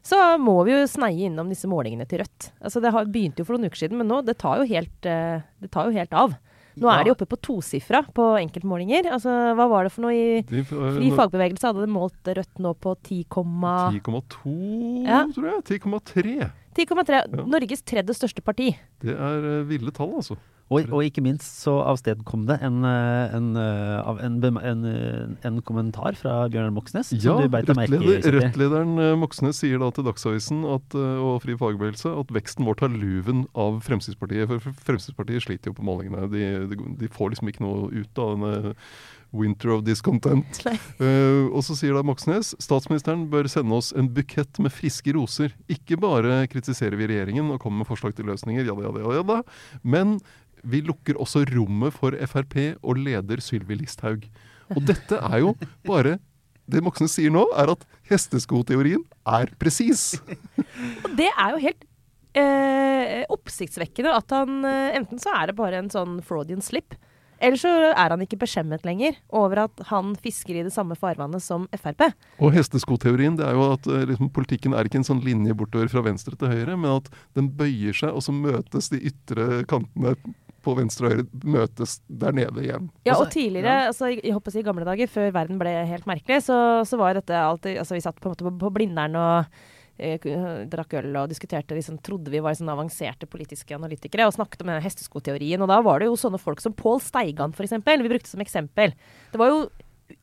så 0.05 0.19
må 0.39 0.59
vi 0.67 0.75
jo 0.75 0.83
sneie 0.91 1.27
innom 1.31 1.49
disse 1.49 1.67
målingene 1.71 2.05
til 2.09 2.21
Rødt. 2.21 2.51
Altså 2.63 2.83
Det 2.85 2.93
har, 2.93 3.07
begynte 3.09 3.41
jo 3.41 3.47
for 3.49 3.57
noen 3.57 3.71
uker 3.73 3.81
siden, 3.87 3.97
men 3.99 4.09
nå 4.11 4.21
det 4.27 4.37
tar 4.39 4.61
jo 4.61 4.67
helt, 4.69 5.07
eh, 5.09 5.41
det 5.65 5.71
tar 5.73 5.89
jo 5.89 5.97
helt 5.97 6.13
av. 6.13 6.35
Nå 6.77 6.89
Ja. 6.91 6.99
er 7.01 7.05
de 7.05 7.11
oppe 7.15 7.27
på 7.31 7.39
tosifra 7.39 8.01
på 8.13 8.25
enkeltmålinger. 8.43 9.07
Altså, 9.07 9.31
hva 9.55 9.69
var 9.71 9.85
det 9.87 9.93
for 9.95 10.03
noe 10.03 10.11
i 10.13 10.41
De, 10.43 10.65
Fri 10.67 11.11
fagbevegelse 11.15 11.71
hadde 11.71 11.87
målt 11.87 12.19
Rødt 12.27 12.59
nå 12.59 12.75
på 12.75 12.97
10,3. 12.99 13.93
10,2, 14.03 15.07
Ja. 15.07 15.25
tror 15.31 15.45
jeg. 15.53 15.65
10,3. 15.81 16.51
10,3. 16.75 17.15
Ja. 17.15 17.45
Norges 17.47 17.83
tredje 17.87 18.11
største 18.19 18.43
parti. 18.43 18.77
Det 19.01 19.15
er 19.15 19.61
eh, 19.61 19.65
ville 19.71 19.93
tall, 19.95 20.11
altså. 20.19 20.37
Og, 20.73 20.89
og 20.89 21.05
ikke 21.05 21.23
minst 21.25 21.61
så 21.61 21.75
avstedkom 21.85 22.47
det 22.49 22.57
en, 22.65 22.79
eh, 22.89 23.35
en, 23.37 23.51
eh, 23.61 24.23
en, 24.25 24.39
en, 24.57 24.85
eh, 24.89 25.35
en 25.45 25.61
kommentar 25.67 26.17
fra 26.17 26.49
Bjørnar 26.49 26.73
Moxnes. 26.73 27.13
Ja. 27.21 27.37
Rødt-lederen 27.45 28.97
Moxnes 29.21 29.61
sier 29.61 29.83
da 29.83 29.91
til 29.95 30.09
Dagsavisen 30.09 30.65
at, 30.73 30.97
og 30.97 31.43
Fri 31.45 31.59
fagbevegelse 31.61 32.15
at 32.25 32.33
veksten 32.35 32.65
vår 32.69 32.81
tar 32.81 32.95
luven 32.95 33.45
av 33.53 33.83
Fremskrittspartiet. 33.85 34.49
For 34.49 34.81
Fremskrittspartiet 34.89 35.45
sliter 35.45 35.73
jo 35.73 35.77
på 35.77 35.85
målingene. 35.85 36.31
De, 36.33 36.47
de, 36.73 36.81
de 37.03 37.13
får 37.13 37.35
liksom 37.35 37.53
ikke 37.53 37.67
noe 37.67 37.93
ut 37.93 38.25
av 38.25 38.35
denne 38.39 38.75
winter 39.35 39.75
of 39.75 39.83
discontent. 39.85 40.61
Eh, 40.65 41.45
og 41.51 41.61
så 41.67 41.77
sier 41.79 41.97
da 41.97 42.05
Moxnes 42.07 42.55
statsministeren 42.63 43.27
bør 43.33 43.49
sende 43.51 43.77
oss 43.77 43.91
en 43.97 44.09
bukett 44.15 44.61
med 44.63 44.73
friske 44.75 45.15
roser. 45.17 45.55
Ikke 45.71 45.99
bare 46.01 46.45
kritiserer 46.51 46.97
vi 47.01 47.09
regjeringen 47.11 47.51
og 47.51 47.61
kommer 47.63 47.83
med 47.83 47.91
forslag 47.91 48.15
til 48.17 48.29
løsninger, 48.31 48.65
ja 48.65 48.77
da, 48.79 48.87
ja 48.87 48.95
da, 48.95 49.05
ja 49.19 49.27
da, 49.27 49.41
men 49.83 50.17
vi 50.65 50.83
lukker 50.85 51.19
også 51.21 51.45
rommet 51.53 51.95
for 51.97 52.17
Frp 52.31 52.59
og 52.83 53.01
leder 53.01 53.43
Sylvi 53.45 53.79
Listhaug. 53.81 54.27
Og 54.73 54.85
dette 54.89 55.19
er 55.21 55.43
jo 55.45 55.55
bare 55.87 56.19
Det 56.65 56.81
Moxnes 56.81 57.13
sier 57.13 57.33
nå, 57.33 57.43
er 57.61 57.75
at 57.75 57.83
hesteskoteorien 58.09 59.03
er 59.29 59.51
presis. 59.61 60.15
Og 61.05 61.11
det 61.19 61.29
er 61.29 61.51
jo 61.53 61.59
helt 61.61 61.83
eh, 62.41 63.25
oppsiktsvekkende 63.33 64.15
at 64.17 64.33
han 64.33 64.63
eh, 64.65 64.95
Enten 64.97 65.21
så 65.21 65.35
er 65.37 65.51
det 65.51 65.59
bare 65.59 65.83
en 65.83 65.91
sånn 65.93 66.23
Freudian 66.25 66.65
slip, 66.65 66.97
eller 67.45 67.61
så 67.61 67.71
er 67.91 68.15
han 68.15 68.23
ikke 68.25 68.39
beskjemmet 68.41 68.87
lenger 68.87 69.19
over 69.35 69.65
at 69.67 69.83
han 69.91 70.15
fisker 70.23 70.57
i 70.57 70.63
det 70.65 70.73
samme 70.73 70.97
farvannet 70.97 71.45
som 71.45 71.67
Frp. 71.77 72.07
Og 72.41 72.55
hesteskoteorien 72.55 73.37
det 73.37 73.45
er 73.45 73.59
jo 73.59 73.67
at 73.75 73.89
eh, 73.91 74.07
liksom, 74.09 74.31
politikken 74.33 74.77
er 74.77 74.89
ikke 74.89 75.03
en 75.03 75.09
sånn 75.11 75.21
linje 75.27 75.57
bortover 75.59 75.91
fra 75.93 76.05
venstre 76.07 76.39
til 76.41 76.53
høyre, 76.53 76.79
men 76.79 77.03
at 77.03 77.13
den 77.37 77.51
bøyer 77.59 77.97
seg, 77.97 78.15
og 78.15 78.25
så 78.25 78.33
møtes 78.33 78.89
de 78.95 79.03
ytre 79.11 79.67
kantene 79.69 80.15
på 80.65 80.75
venstre 80.79 81.09
og 81.09 81.15
høyre 81.15 81.53
møtes 81.57 81.99
der 82.09 82.35
nede 82.37 82.65
igjen. 82.65 82.89
Ja, 83.07 83.19
og 83.19 83.31
tidligere, 83.35 83.91
altså, 83.91 84.11
jeg 84.15 84.35
håper 84.35 84.51
å 84.51 84.55
si 84.55 84.63
i 84.63 84.67
gamle 84.67 84.89
dager, 84.89 85.11
før 85.11 85.31
verden 85.37 85.61
ble 85.61 85.77
helt 85.91 86.09
merkelig, 86.11 86.43
så, 86.49 86.59
så 86.89 87.01
var 87.01 87.17
dette 87.19 87.39
alltid 87.39 87.81
Altså, 87.85 87.97
vi 87.97 88.05
satt 88.05 88.21
på 88.21 88.29
en 88.29 88.35
måte 88.35 88.47
på, 88.47 88.53
på 88.61 88.71
Blindern 88.75 89.17
og 89.19 89.57
eh, 89.99 90.27
drakk 90.71 90.97
øl 91.01 91.17
og 91.21 91.31
diskuterte 91.33 91.77
liksom, 91.77 91.99
Trodde 92.05 92.33
vi 92.33 92.43
var 92.45 92.57
sånn 92.57 92.73
avanserte 92.73 93.29
politiske 93.31 93.77
analytikere 93.77 94.29
og 94.29 94.37
snakket 94.37 94.65
om 94.65 94.73
denne 94.73 94.85
hesteskoteorien. 94.85 95.63
Og 95.65 95.71
da 95.71 95.81
var 95.85 96.01
det 96.01 96.11
jo 96.11 96.19
sånne 96.21 96.41
folk 96.43 96.63
som 96.65 96.77
Pål 96.77 97.03
Steigan, 97.05 97.55
f.eks. 97.55 97.77
Vi 97.85 98.13
brukte 98.13 98.31
som 98.31 98.45
eksempel. 98.45 98.95
Det 99.33 99.41
var 99.41 99.53
jo 99.53 99.65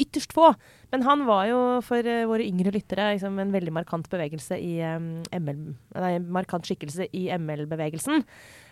ytterst 0.01 0.33
få. 0.35 0.51
Men 0.91 1.05
han 1.07 1.25
var 1.27 1.45
jo 1.49 1.59
for 1.85 2.05
eh, 2.07 2.25
våre 2.29 2.45
yngre 2.45 2.73
lyttere 2.75 3.11
liksom, 3.15 3.39
en 3.41 3.53
veldig 3.53 3.73
markant 3.73 4.09
bevegelse 4.11 4.57
i 4.59 4.75
em, 4.85 5.13
ML 5.31 5.61
Nei, 5.97 6.15
markant 6.19 6.67
skikkelse 6.67 7.09
i 7.17 7.27
ML-bevegelsen. 7.37 8.25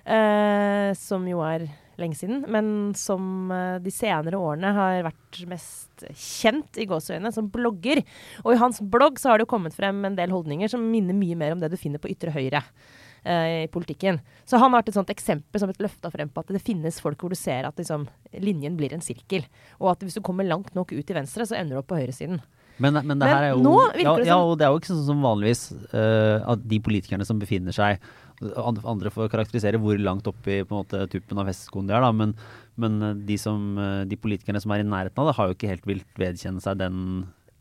eh, 0.06 0.89
som 0.98 1.26
jo 1.28 1.41
er 1.45 1.67
lenge 2.00 2.15
siden, 2.15 2.45
men 2.52 2.93
som 2.98 3.52
eh, 3.52 3.80
de 3.84 3.91
senere 3.93 4.39
årene 4.39 4.72
har 4.76 5.04
vært 5.10 5.41
mest 5.52 6.06
kjent 6.15 6.80
i 6.80 6.88
gåseøynene 6.89 7.34
som 7.36 7.50
blogger. 7.52 8.02
Og 8.45 8.54
i 8.54 8.62
hans 8.62 8.80
blogg 8.82 9.19
så 9.19 9.32
har 9.32 9.39
det 9.39 9.48
jo 9.48 9.54
kommet 9.56 9.76
frem 9.76 10.02
en 10.08 10.17
del 10.17 10.34
holdninger 10.34 10.72
som 10.72 10.86
minner 10.91 11.17
mye 11.17 11.38
mer 11.39 11.56
om 11.56 11.62
det 11.62 11.72
du 11.74 11.78
finner 11.80 12.02
på 12.02 12.12
ytre 12.13 12.34
høyre 12.36 12.63
eh, 12.63 12.99
i 13.26 13.68
politikken. 13.72 14.22
Så 14.48 14.58
han 14.58 14.70
har 14.70 14.80
vært 14.80 14.94
et 14.94 14.98
sånt 15.00 15.12
eksempel 15.12 15.62
som 15.62 15.72
et 15.72 15.82
løfta 15.84 16.12
frem 16.14 16.30
på 16.32 16.44
at 16.44 16.54
det 16.56 16.62
finnes 16.64 17.02
folk 17.04 17.20
hvor 17.20 17.34
du 17.34 17.38
ser 17.38 17.68
at 17.68 17.78
liksom, 17.78 18.08
linjen 18.40 18.78
blir 18.80 18.96
en 18.96 19.04
sirkel. 19.04 19.44
Og 19.80 19.92
at 19.92 20.06
hvis 20.06 20.16
du 20.18 20.24
kommer 20.26 20.48
langt 20.48 20.72
nok 20.78 20.94
ut 20.96 21.04
til 21.04 21.18
venstre, 21.18 21.46
så 21.46 21.58
ender 21.60 21.78
du 21.78 21.82
opp 21.84 21.90
på 21.92 22.00
høyresiden. 22.00 22.40
Men, 22.80 22.96
men 23.04 23.20
det 23.20 23.28
Men 23.28 23.28
her 23.28 23.44
er 23.44 23.52
jo 23.52 23.76
ja, 24.00 24.14
ja, 24.24 24.40
og 24.40 24.56
det 24.60 24.66
er 24.66 24.72
jo 24.72 24.80
ikke 24.80 24.94
sånn 24.94 25.08
som 25.10 25.24
vanligvis 25.24 25.64
uh, 25.92 26.48
at 26.54 26.64
de 26.64 26.80
politikerne 26.84 27.28
som 27.28 27.42
befinner 27.42 27.76
seg 27.76 28.00
Andre, 28.40 29.12
får 29.12 29.28
karakterisere 29.34 29.82
hvor 29.84 30.00
langt 30.00 30.28
opp 30.30 30.46
i 30.48 30.62
på 30.64 30.72
en 30.72 30.86
måte, 30.86 31.02
tuppen 31.12 31.42
av 31.42 31.50
hesteskoen 31.50 31.90
de 31.90 31.92
er, 31.92 32.06
da, 32.06 32.14
men, 32.16 32.32
men 32.80 32.94
eh, 33.04 33.18
de, 33.28 33.36
som, 33.36 33.66
eh, 33.76 34.06
de 34.08 34.16
politikerne 34.16 34.62
som 34.64 34.72
er 34.72 34.80
i 34.80 34.86
nærheten 34.88 35.20
av 35.20 35.28
det, 35.28 35.34
har 35.36 35.50
jo 35.50 35.58
ikke 35.58 35.72
helt 35.74 35.90
vilt 35.90 36.22
vedkjenne 36.24 36.64
seg 36.64 36.80
den 36.80 37.02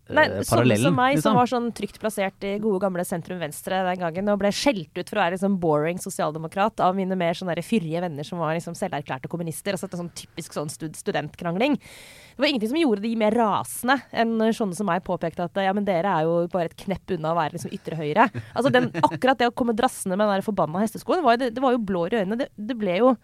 eh, 0.09 0.17
Nei, 0.17 0.27
sånne 0.47 0.77
som 0.81 0.97
meg, 0.97 1.17
som 1.17 1.19
liksom. 1.19 1.39
var 1.39 1.51
sånn 1.51 1.69
trygt 1.77 1.99
plassert 2.03 2.47
i 2.49 2.55
gode 2.63 2.81
gamle 2.83 3.05
sentrum-venstre 3.07 3.83
den 3.87 4.03
gangen, 4.03 4.31
og 4.33 4.41
ble 4.41 4.53
skjelt 4.55 4.91
ut 4.97 5.05
for 5.05 5.19
å 5.19 5.23
være 5.25 5.37
liksom 5.37 5.59
boring 5.63 6.01
sosialdemokrat 6.03 6.83
av 6.85 6.97
mine 6.99 7.19
mer 7.19 7.39
sånne 7.39 7.57
fyrige 7.65 8.03
venner 8.05 8.27
som 8.27 8.41
var 8.43 8.57
liksom 8.57 8.77
selverklærte 8.79 9.31
kommunister. 9.31 9.77
Altså 9.77 9.91
et 9.91 9.99
sånn 10.01 10.13
typisk 10.17 10.57
sånn 10.57 10.73
stud 10.73 10.97
studentkrangling. 10.99 11.79
Det 11.79 12.43
var 12.43 12.51
ingenting 12.53 12.73
som 12.73 12.81
gjorde 12.81 13.05
de 13.05 13.15
mer 13.19 13.35
rasende 13.35 13.99
enn 14.15 14.37
sånne 14.55 14.79
som 14.79 14.89
meg 14.89 15.05
påpekte 15.07 15.49
at 15.49 15.61
ja, 15.65 15.75
men 15.77 15.87
dere 15.89 16.13
er 16.21 16.29
jo 16.29 16.41
bare 16.53 16.71
et 16.71 16.79
knepp 16.79 17.17
unna 17.17 17.35
å 17.35 17.39
være 17.39 17.57
liksom 17.57 17.75
ytre 17.75 17.99
høyre. 17.99 18.29
Altså 18.55 18.73
den, 18.75 18.91
akkurat 19.03 19.41
det 19.41 19.51
å 19.51 19.55
komme 19.55 19.75
drassende 19.77 20.17
med 20.17 20.27
den 20.27 20.39
der 20.39 20.47
forbanna 20.47 20.85
hesteskoen, 20.85 21.25
var 21.27 21.41
det, 21.41 21.53
det 21.57 21.65
var 21.65 21.75
jo 21.75 21.83
blår 21.83 22.15
i 22.15 22.23
øynene. 22.23 22.41
Det, 22.45 22.51
det 22.55 22.79
ble 22.79 23.01
jo 23.03 23.17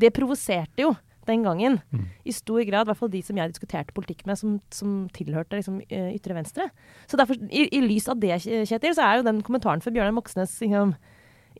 Det 0.00 0.12
provoserte 0.14 0.84
jo 0.84 0.94
den 1.30 1.46
gangen. 1.46 1.78
I 2.26 2.34
stor 2.34 2.60
grad, 2.68 2.86
i 2.86 2.90
hvert 2.90 3.00
fall 3.00 3.12
de 3.12 3.22
som 3.24 3.38
jeg 3.40 3.52
diskuterte 3.54 3.96
politikk 3.96 4.26
med, 4.28 4.38
som, 4.40 4.58
som 4.74 5.08
tilhørte 5.16 5.56
liksom, 5.58 5.80
eh, 5.88 6.10
ytre 6.18 6.36
venstre. 6.36 6.68
Så 7.10 7.20
derfor, 7.20 7.38
i, 7.48 7.68
i 7.70 7.80
lys 7.84 8.10
av 8.10 8.20
det, 8.20 8.36
Kjetil, 8.42 8.94
så 8.98 9.06
er 9.06 9.20
jo 9.20 9.28
den 9.30 9.40
kommentaren 9.46 9.82
fra 9.84 9.94
Bjørnar 9.94 10.16
Moxnes 10.16 10.58
liksom, 10.60 10.96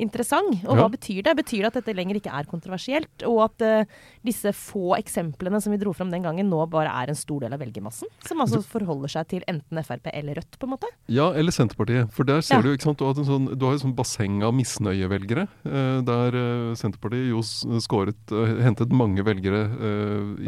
interessant. 0.01 0.63
Og 0.65 0.75
Ja. 0.77 0.83
hva 0.83 0.89
betyr 0.93 1.23
det? 1.27 1.35
Betyr 1.39 1.63
det 1.65 1.71
at 1.71 1.79
dette 1.81 1.95
lenger 1.97 2.17
ikke 2.21 2.33
er 2.33 2.49
kontroversielt? 2.49 3.25
Og 3.29 3.43
at 3.47 3.65
uh, 3.85 3.85
disse 4.27 4.53
få 4.57 4.97
eksemplene 4.99 5.61
som 5.63 5.73
vi 5.75 5.79
dro 5.83 5.93
fram 5.97 6.11
den 6.11 6.25
gangen, 6.25 6.49
nå 6.51 6.65
bare 6.71 6.91
er 7.03 7.13
en 7.13 7.19
stor 7.19 7.41
del 7.45 7.53
av 7.55 7.61
velgermassen? 7.63 8.09
Som 8.27 8.41
altså 8.43 8.63
forholder 8.65 9.13
seg 9.13 9.29
til 9.29 9.45
enten 9.51 9.81
Frp 9.85 10.11
eller 10.13 10.41
Rødt, 10.41 10.59
på 10.59 10.67
en 10.69 10.75
måte? 10.75 10.91
Ja, 11.09 11.31
eller 11.33 11.53
Senterpartiet. 11.55 12.11
For 12.17 12.25
der 12.25 12.41
ser 12.43 12.57
Ja. 12.57 12.63
du 12.63 12.73
ikke 12.75 12.89
sant, 12.89 12.99
du 12.99 13.05
har, 13.05 13.15
en 13.19 13.29
sånn, 13.29 13.49
du 13.59 13.67
har 13.67 13.75
et 13.75 13.85
sånn 13.85 13.95
basseng 13.97 14.43
av 14.43 14.55
misnøyevelgere. 14.55 15.47
Uh, 15.65 16.01
der 16.07 16.35
uh, 16.35 16.75
Senterpartiet 16.75 17.31
jo 17.31 17.41
skåret, 17.81 18.17
hentet 18.65 18.91
mange 18.93 19.23
velgere 19.25 19.61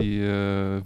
i 0.02 0.10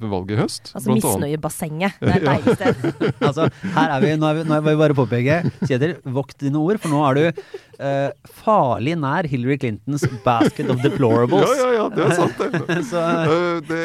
valget 0.00 0.36
i 0.36 0.40
høst. 0.40 0.70
Altså 0.76 0.94
misnøyebassenget. 0.94 1.98
Det 2.00 2.10
er 2.10 2.16
et 2.20 2.26
deilig 2.26 2.56
sted. 2.56 2.86
altså, 3.28 3.48
her 3.76 3.94
er 3.96 4.00
vi, 4.04 4.12
nå, 4.18 4.28
er 4.30 4.38
vi, 4.40 4.44
nå 4.48 4.56
er 4.58 4.64
vi 4.66 4.74
bare 4.80 4.96
påpeke, 4.96 5.38
Kjetil, 5.66 5.96
vokt 6.16 6.38
dine 6.42 6.60
ord, 6.60 6.80
for 6.82 6.92
nå 6.92 7.02
er 7.10 7.18
du 7.18 7.42
eh, 7.80 8.10
farlig 8.42 8.96
nær 9.00 9.28
Hillary 9.30 9.58
Clintons 9.62 10.06
basket 10.24 10.70
of 10.72 10.82
deplorables. 10.84 11.48
Ja, 11.48 11.56
ja, 11.56 11.72
ja, 11.76 11.88
det 11.92 12.06
er 12.06 12.14
sant, 12.18 12.38
det. 12.40 12.78
så, 12.90 13.02
uh, 13.02 13.58
det 13.66 13.82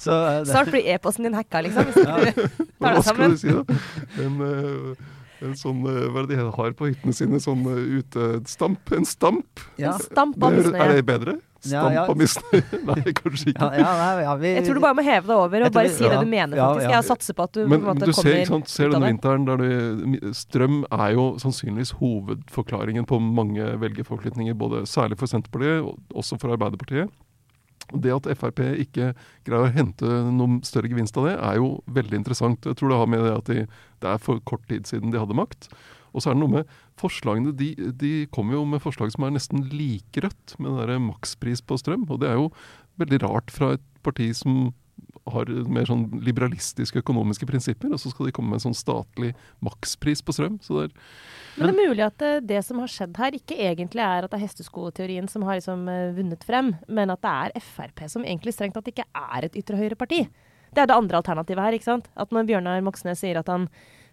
så 0.00 0.18
uh, 0.18 0.38
det, 0.42 0.52
Snart 0.52 0.72
blir 0.74 0.92
e-posten 0.94 1.28
din 1.28 1.38
hacka, 1.38 1.64
liksom. 1.66 1.90
Hvis 1.90 1.98
du 2.02 2.06
tar 2.06 2.28
det 2.28 2.46
Hva 2.78 2.94
skal 3.06 3.34
du 3.34 3.40
si, 3.40 3.56
da? 3.58 3.80
Men, 4.22 4.94
en 5.44 5.54
sånn 5.58 5.80
eh, 5.86 6.08
Hva 6.12 6.22
er 6.22 6.26
det 6.30 6.36
de 6.38 6.50
har 6.56 6.72
på 6.78 6.88
hyttene 6.90 7.14
sine? 7.16 7.40
Sånn 7.42 7.62
eh, 7.70 7.80
utestamp? 8.00 8.92
En 8.96 9.04
stamp? 9.08 9.62
ja. 9.80 9.96
Stamp 9.98 10.36
av 10.42 10.52
misnøye. 10.56 10.80
er 10.84 10.94
det 11.00 11.06
bedre? 11.08 11.34
Stamp 11.62 12.10
av 12.10 12.16
misnøye? 12.18 12.62
Nei, 12.88 13.12
kanskje 13.14 13.52
ikke. 13.52 13.62
Ja, 13.62 13.82
ja, 13.84 13.90
nei, 14.00 14.24
ja, 14.26 14.34
vi, 14.40 14.52
Jeg 14.56 14.64
tror 14.66 14.74
du 14.80 14.82
bare 14.82 14.96
må 14.98 15.04
heve 15.06 15.28
deg 15.30 15.36
over 15.44 15.66
og 15.68 15.72
bare 15.76 15.88
vi- 15.90 15.94
si 15.94 16.02
det 16.08 16.18
du 16.18 16.26
mener, 16.32 16.56
faktisk. 16.58 16.86
ja. 16.88 16.94
Jeg 16.96 17.06
satser 17.10 17.36
på 17.38 17.46
at 17.46 17.52
du 17.54 17.60
på 17.62 17.68
Men 17.70 17.78
en 17.80 17.86
måte 17.92 18.08
du 18.08 18.12
ser, 18.12 18.22
kommer 18.22 18.50
sant, 18.50 18.68
ser 18.72 18.88
ut 18.88 18.94
av 18.94 18.96
denne 18.98 19.06
det. 19.06 19.12
vinteren 19.14 19.46
der 19.46 19.62
du, 19.62 20.32
Strøm 20.34 20.80
er 20.90 21.12
jo 21.14 21.26
sannsynligvis 21.42 21.94
hovedforklaringen 22.00 23.06
på 23.06 23.20
mange 23.22 23.68
velgerforflytninger, 23.82 24.54
både 24.58 24.82
særlig 24.90 25.18
for 25.22 25.30
Senterpartiet, 25.30 25.82
og 25.86 26.18
også 26.22 26.38
for 26.42 26.54
Arbeiderpartiet. 26.56 27.10
Det 27.92 28.12
at 28.14 28.28
Frp 28.38 28.62
ikke 28.84 29.12
greier 29.46 29.66
å 29.66 29.72
hente 29.74 30.06
noen 30.32 30.60
større 30.66 30.90
gevinst 30.92 31.16
av 31.20 31.26
det, 31.28 31.34
er 31.36 31.58
jo 31.60 31.72
veldig 31.92 32.20
interessant. 32.20 32.68
Jeg 32.68 32.78
tror 32.78 32.92
det 32.92 33.00
har 33.00 33.10
med 33.10 33.24
det 33.26 33.34
at 33.34 33.50
de, 33.50 33.66
det 34.04 34.12
er 34.12 34.22
for 34.22 34.40
kort 34.48 34.64
tid 34.70 34.88
siden 34.88 35.12
de 35.12 35.20
hadde 35.20 35.36
makt. 35.36 35.68
Og 36.12 36.22
så 36.22 36.30
er 36.30 36.36
det 36.36 36.42
noe 36.42 36.56
med 36.58 36.72
forslagene 37.00 37.54
De, 37.56 37.70
de 37.98 38.12
kommer 38.34 38.58
jo 38.58 38.66
med 38.68 38.82
forslag 38.84 39.12
som 39.14 39.24
er 39.26 39.34
nesten 39.34 39.64
like 39.72 40.24
rødt, 40.24 40.56
med 40.58 40.74
den 40.74 40.92
der 40.92 41.02
makspris 41.02 41.64
på 41.64 41.78
strøm. 41.80 42.06
Og 42.10 42.20
det 42.22 42.30
er 42.30 42.38
jo 42.40 42.50
veldig 43.00 43.22
rart 43.24 43.52
fra 43.52 43.74
et 43.76 43.84
parti 44.04 44.30
som 44.36 44.70
har 45.30 45.50
mer 45.70 45.86
sånn 45.86 46.06
liberalistiske 46.24 47.02
økonomiske 47.02 47.46
prinsipper, 47.46 47.92
og 47.94 48.00
så 48.02 48.10
skal 48.10 48.26
de 48.26 48.34
komme 48.34 48.50
med 48.50 48.58
en 48.58 48.66
sånn 48.66 48.78
statlig 48.78 49.32
makspris 49.62 50.22
på 50.24 50.34
strøm. 50.34 50.58
Så 50.64 50.80
det 50.80 50.84
er 50.88 50.92
Men 51.56 51.68
det 51.68 51.72
er 51.72 51.90
mulig 51.90 52.04
at 52.06 52.22
eh, 52.26 52.40
det 52.42 52.62
som 52.66 52.80
har 52.82 52.90
skjedd 52.90 53.18
her, 53.20 53.38
ikke 53.38 53.58
egentlig 53.68 54.02
er 54.02 54.24
at 54.24 54.32
det 54.32 54.40
er 54.40 54.46
hesteskoteorien 54.46 55.28
som 55.30 55.46
har 55.46 55.60
liksom 55.60 55.86
eh, 55.88 56.12
vunnet 56.16 56.44
frem, 56.44 56.74
men 56.88 57.14
at 57.14 57.22
det 57.22 57.32
er 57.32 57.62
Frp 57.62 58.06
som 58.10 58.26
egentlig 58.26 58.56
strengt 58.56 58.74
tatt 58.74 58.90
ikke 58.90 59.06
er 59.14 59.46
et 59.46 59.58
ytre 59.58 59.78
høyre-parti. 59.78 60.24
Det 60.72 60.80
er 60.80 60.88
det 60.88 60.96
andre 60.96 61.20
alternativet 61.20 61.62
her. 61.62 61.76
ikke 61.76 61.90
sant? 61.90 62.08
At 62.16 62.32
når 62.32 62.48
Bjørnar 62.48 62.82
Moxnes 62.82 63.20
sier 63.20 63.38
at 63.38 63.50
han 63.52 63.68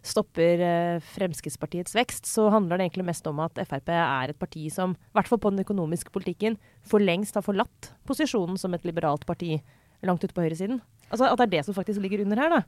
stopper 0.06 0.62
eh, 0.64 1.02
Fremskrittspartiets 1.16 1.96
vekst, 1.96 2.28
så 2.30 2.50
handler 2.54 2.78
det 2.78 2.90
egentlig 2.90 3.10
mest 3.10 3.28
om 3.28 3.42
at 3.44 3.58
Frp 3.66 3.92
er 3.96 4.32
et 4.32 4.40
parti 4.40 4.70
som, 4.72 4.94
i 4.94 5.18
hvert 5.18 5.28
fall 5.32 5.42
på 5.42 5.52
den 5.52 5.64
økonomiske 5.66 6.14
politikken, 6.14 6.60
for 6.88 7.04
lengst 7.04 7.36
har 7.36 7.46
forlatt 7.46 7.94
posisjonen 8.08 8.60
som 8.60 8.76
et 8.76 8.86
liberalt 8.88 9.26
parti 9.28 9.58
langt 10.06 10.24
ute 10.24 10.36
på 10.36 10.46
høyresiden. 10.46 10.80
Altså 11.10 11.28
At 11.28 11.42
det 11.42 11.50
er 11.50 11.54
det 11.58 11.68
som 11.68 11.76
faktisk 11.78 12.02
ligger 12.04 12.24
under 12.24 12.40
her, 12.40 12.60
da. 12.60 12.64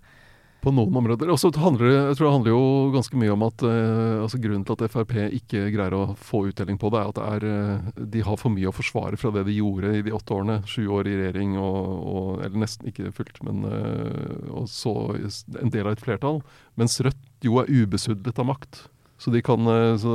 På 0.62 0.70
noen 0.70 0.94
områder. 0.94 1.30
Og 1.34 1.40
så 1.42 1.50
handler 1.58 1.88
det 1.88 1.94
jeg 1.96 2.18
tror 2.20 2.28
det 2.28 2.34
handler 2.36 2.54
jo 2.54 2.66
ganske 2.94 3.18
mye 3.18 3.32
om 3.34 3.46
at 3.48 3.64
eh, 3.66 4.18
altså 4.22 4.40
grunnen 4.44 4.66
til 4.68 4.76
at 4.76 4.94
Frp 4.94 5.16
ikke 5.40 5.64
greier 5.74 5.96
å 5.98 6.02
få 6.14 6.44
uttelling 6.52 6.78
på 6.82 6.92
det, 6.94 7.02
er 7.02 7.10
at 7.10 7.18
det 7.18 7.30
er, 7.32 7.46
eh, 7.50 8.04
de 8.14 8.22
har 8.28 8.38
for 8.38 8.54
mye 8.54 8.70
å 8.70 8.76
forsvare 8.76 9.18
fra 9.18 9.34
det 9.34 9.48
de 9.48 9.58
gjorde 9.58 9.96
i 9.98 10.04
de 10.06 10.14
åtte 10.14 10.38
årene. 10.38 10.60
Sju 10.70 10.86
år 10.86 11.10
i 11.10 11.18
regjering, 11.18 11.58
og, 11.58 11.82
og, 12.14 12.30
eller 12.46 12.62
nesten 12.62 12.92
ikke 12.92 13.10
fullt, 13.18 13.42
men 13.48 13.66
eh, 13.72 14.54
og 14.54 14.70
så 14.70 14.94
en 15.18 15.74
del 15.74 15.88
av 15.88 15.96
et 15.96 16.06
flertall. 16.06 16.44
Mens 16.78 17.00
Rødt 17.02 17.26
jo 17.42 17.58
er 17.58 17.72
ubesudlet 17.72 18.38
av 18.38 18.52
makt. 18.54 18.84
Så, 19.22 19.30
kan, 19.46 19.68
eh, 19.70 19.96
så 20.02 20.14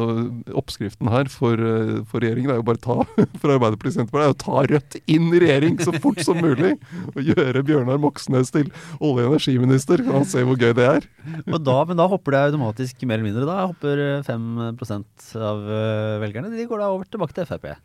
oppskriften 0.58 1.10
her 1.12 1.30
for, 1.30 1.54
eh, 1.54 2.02
for 2.10 2.24
regjeringen 2.24 2.50
er 2.50 2.58
jo 2.58 2.66
bare 2.66 2.82
ta 2.82 2.96
for 3.40 3.54
Arbeiderpartiet 3.54 4.02
er 4.10 4.32
å 4.32 4.38
ta 4.38 4.64
Rødt 4.66 4.98
inn 5.06 5.28
i 5.30 5.42
regjering 5.44 5.78
så 5.78 5.94
fort 6.02 6.18
som 6.26 6.40
mulig. 6.42 6.74
Og 7.14 7.22
gjøre 7.22 7.62
Bjørnar 7.66 8.00
Moxnes 8.02 8.50
til 8.54 8.72
olje- 8.98 9.28
og 9.28 9.36
energiminister. 9.36 10.02
Kan 10.02 10.20
han 10.20 10.28
se 10.28 10.42
hvor 10.42 10.58
gøy 10.58 10.74
det 10.74 10.88
er? 10.90 11.10
Da, 11.46 11.78
men 11.86 11.98
da 11.98 12.08
hopper 12.10 12.34
det 12.34 12.44
automatisk 12.50 13.06
mer 13.06 13.20
eller 13.20 13.28
mindre. 13.30 13.46
Da 13.46 13.68
hopper 13.68 14.02
eh, 14.08 14.24
5 14.26 14.48
av 14.66 15.68
eh, 15.70 16.16
velgerne 16.24 16.50
De 16.50 16.66
går 16.66 16.82
da 16.82 16.90
over 16.90 17.06
tilbake 17.06 17.38
til 17.38 17.46
Frp. 17.46 17.76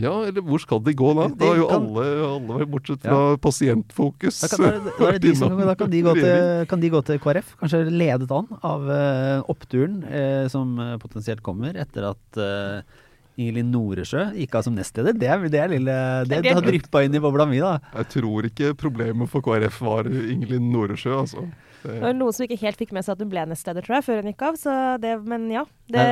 Ja, 0.00 0.14
eller 0.28 0.44
hvor 0.46 0.62
skal 0.62 0.80
de 0.86 0.94
gå 0.96 1.10
da? 1.18 1.26
Da 1.40 1.50
har 1.50 1.60
jo 1.60 1.66
kan- 1.70 1.86
alle, 1.90 2.06
alle 2.28 2.66
bortsett 2.70 3.04
fra 3.04 3.36
Pasientfokus. 3.42 4.40
Da 4.44 4.50
kan, 4.52 4.64
da, 4.64 4.70
er 4.72 4.80
da, 4.88 5.10
er 5.10 5.20
de 5.22 5.34
som, 5.40 5.54
da 5.58 5.76
kan, 5.78 5.92
de 5.92 6.02
gå 6.06 6.14
til, 6.18 6.64
kan 6.70 6.82
de 6.82 6.92
gå 6.92 7.02
til 7.10 7.20
KrF, 7.22 7.54
kanskje 7.60 7.82
ledet 7.90 8.30
an 8.34 8.50
av 8.60 8.88
uh, 8.88 9.50
oppturen 9.52 10.00
uh, 10.06 10.46
som 10.52 10.74
eh, 10.80 10.96
potensielt 11.02 11.44
kommer 11.46 11.76
etter 11.80 12.10
at 12.10 12.40
uh, 12.40 13.06
Ingelin 13.40 13.72
Noresjø 13.72 14.26
gikk 14.36 14.58
av 14.60 14.66
som 14.68 14.76
nestleder. 14.76 15.16
Det, 15.16 15.30
er- 15.32 15.48
det, 15.48 15.62
er 15.64 15.72
lille, 15.72 15.96
det, 16.28 16.42
Det- 16.44 16.54
har 16.58 16.66
dryppa 16.68 17.04
inn 17.06 17.16
i 17.16 17.24
bobla 17.24 17.48
mi, 17.48 17.58
da. 17.64 17.78
Jeg 17.96 18.12
tror 18.18 18.46
ikke 18.52 18.74
problemet 18.78 19.32
for 19.32 19.42
KrF 19.48 19.80
var 19.88 20.06
Ingelin 20.12 20.70
Noresjø, 20.74 21.16
altså. 21.24 21.48
Det 21.80 21.94
var 22.02 22.12
noen 22.12 22.34
som 22.36 22.44
ikke 22.44 22.58
helt 22.60 22.76
fikk 22.76 22.90
med 22.92 23.06
seg 23.06 23.14
at 23.14 23.20
hun 23.24 23.30
ble 23.32 23.40
nestleder, 23.48 23.80
tror 23.86 23.94
jeg, 23.96 24.04
før 24.04 24.18
hun 24.20 24.26
gikk 24.28 24.42
av. 24.44 24.56
Så 24.60 24.72
det, 25.00 25.14
men 25.24 25.46
ja. 25.48 25.62
Det, 25.88 26.02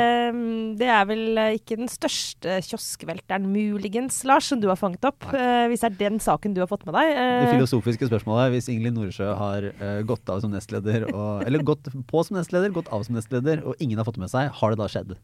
det 0.80 0.88
er 0.88 1.04
vel 1.10 1.36
eh, 1.42 1.58
ikke 1.58 1.76
den 1.76 1.90
største 1.92 2.54
kioskvelteren, 2.64 3.44
muligens, 3.52 4.22
Lars, 4.24 4.48
som 4.48 4.62
du 4.62 4.70
har 4.72 4.78
fanget 4.80 5.04
opp. 5.10 5.28
Nei. 5.28 5.68
hvis 5.68 5.84
det 5.84 5.90
er 5.92 5.98
den 6.08 6.16
saken 6.24 6.56
du 6.56 6.62
har 6.64 6.70
fått 6.72 6.86
med 6.88 6.96
deg. 6.96 7.12
Det 7.12 7.26
Eh, 7.28 7.52
filosofiske 7.58 8.08
spørsmålet 8.08 8.54
hvis 8.56 8.70
Ingelin 8.72 8.96
Noresjø 8.96 9.28
har 9.36 9.68
eh, 9.68 10.00
gått 10.08 10.32
av 10.32 10.40
som 10.40 10.56
nestleder, 10.56 11.04
og, 11.12 11.44
eller 11.44 11.60
gått 11.68 11.92
på 12.08 12.24
som 12.24 12.40
nestleder, 12.40 12.72
gått 12.74 12.88
av 12.88 13.04
som 13.04 13.20
nestleder, 13.20 13.60
og 13.68 13.76
ingen 13.84 14.00
har 14.00 14.08
fått 14.08 14.16
det 14.16 14.24
med 14.24 14.32
seg, 14.32 14.48
har 14.62 14.72
det 14.72 14.80
da 14.80 14.88
skjedd? 14.88 15.18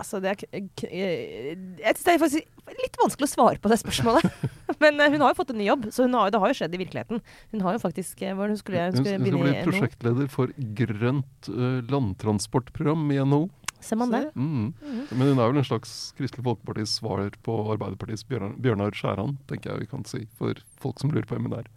Altså, 0.00 0.18
det 0.22 0.30
er, 0.32 0.44
eh, 0.54 1.54
jeg 1.78 1.94
synes 1.94 2.04
det 2.04 2.12
er 2.14 2.22
faktisk 2.22 2.78
litt 2.80 2.96
vanskelig 2.98 3.28
å 3.28 3.32
svare 3.32 3.60
på 3.62 3.70
det 3.70 3.78
spørsmålet. 3.82 4.26
Men 4.82 4.98
eh, 4.98 5.12
hun 5.12 5.22
har 5.22 5.34
jo 5.34 5.38
fått 5.38 5.52
en 5.54 5.60
ny 5.60 5.68
jobb, 5.68 5.86
så 5.94 6.08
hun 6.08 6.16
har, 6.18 6.32
det 6.34 6.40
har 6.42 6.50
jo 6.50 6.58
skjedd 6.58 6.74
i 6.74 6.80
virkeligheten. 6.80 7.22
Hun 7.54 7.64
har 7.66 7.76
jo 7.76 7.82
faktisk 7.82 8.24
eh, 8.24 8.34
hva 8.34 8.48
hun 8.50 8.58
skulle, 8.58 8.88
hun 8.90 8.98
skulle, 8.98 9.18
hun 9.20 9.28
Hun 9.28 9.36
skal 9.36 9.46
bli 9.46 9.66
prosjektleder 9.68 10.32
for 10.32 10.54
grønt 10.80 11.50
uh, 11.52 11.78
landtransportprogram 11.92 13.06
i 13.14 13.20
NHO. 13.22 13.46
Ser 13.84 14.00
man 14.00 14.14
det? 14.14 14.24
Mm. 14.32 14.72
Men 15.12 15.26
hun 15.28 15.38
er 15.38 15.50
vel 15.52 15.60
en 15.60 15.66
slags 15.68 16.14
Kristelig 16.18 16.46
Folkepartis 16.46 16.96
svar 16.98 17.26
på 17.44 17.56
Arbeiderpartiets 17.74 18.24
Bjørnar, 18.30 18.54
Bjørnar 18.64 18.96
Skjæran, 18.96 19.36
tenker 19.50 19.74
jeg 19.74 19.84
vi 19.84 19.90
kan 19.90 20.06
si, 20.08 20.22
for 20.38 20.58
folk 20.80 21.02
som 21.02 21.12
lurer 21.12 21.28
på 21.28 21.36
hvem 21.36 21.50
hun 21.50 21.58
er. 21.60 21.68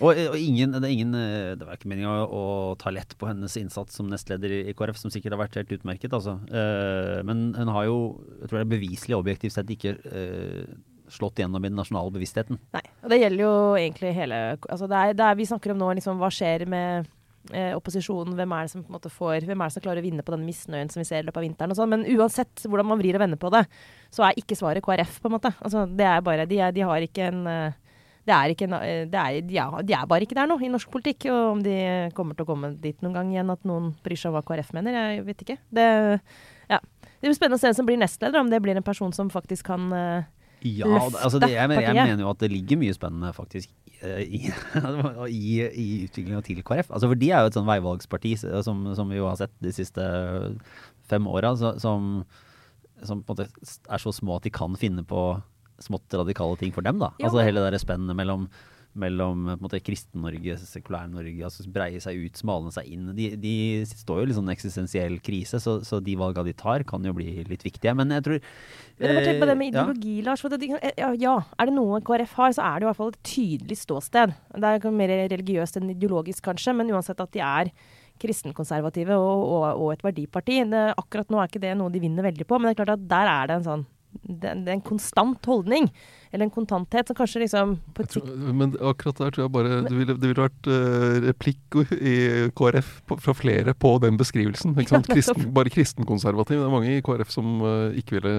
Og, 0.00 0.10
og 0.12 0.36
ingen, 0.36 0.74
det, 0.76 0.90
ingen, 0.92 1.14
eh, 1.16 1.52
det 1.56 1.66
var 1.66 1.78
ikke 1.78 1.90
meninga 1.92 2.12
å, 2.24 2.26
å 2.26 2.74
ta 2.80 2.92
lett 2.94 3.16
på 3.18 3.28
hennes 3.30 3.56
innsats 3.60 3.96
som 3.96 4.10
nestleder 4.12 4.52
i, 4.52 4.60
i 4.70 4.76
KrF, 4.76 4.98
som 5.00 5.12
sikkert 5.12 5.36
har 5.36 5.44
vært 5.44 5.56
helt 5.60 5.72
utmerket, 5.78 6.12
altså. 6.16 6.38
Eh, 6.50 7.22
men 7.26 7.48
hun 7.56 7.72
har 7.72 7.88
jo, 7.88 7.96
jeg 8.42 8.50
tror 8.50 8.60
det 8.60 8.66
er 8.66 8.74
beviselig 8.76 9.18
objektivt 9.18 9.56
sett, 9.56 9.72
ikke 9.72 9.96
eh, 10.10 10.76
slått 11.12 11.40
gjennom 11.40 11.64
i 11.64 11.70
den 11.70 11.78
nasjonale 11.78 12.12
bevisstheten. 12.14 12.58
Nei. 12.74 12.82
Og 13.04 13.12
det 13.12 13.20
gjelder 13.20 13.44
jo 13.44 13.52
egentlig 13.78 14.14
hele 14.16 14.40
altså 14.56 14.88
det 14.90 14.98
er, 14.98 15.14
det 15.18 15.26
er, 15.26 15.38
Vi 15.38 15.46
snakker 15.48 15.72
om 15.72 15.78
nå 15.80 15.92
liksom, 15.98 16.18
hva 16.18 16.30
skjer 16.34 16.66
med 16.70 17.06
eh, 17.52 17.72
opposisjonen. 17.76 18.34
Hvem 18.38 18.54
er 18.56 18.66
det 18.66 18.72
som 18.72 18.84
på 18.84 18.90
en 18.90 18.98
måte 18.98 19.12
får 19.12 19.46
Hvem 19.46 19.62
er 19.62 19.70
det 19.70 19.76
som 19.76 19.84
klarer 19.84 20.02
å 20.02 20.06
vinne 20.06 20.26
på 20.26 20.34
den 20.34 20.46
misnøyen 20.46 20.90
som 20.92 21.02
vi 21.02 21.08
ser 21.08 21.22
i 21.22 21.28
løpet 21.28 21.40
av 21.40 21.46
vinteren. 21.46 21.74
og 21.74 21.80
sånn. 21.80 21.92
Men 21.94 22.06
uansett 22.16 22.66
hvordan 22.66 22.90
man 22.90 23.00
vrir 23.02 23.18
og 23.18 23.24
vender 23.24 23.40
på 23.40 23.52
det, 23.54 23.64
så 24.14 24.26
er 24.26 24.40
ikke 24.40 24.58
svaret 24.58 24.84
KrF, 24.84 25.20
på 25.22 25.30
en 25.30 25.36
måte. 25.38 25.52
Altså, 25.60 25.86
det 25.86 26.08
er 26.10 26.24
bare, 26.26 26.48
de, 26.50 26.60
er, 26.62 26.74
de 26.74 26.86
har 26.86 27.06
ikke 27.06 27.30
en 27.30 27.42
eh, 27.50 27.82
det 28.26 28.34
er 28.34 28.52
ikke 28.52 28.66
eh, 28.80 29.04
det 29.06 29.20
er, 29.20 29.40
de, 29.46 29.58
er, 29.62 29.82
de 29.86 29.94
er 29.94 30.06
bare 30.10 30.26
ikke 30.26 30.36
der 30.38 30.48
nå 30.50 30.58
i 30.58 30.70
norsk 30.72 30.90
politikk. 30.92 31.28
Og 31.30 31.56
om 31.56 31.64
de 31.64 31.76
kommer 32.16 32.36
til 32.36 32.46
å 32.46 32.50
komme 32.50 32.72
dit 32.82 32.98
noen 33.04 33.14
gang 33.14 33.32
igjen 33.34 33.52
at 33.54 33.66
noen 33.68 33.92
bryr 34.04 34.18
seg 34.18 34.32
om 34.32 34.38
hva 34.38 34.44
KrF 34.46 34.72
mener, 34.76 34.96
jeg 34.98 35.26
vet 35.28 35.44
ikke. 35.46 35.58
Det, 35.78 35.86
ja. 36.72 36.80
det 37.06 37.28
blir 37.28 37.36
spennende 37.38 37.60
å 37.60 37.62
se 37.62 37.70
hvem 37.70 37.78
som 37.78 37.88
blir 37.88 38.00
nestleder, 38.02 38.42
om 38.42 38.50
det 38.50 38.62
blir 38.64 38.78
en 38.78 38.86
person 38.86 39.14
som 39.14 39.30
faktisk 39.32 39.70
kan 39.70 39.86
uh, 39.94 40.26
Ja, 40.66 40.88
Løfte 40.90 41.22
altså 41.22 41.38
det, 41.42 41.52
jeg, 41.52 41.70
jeg 41.84 41.94
mener 41.94 42.24
jo 42.24 42.32
at 42.32 42.42
det 42.42 42.50
ligger 42.50 42.80
mye 42.80 42.96
spennende 42.96 43.30
faktisk 43.36 43.70
eh, 44.00 44.24
i, 44.24 44.42
i, 45.30 45.44
i 45.62 45.88
utviklinga 46.08 46.42
til 46.48 46.64
KrF. 46.66 46.90
Altså 46.90 47.12
for 47.12 47.22
de 47.22 47.30
er 47.30 47.44
jo 47.44 47.52
et 47.52 47.60
sånn 47.60 47.68
veivalgsparti 47.68 48.34
som, 48.42 48.88
som 48.98 49.12
vi 49.12 49.20
jo 49.20 49.30
har 49.30 49.38
sett 49.38 49.54
de 49.62 49.74
siste 49.76 50.02
fem 51.06 51.30
åra, 51.30 51.54
som, 51.78 52.24
som 53.06 53.22
på 53.22 53.36
en 53.36 53.44
måte 53.44 53.46
er 53.46 54.02
så 54.02 54.10
små 54.10 54.40
at 54.40 54.48
de 54.48 54.50
kan 54.50 54.74
finne 54.80 55.06
på 55.06 55.28
smått 55.82 56.16
radikale 56.16 56.56
ting 56.60 56.72
for 56.74 56.86
dem. 56.86 56.98
da. 57.02 57.12
Jo, 57.20 57.28
Altså 57.28 57.44
hele 57.44 57.64
det 57.70 57.82
spennet 57.82 58.16
mellom 58.16 58.48
mellom 58.96 59.48
en 59.52 59.68
Kristen-Norge, 59.84 60.56
sekulær-Norge, 60.62 61.44
altså 61.44 61.66
breie 61.72 62.00
seg 62.02 62.18
ut, 62.26 62.38
smalne 62.40 62.72
seg 62.74 62.88
inn. 62.92 63.10
De, 63.16 63.28
de 63.40 63.54
står 63.88 64.20
jo 64.20 64.26
i 64.26 64.30
litt 64.30 64.38
sånn 64.38 64.52
eksistensiell 64.52 65.18
krise, 65.24 65.60
så, 65.62 65.78
så 65.86 66.00
de 66.04 66.16
valga 66.18 66.44
de 66.46 66.54
tar, 66.56 66.84
kan 66.88 67.04
jo 67.04 67.12
bli 67.16 67.44
litt 67.48 67.66
viktige. 67.66 67.94
Men 67.98 68.14
jeg 68.16 68.26
tror 68.26 68.40
Men 68.40 69.10
jeg 69.10 69.18
bare 69.18 69.26
tenker 69.26 69.44
på 69.44 69.50
det 69.50 69.58
med 69.60 69.72
ideologi, 69.72 70.16
ja. 70.20 70.26
Lars. 70.30 70.46
Det, 70.56 70.70
ja, 70.72 71.10
ja, 71.20 71.36
er 71.58 71.68
det 71.68 71.76
noe 71.76 72.00
KrF 72.06 72.36
har, 72.40 72.56
så 72.56 72.64
er 72.64 72.78
det 72.78 72.86
i 72.86 72.90
hvert 72.90 73.00
fall 73.02 73.12
et 73.12 73.22
tydelig 73.34 73.80
ståsted. 73.82 74.34
Det 74.56 74.72
er 74.72 74.98
mer 75.02 75.14
religiøst 75.34 75.80
enn 75.80 75.92
ideologisk, 75.92 76.44
kanskje, 76.48 76.76
men 76.78 76.94
uansett 76.94 77.20
at 77.22 77.34
de 77.36 77.44
er 77.44 77.74
kristenkonservative 78.22 79.18
og, 79.20 79.42
og, 79.44 79.66
og 79.82 79.92
et 79.92 80.06
verdiparti. 80.06 80.62
Det, 80.72 80.86
akkurat 80.96 81.28
nå 81.32 81.42
er 81.42 81.50
ikke 81.50 81.64
det 81.66 81.74
noe 81.76 81.92
de 81.92 82.00
vinner 82.00 82.24
veldig 82.30 82.48
på, 82.48 82.58
men 82.58 82.70
det 82.70 82.76
er 82.76 82.80
klart 82.80 82.96
at 82.96 83.06
der 83.10 83.32
er 83.34 83.50
det 83.50 83.60
en 83.60 83.68
sånn 83.68 83.84
den 84.24 84.62
er 84.66 84.76
en 84.76 84.84
konstant 84.84 85.48
holdning, 85.48 85.88
eller 86.32 86.46
en 86.46 86.54
kontanthet, 86.54 87.08
som 87.08 87.16
kanskje 87.18 87.44
liksom 87.44 87.76
på 87.96 88.06
tror- 88.10 88.52
Men 88.52 88.76
akkurat 88.80 89.18
der 89.18 89.34
tror 89.34 89.44
jeg 89.44 89.52
bare 89.52 89.82
det 89.86 89.96
ville, 89.96 90.16
det 90.16 90.30
ville 90.30 90.46
vært 90.46 90.70
uh, 90.70 91.18
replikk 91.26 91.80
i 91.96 92.16
KrF 92.56 93.02
på, 93.06 93.20
fra 93.22 93.36
flere 93.36 93.74
på 93.74 93.96
den 94.02 94.16
beskrivelsen. 94.20 94.76
Ikke 94.76 94.96
sant? 94.96 95.10
Kristen, 95.10 95.52
bare 95.56 95.72
kristenkonservativ. 95.72 96.58
Det 96.60 96.66
er 96.66 96.74
mange 96.74 96.96
i 96.96 97.04
KrF 97.04 97.30
som 97.32 97.60
uh, 97.62 97.92
ikke 97.96 98.18
ville 98.20 98.34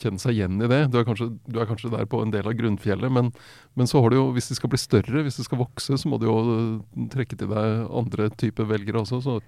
kjenne 0.00 0.20
seg 0.22 0.36
igjen 0.36 0.60
i 0.62 0.68
det. 0.70 0.80
Du 0.90 0.98
er, 1.00 1.06
kanskje, 1.06 1.28
du 1.46 1.60
er 1.60 1.68
kanskje 1.68 1.92
der 1.92 2.08
på 2.10 2.22
en 2.24 2.32
del 2.32 2.48
av 2.48 2.56
grunnfjellet, 2.56 3.12
men, 3.12 3.30
men 3.78 3.90
så 3.90 4.00
har 4.02 4.12
du 4.12 4.18
jo, 4.20 4.26
hvis 4.36 4.50
de 4.50 4.56
skal 4.58 4.72
bli 4.72 4.80
større, 4.80 5.24
hvis 5.26 5.40
de 5.40 5.46
skal 5.46 5.60
vokse, 5.60 5.98
så 6.00 6.10
må 6.10 6.20
du 6.20 6.26
jo 6.28 6.36
eh, 6.54 7.08
trekke 7.12 7.38
til 7.38 7.50
deg 7.52 7.84
andre 8.00 8.30
typer 8.40 8.68
velgere 8.70 9.02
også. 9.02 9.20
Så 9.24 9.38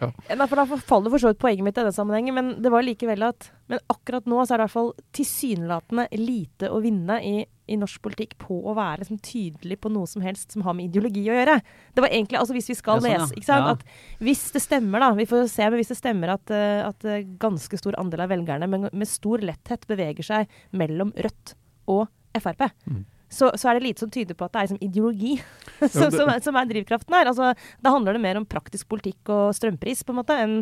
Ja, 0.00 0.10
nei, 0.36 0.46
for 0.46 0.60
Da 0.60 0.64
faller 0.76 1.12
for 1.12 1.22
så 1.22 1.30
vidt 1.32 1.40
poenget 1.40 1.64
mitt 1.64 1.76
i 1.76 1.80
denne 1.80 1.94
sammenhengen, 1.94 2.34
men 2.36 2.48
det 2.62 2.72
var 2.72 2.84
likevel 2.84 3.22
at 3.26 3.50
Men 3.68 3.80
akkurat 3.90 4.26
nå 4.28 4.42
så 4.44 4.54
er 4.54 4.60
det 4.60 4.64
i 4.64 4.66
hvert 4.66 4.74
fall 4.76 4.90
tilsynelatende 5.16 6.04
lite 6.20 6.68
å 6.70 6.80
vinne 6.84 7.16
i, 7.24 7.32
i 7.66 7.78
norsk 7.80 8.02
politikk 8.04 8.36
på 8.38 8.60
å 8.62 8.74
være 8.76 9.00
liksom, 9.02 9.18
tydelig 9.24 9.80
på 9.82 9.90
noe 9.90 10.06
som 10.06 10.22
helst 10.22 10.54
som 10.54 10.62
har 10.62 10.76
med 10.78 10.86
ideologi 10.90 11.24
å 11.26 11.34
gjøre. 11.34 11.56
Det 11.96 12.04
var 12.04 12.12
egentlig, 12.12 12.38
altså 12.38 12.54
Hvis 12.54 12.70
vi 12.70 12.78
skal 12.78 13.00
Ja, 13.00 13.02
sånn, 13.02 13.10
ja. 13.10 13.24
lese 13.24 13.34
ikke 13.40 13.48
sant, 13.50 13.66
Ja. 13.66 13.72
at 13.72 14.22
Hvis 14.28 14.44
det 14.54 14.62
stemmer, 14.62 15.00
da 15.00 15.10
Vi 15.18 15.26
får 15.26 15.48
se 15.50 15.66
men 15.66 15.80
hvis 15.80 15.90
det 15.90 15.98
stemmer 15.98 16.34
at, 16.36 16.50
eh, 16.50 16.86
at 16.86 17.04
eh, 17.04 17.26
ganske 17.42 17.78
stor 17.78 17.98
andel 17.98 18.20
av 18.20 18.30
velgerne 18.30 18.68
med, 18.70 18.92
med 18.92 19.08
stor 19.08 19.38
letthet 19.42 19.86
beveger 19.88 20.22
seg 20.22 20.48
mellom 20.72 21.12
Rødt 21.16 21.54
og 21.88 22.08
Frp. 22.36 22.70
Mm. 22.86 23.04
Så, 23.28 23.50
så 23.58 23.68
er 23.68 23.78
det 23.78 23.88
lite 23.88 24.04
som 24.04 24.10
tyder 24.12 24.36
på 24.38 24.46
at 24.46 24.54
det 24.54 24.60
er 24.60 24.68
liksom 24.68 24.84
ideologi 24.86 25.32
som, 25.94 26.10
som, 26.14 26.28
er, 26.30 26.42
som 26.44 26.58
er 26.58 26.68
drivkraften 26.70 27.16
her. 27.16 27.30
Altså, 27.32 27.54
da 27.82 27.94
handler 27.94 28.16
det 28.16 28.22
mer 28.22 28.38
om 28.40 28.46
praktisk 28.46 28.88
politikk 28.92 29.32
og 29.34 29.56
strømpris, 29.56 30.04
på 30.06 30.14
en 30.14 30.20
måte, 30.20 30.36
enn 30.38 30.60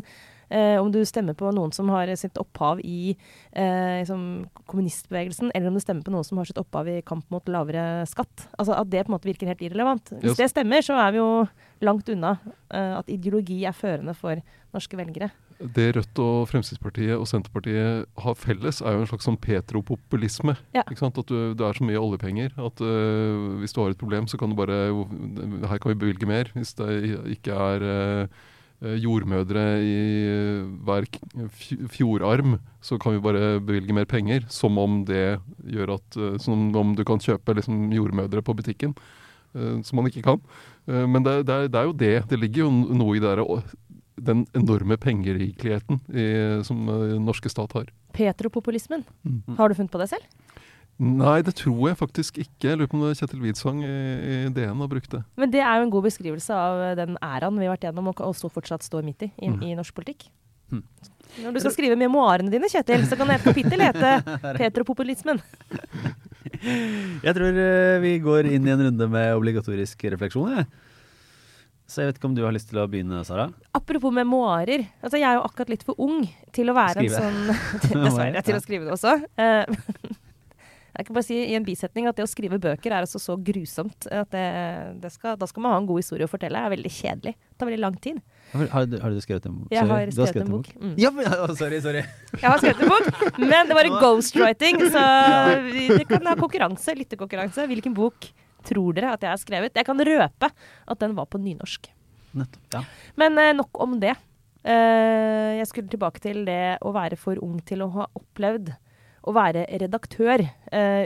eh, 0.48 0.80
om 0.80 0.88
du 0.92 1.00
stemmer 1.08 1.36
på 1.38 1.52
noen 1.54 1.74
som 1.76 1.92
har 1.92 2.10
sitt 2.20 2.40
opphav 2.40 2.80
i 2.84 3.14
eh, 3.52 4.00
liksom, 4.00 4.24
kommunistbevegelsen, 4.70 5.52
eller 5.54 5.70
om 5.70 5.76
du 5.76 5.84
stemmer 5.84 6.06
på 6.06 6.14
noen 6.14 6.26
som 6.26 6.40
har 6.40 6.48
sitt 6.48 6.60
opphav 6.60 6.88
i 6.90 7.00
kamp 7.06 7.28
mot 7.34 7.52
lavere 7.52 8.04
skatt. 8.10 8.48
Altså 8.56 8.78
At 8.80 8.90
det 8.92 9.04
på 9.04 9.12
en 9.12 9.18
måte 9.18 9.28
virker 9.28 9.52
helt 9.52 9.64
irrelevant. 9.64 10.14
Hvis 10.24 10.40
det 10.40 10.50
stemmer, 10.54 10.84
så 10.84 10.98
er 11.04 11.14
vi 11.14 11.22
jo 11.22 11.30
langt 11.84 12.08
unna 12.12 12.36
eh, 12.72 12.94
at 12.98 13.12
ideologi 13.12 13.64
er 13.68 13.76
førende 13.76 14.16
for 14.16 14.40
norske 14.74 14.98
velgere. 14.98 15.30
Det 15.59 15.86
Rødt 15.94 16.18
og 16.22 16.48
Fremskrittspartiet 16.50 17.14
og 17.14 17.26
Senterpartiet 17.30 18.09
har 18.24 18.38
felles, 18.38 18.80
er 18.82 18.96
jo 18.96 19.05
en 19.05 19.11
slags 19.11 19.28
sånn 19.28 19.38
petropopulisme. 19.40 20.57
Ja. 20.74 20.82
At 20.84 21.20
du, 21.30 21.36
det 21.55 21.66
er 21.66 21.78
så 21.78 21.86
mye 21.86 22.00
oljepenger 22.00 22.57
at 22.59 22.82
uh, 22.82 23.61
hvis 23.61 23.74
du 23.74 23.80
har 23.82 23.94
et 23.94 24.00
problem, 24.00 24.26
så 24.30 24.40
kan 24.40 24.50
du 24.50 24.59
bare 24.59 24.90
Her 25.68 25.78
kan 25.78 25.92
vi 25.92 26.00
bevilge 26.00 26.28
mer. 26.28 26.50
Hvis 26.57 26.74
det 26.78 26.90
ikke 27.36 27.55
er 27.55 27.86
uh, 27.86 28.42
jordmødre 29.00 29.64
i 29.80 29.96
hver 30.84 31.07
fjordarm, 31.94 32.59
så 32.84 32.98
kan 33.00 33.14
vi 33.14 33.22
bare 33.24 33.61
bevilge 33.62 33.94
mer 33.96 34.09
penger. 34.11 34.48
Som 34.52 34.80
om 34.82 35.05
det 35.09 35.38
gjør 35.70 35.96
at 36.00 36.18
Som 36.42 36.74
om 36.76 36.96
du 36.98 37.05
kan 37.07 37.22
kjøpe 37.22 37.55
liksom, 37.57 37.86
jordmødre 37.94 38.42
på 38.42 38.57
butikken. 38.59 38.96
som 39.55 39.96
man 39.96 40.11
ikke 40.11 40.22
kan. 40.26 40.40
Men 40.86 41.22
det, 41.22 41.46
det, 41.46 41.55
er, 41.55 41.68
det 41.70 41.78
er 41.78 41.84
jo 41.86 41.92
det. 41.92 42.14
Det 42.28 42.38
ligger 42.42 42.64
jo 42.66 42.70
noe 42.98 43.16
i 43.16 43.22
det 43.22 43.36
den 44.20 44.44
enorme 44.54 44.96
pengerikeligheten 45.00 46.00
i, 46.14 46.24
som 46.66 46.88
øh, 46.88 47.16
norske 47.22 47.50
stat 47.50 47.72
har. 47.74 47.88
Petropopulismen. 48.14 49.02
Mm. 49.26 49.56
Har 49.58 49.68
du 49.68 49.74
funnet 49.74 49.90
på 49.94 49.98
det 50.02 50.10
selv? 50.12 50.26
Nei, 51.02 51.40
det 51.42 51.56
tror 51.58 51.88
jeg 51.90 51.98
faktisk 51.98 52.36
ikke. 52.38 52.68
Jeg 52.70 52.78
lurer 52.78 52.86
på 52.92 52.94
om 53.00 53.02
det 53.08 53.16
Kjetil 53.18 53.40
Widsvang 53.42 53.80
i, 53.82 53.88
i 53.88 54.36
DN 54.54 54.78
har 54.78 54.90
brukt 54.92 55.10
det. 55.10 55.24
Men 55.34 55.50
det 55.50 55.58
er 55.64 55.80
jo 55.80 55.88
en 55.88 55.90
god 55.90 56.06
beskrivelse 56.06 56.54
av 56.54 56.82
eh, 56.84 56.94
den 57.00 57.16
æraen 57.18 57.58
vi 57.58 57.66
har 57.66 57.74
vært 57.74 57.88
gjennom 57.88 58.12
og 58.12 58.20
og 58.22 58.36
så 58.38 58.46
fortsatt 58.52 58.86
står 58.86 59.02
midt 59.02 59.26
i, 59.26 59.32
i, 59.42 59.50
Mm. 59.50 59.62
i 59.66 59.74
norsk 59.74 59.94
politikk. 59.96 60.28
Mm. 60.70 60.84
Når 61.42 61.56
du 61.56 61.60
skal 61.64 61.74
skrive 61.74 61.96
memoarene 61.98 62.50
dine, 62.52 62.70
Kjetil, 62.70 63.02
så 63.10 63.18
kan 63.18 63.30
et 63.34 63.42
kapittel 63.42 63.82
hete 63.82 64.14
'Petropopulismen'. 64.54 65.42
Jeg 67.24 67.34
tror 67.36 67.58
eh, 67.58 67.98
vi 68.04 68.14
går 68.22 68.46
inn 68.54 68.66
i 68.68 68.72
en 68.72 68.84
runde 68.86 69.08
med 69.10 69.34
obligatorisk 69.34 70.04
refleksjon. 70.14 70.54
Jeg. 70.60 70.66
Så 71.85 72.01
jeg 72.01 72.09
vet 72.11 72.18
ikke 72.18 72.28
om 72.30 72.37
du 72.37 72.43
har 72.47 72.55
lyst 72.55 72.70
til 72.70 72.80
å 72.80 72.87
begynne, 72.89 73.20
Sara? 73.28 73.51
Apropos 73.76 74.12
memoarer. 74.14 74.87
Altså, 75.05 75.18
jeg 75.20 75.28
er 75.28 75.37
jo 75.37 75.45
akkurat 75.45 75.72
litt 75.74 75.85
for 75.85 75.99
ung 76.01 76.22
til 76.57 76.72
å 76.72 76.76
være 76.76 77.05
Skrive. 77.05 77.20
en 77.20 77.41
sånn 77.53 78.05
Dessverre, 78.07 78.45
til 78.47 78.57
å 78.57 78.62
skrive 78.64 78.87
det 78.89 78.95
også. 78.95 79.12
Eh, 79.37 80.14
jeg 80.97 81.07
kan 81.07 81.18
bare 81.18 81.26
si 81.26 81.37
i 81.43 81.57
en 81.59 81.66
bisetning 81.66 82.09
at 82.09 82.16
det 82.16 82.24
å 82.24 82.30
skrive 82.30 82.57
bøker 82.62 82.89
er 82.89 83.05
altså 83.05 83.20
så 83.20 83.37
grusomt 83.37 84.09
at 84.09 84.30
det, 84.32 84.47
det 85.03 85.11
skal, 85.12 85.37
da 85.37 85.49
skal 85.51 85.66
man 85.66 85.74
ha 85.74 85.82
en 85.82 85.89
god 85.91 86.01
historie 86.01 86.24
å 86.24 86.32
fortelle. 86.32 86.57
Det 86.57 86.70
er 86.70 86.74
veldig 86.78 86.93
kjedelig. 86.97 87.35
Det 87.37 87.61
tar 87.61 87.68
veldig 87.68 87.82
lang 87.82 87.99
tid. 88.07 88.22
Har, 88.55 88.70
har, 88.72 88.87
du, 88.89 88.97
har 89.03 89.12
du 89.12 89.20
skrevet 89.20 89.51
en 89.51 89.59
bok? 89.59 89.74
Jeg 89.74 89.85
Sorry, 89.91 90.07
har 90.09 90.30
skrevet 90.32 90.47
en 90.47 90.55
bok. 90.55 90.70
Mm. 90.78 90.95
Ja, 91.03 91.11
men, 91.12 91.28
oh, 91.37 91.53
sorry, 91.59 91.82
sorry. 91.85 92.07
Jeg 92.39 92.47
har 92.47 92.64
skrevet 92.64 92.80
en 92.87 92.95
bok, 92.95 93.37
men 93.45 93.68
det 93.68 93.76
var 93.76 93.91
en 93.91 93.99
ghostwriting, 94.01 94.80
så 94.95 95.05
det 95.68 96.09
kan 96.09 96.32
ha 96.32 96.37
konkurranse, 96.41 96.97
lyttekonkurranse. 96.97 97.68
Hvilken 97.68 97.97
bok 97.97 98.30
tror 98.66 98.96
dere 98.96 99.14
at 99.14 99.24
jeg 99.24 99.32
har 99.32 99.40
skrevet? 99.42 99.76
Jeg 99.76 99.88
kan 99.88 100.00
røpe 100.08 100.50
at 100.50 101.02
den 101.02 101.16
var 101.16 101.28
på 101.30 101.40
nynorsk. 101.42 101.90
Nettopp. 102.34 102.70
Ja. 102.74 102.84
Men 103.20 103.38
eh, 103.38 103.54
nok 103.56 103.82
om 103.82 103.98
det. 104.02 104.14
Eh, 104.64 105.58
jeg 105.60 105.68
skulle 105.70 105.92
tilbake 105.92 106.22
til 106.24 106.44
det 106.48 106.78
å 106.84 106.94
være 106.94 107.18
for 107.20 107.40
ung 107.44 107.60
til 107.66 107.84
å 107.84 107.90
ha 107.98 108.08
opplevd 108.16 108.72
å 109.24 109.34
være 109.36 109.66
redaktør 109.80 110.44
eh, 110.44 111.04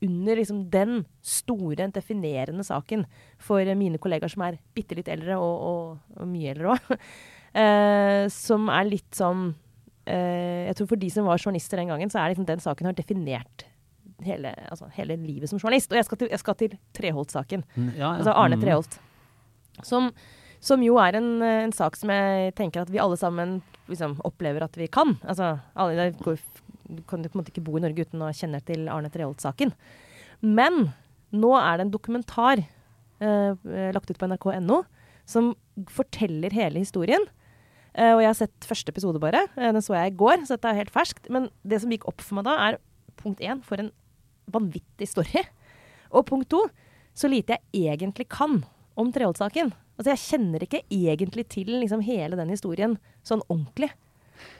under 0.00 0.38
liksom 0.40 0.62
den 0.72 1.02
store, 1.20 1.90
definerende 1.92 2.64
saken 2.66 3.04
for 3.42 3.66
mine 3.76 4.00
kollegaer 4.00 4.32
som 4.32 4.46
er 4.46 4.60
bitte 4.76 4.96
litt 4.96 5.10
eldre, 5.12 5.36
og, 5.36 5.66
og, 5.70 6.22
og 6.22 6.30
mye 6.30 6.54
eldre 6.54 6.76
òg. 6.76 6.96
Eh, 7.50 8.28
som 8.30 8.68
er 8.70 8.84
litt 8.86 9.08
sånn 9.18 9.48
eh, 10.06 10.68
Jeg 10.68 10.76
tror 10.78 10.86
for 10.92 11.00
de 11.02 11.08
som 11.10 11.26
var 11.26 11.40
journalister 11.42 11.80
den 11.80 11.88
gangen, 11.90 12.12
så 12.12 12.20
er 12.20 12.30
liksom 12.30 12.46
den 12.46 12.62
saken 12.62 12.86
har 12.86 12.94
definert 12.94 13.64
hele, 14.26 14.52
altså, 14.70 14.88
hele 14.96 15.16
livet 15.20 15.50
som 15.50 15.58
journalist. 15.60 15.92
Og 15.92 15.98
jeg 16.00 16.08
skal 16.08 16.20
til, 16.20 16.30
jeg 16.32 16.42
skal 16.42 16.58
til 16.60 16.76
Treholt-saken. 16.96 17.64
Mm, 17.76 17.88
ja, 17.94 18.00
ja. 18.00 18.12
Altså 18.18 18.34
Arne 18.36 18.56
Mm. 18.58 18.64
Treholt. 18.64 18.98
Som, 19.86 20.10
som 20.60 20.82
jo 20.84 20.98
er 21.00 21.16
en, 21.16 21.30
en 21.42 21.72
sak 21.72 21.96
som 21.96 22.12
jeg 22.12 22.54
tenker 22.58 22.82
at 22.82 22.90
vi 22.92 23.00
alle 23.00 23.16
sammen 23.16 23.60
liksom, 23.88 24.18
opplever 24.24 24.64
at 24.66 24.76
vi 24.76 24.88
kan. 24.92 25.16
Altså, 25.24 25.58
alle, 25.74 26.10
det 26.10 26.20
går, 26.24 26.38
du 26.90 27.02
kan 27.08 27.22
på 27.22 27.32
en 27.34 27.40
måte 27.42 27.54
ikke 27.54 27.64
bo 27.64 27.78
i 27.78 27.84
Norge 27.84 28.06
uten 28.06 28.22
å 28.26 28.32
kjenne 28.36 28.60
til 28.66 28.88
Arne 28.92 29.10
Treholt-saken. 29.12 29.72
Men 30.44 30.90
nå 31.32 31.52
er 31.58 31.78
det 31.78 31.86
en 31.86 31.94
dokumentar 31.94 32.62
eh, 32.64 33.92
lagt 33.94 34.10
ut 34.10 34.18
på 34.18 34.28
nrk.no 34.30 34.82
som 35.30 35.52
forteller 35.92 36.50
hele 36.56 36.82
historien. 36.82 37.22
Eh, 37.94 38.12
og 38.14 38.20
jeg 38.22 38.30
har 38.30 38.38
sett 38.38 38.66
første 38.66 38.92
episode 38.92 39.20
bare. 39.22 39.44
Eh, 39.56 39.70
den 39.74 39.84
så 39.84 39.96
jeg 39.96 40.12
i 40.12 40.18
går, 40.18 40.44
så 40.46 40.56
dette 40.56 40.70
er 40.72 40.80
helt 40.82 40.94
ferskt. 40.94 41.30
Men 41.32 41.48
det 41.62 41.80
som 41.82 41.92
gikk 41.92 42.06
opp 42.10 42.22
for 42.24 42.38
meg 42.40 42.48
da, 42.48 42.56
er 42.68 42.80
punkt 43.20 43.42
én, 43.44 43.62
for 43.66 43.82
en 43.82 43.92
vanvittig 44.50 45.08
story. 45.08 45.44
Og 46.16 46.26
punkt 46.28 46.50
to, 46.52 46.64
så 47.14 47.30
lite 47.30 47.58
jeg 47.74 47.98
egentlig 47.98 48.28
kan 48.32 48.60
om 48.98 49.10
Treholt-saken. 49.14 49.72
Altså, 50.00 50.14
jeg 50.14 50.22
kjenner 50.24 50.64
ikke 50.64 50.84
egentlig 50.88 51.44
til 51.52 51.68
liksom, 51.82 52.00
hele 52.06 52.38
den 52.38 52.52
historien 52.52 52.96
sånn 53.26 53.42
ordentlig. 53.48 53.90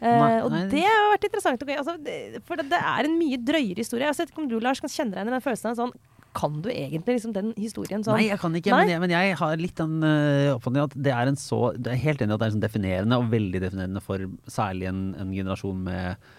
Uh, 0.01 0.45
og 0.45 0.55
det 0.72 0.85
har 0.85 1.11
vært 1.14 1.26
interessant. 1.28 1.62
Altså, 1.64 1.95
det, 2.05 2.43
for 2.49 2.61
det, 2.61 2.68
det 2.72 2.81
er 2.81 3.09
en 3.09 3.16
mye 3.16 3.39
drøyere 3.41 3.81
historie. 3.81 4.07
Jeg 4.07 4.18
vet 4.18 4.33
ikke 4.33 4.43
om 4.43 4.49
du, 4.51 4.59
Lars, 4.61 4.81
kan 4.83 4.93
kjenne 4.93 5.14
deg 5.14 5.22
igjen 5.22 5.33
i 5.33 5.37
den 5.37 5.45
følelsen 5.45 5.70
av 5.70 5.78
sånn 5.78 5.95
Kan 6.37 6.59
du 6.64 6.68
egentlig 6.72 7.16
liksom 7.16 7.33
den 7.37 7.55
historien 7.57 8.05
sånn? 8.05 8.18
Nei, 8.20 8.28
jeg 8.28 8.41
kan 8.43 8.57
ikke, 8.57 8.74
men 8.76 8.93
jeg, 8.93 9.03
men 9.03 9.14
jeg 9.14 9.39
har 9.41 9.61
litt 9.61 9.81
den 9.81 10.05
uh, 10.05 10.57
oppfatningen 10.59 10.91
at 10.91 10.99
det 11.09 11.14
er 11.16 11.33
en 11.33 11.41
så 11.41 11.62
Det 11.76 11.95
er 11.95 12.05
helt 12.05 12.20
enig 12.20 12.35
i 12.35 12.37
at 12.37 12.43
det 12.43 12.49
er 12.51 12.55
sånn 12.57 12.66
definerende, 12.66 13.20
og 13.20 13.33
veldig 13.33 13.64
definerende 13.64 14.05
for 14.05 14.28
særlig 14.51 14.91
en, 14.93 15.03
en 15.20 15.33
generasjon 15.35 15.81
med 15.89 16.12
eh, 16.12 16.39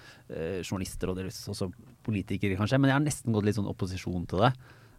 journalister 0.64 1.12
og 1.12 1.20
også 1.22 1.70
politikere, 2.06 2.58
kanskje. 2.60 2.80
Men 2.82 2.92
jeg 2.92 2.98
har 3.00 3.06
nesten 3.06 3.36
gått 3.36 3.48
litt 3.48 3.58
sånn 3.60 3.70
opposisjon 3.72 4.28
til 4.32 4.46
det. 4.46 4.52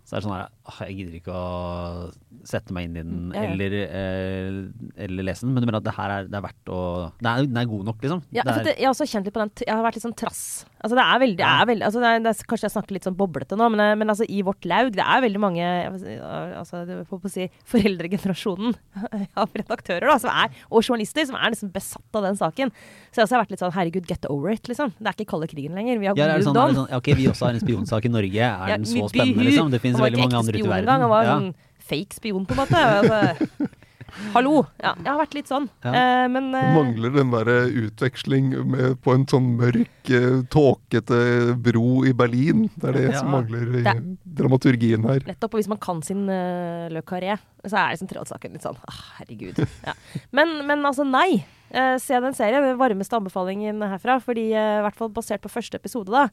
Så 0.02 0.14
det 0.14 0.18
er 0.18 0.26
sånn 0.26 0.34
her 0.34 0.48
Jeg 0.62 0.94
gidder 0.94 1.14
ikke 1.18 1.34
å 1.34 2.10
sette 2.46 2.74
meg 2.74 2.86
inn 2.86 2.96
i 2.96 3.02
den 3.02 3.32
Ja, 3.34 3.42
ja. 3.42 3.50
eller, 3.52 3.74
eh, 3.82 5.02
eller 5.04 5.26
lese 5.26 5.42
den, 5.42 5.54
men 5.54 5.62
du 5.62 5.66
mener 5.66 5.80
at 5.80 5.86
det 5.88 5.94
her 5.96 6.12
er, 6.14 6.28
det 6.30 6.38
er 6.38 6.44
verdt 6.44 6.70
å 6.70 6.80
Den 7.18 7.28
er, 7.32 7.46
den 7.50 7.58
er 7.58 7.66
god 7.70 7.88
nok, 7.88 7.98
liksom? 8.02 8.22
Ja, 8.34 8.44
er- 8.46 8.62
det, 8.66 8.76
jeg 8.78 8.86
har 8.86 8.94
også 8.94 9.08
kjent 9.10 9.26
litt 9.26 9.34
på 9.34 9.42
den 9.42 9.50
Jeg 9.66 9.74
har 9.74 9.82
vært 9.82 9.98
litt 9.98 10.06
sånn 10.06 10.14
trass. 10.18 10.42
Altså 10.82 10.98
det 10.98 11.04
er 11.06 11.18
veldig, 11.22 11.38
det 11.38 11.46
er 11.46 11.66
veldig 11.70 11.86
altså 11.86 12.02
det 12.02 12.08
er, 12.10 12.22
det 12.22 12.30
er, 12.32 12.46
Kanskje 12.52 12.66
jeg 12.68 12.74
snakker 12.76 12.96
litt 12.96 13.06
sånn 13.06 13.18
boblete 13.18 13.58
nå, 13.58 13.68
men, 13.74 13.98
men 13.98 14.14
altså 14.14 14.26
i 14.26 14.42
vårt 14.42 14.66
laug 14.66 14.92
Det 14.94 15.02
er 15.02 15.22
veldig 15.22 15.42
mange 15.42 15.62
jeg 15.62 16.00
si, 16.02 16.16
altså, 16.22 16.84
det 16.86 16.96
er 16.96 17.04
på 17.10 17.18
å 17.18 17.30
si, 17.32 17.48
foreldregenerasjonen 17.70 18.74
av 19.42 19.58
redaktører 19.58 20.08
da, 20.10 20.16
som 20.22 20.30
er, 20.30 20.54
og 20.70 20.82
journalister 20.82 21.26
som 21.26 21.38
er 21.38 21.54
liksom 21.54 21.70
besatt 21.74 22.18
av 22.18 22.26
den 22.26 22.38
saken. 22.38 22.72
Så 23.10 23.20
jeg 23.20 23.26
også 23.26 23.36
har 23.36 23.44
vært 23.44 23.54
litt 23.54 23.62
sånn 23.62 23.74
Herregud, 23.74 24.06
get 24.08 24.26
over 24.30 24.52
it, 24.52 24.66
liksom. 24.68 24.92
Det 24.98 25.10
er 25.10 25.16
ikke 25.16 25.30
kalde 25.32 25.48
krigen 25.50 25.76
lenger. 25.78 26.00
Vi 26.02 26.08
har 26.10 26.18
ja, 26.18 26.26
god 26.34 26.46
sånn, 26.46 26.74
sånn, 26.76 26.90
ok, 26.98 27.10
vi 27.18 27.28
også 27.30 27.48
har 27.48 27.56
en 27.56 27.62
spionsak 27.62 28.08
i 28.08 28.12
Norge. 28.12 28.48
Er 28.52 28.74
den 28.74 28.86
så 28.88 29.06
spennende, 29.10 29.46
liksom? 29.48 29.70
Det 29.72 29.80
finnes 29.82 30.02
veldig 30.02 30.20
mange 30.20 30.42
ekte 30.42 30.51
andre 30.52 30.60
ute 30.60 30.68
i 30.68 30.74
verden. 30.76 31.00
Han 31.00 31.10
var 31.10 31.24
Ja. 31.24 31.36
sånn 31.38 31.54
fake 31.82 32.14
spion, 32.14 32.44
på 32.46 32.52
en 32.52 32.60
måte. 32.62 32.78
Altså, 32.78 33.68
hallo. 34.34 34.66
Ja, 34.78 34.92
jeg 34.98 35.08
har 35.08 35.18
vært 35.22 35.34
litt 35.34 35.48
sånn. 35.50 35.68
Ja. 35.84 35.92
Eh, 35.96 36.26
men 36.32 36.50
eh, 36.54 36.74
mangler 36.76 37.14
den 37.14 37.30
der 37.32 37.48
utveksling 37.86 38.50
med, 38.68 38.98
på 39.04 39.14
en 39.16 39.24
sånn 39.30 39.48
mørk, 39.58 40.10
eh, 40.12 40.42
tåkete 40.52 41.56
bro 41.64 42.02
i 42.08 42.12
Berlin. 42.16 42.66
Det 42.76 42.90
er 42.90 42.98
det 42.98 43.04
Ja. 43.12 43.18
som 43.20 43.30
mangler 43.32 43.64
i 43.80 43.82
Det- 43.82 44.18
dramaturgien 44.36 45.04
her. 45.08 45.20
Nettopp. 45.26 45.54
Og 45.54 45.60
hvis 45.60 45.68
man 45.68 45.78
kan 45.78 46.02
sin 46.02 46.28
uh, 46.28 46.88
Le 46.92 47.02
Carré, 47.02 47.38
så 47.66 47.76
er 47.78 47.96
liksom 47.96 48.08
Treholt-saken 48.08 48.52
litt 48.52 48.62
sånn 48.62 48.76
ah, 48.88 49.02
herregud. 49.18 49.56
Ja. 49.86 49.94
Men, 50.32 50.66
men 50.66 50.82
altså, 50.84 51.04
nei. 51.08 51.44
Eh, 51.72 51.96
se 51.98 52.18
den 52.20 52.34
serien. 52.34 52.62
Den 52.62 52.76
varmeste 52.78 53.16
anbefalingen 53.16 53.80
herfra. 53.80 54.20
Fordi 54.20 54.50
eh, 54.52 54.78
i 54.80 54.82
hvert 54.84 54.96
fall 54.96 55.08
basert 55.10 55.40
på 55.40 55.48
første 55.50 55.74
episode, 55.80 56.10
da. 56.12 56.28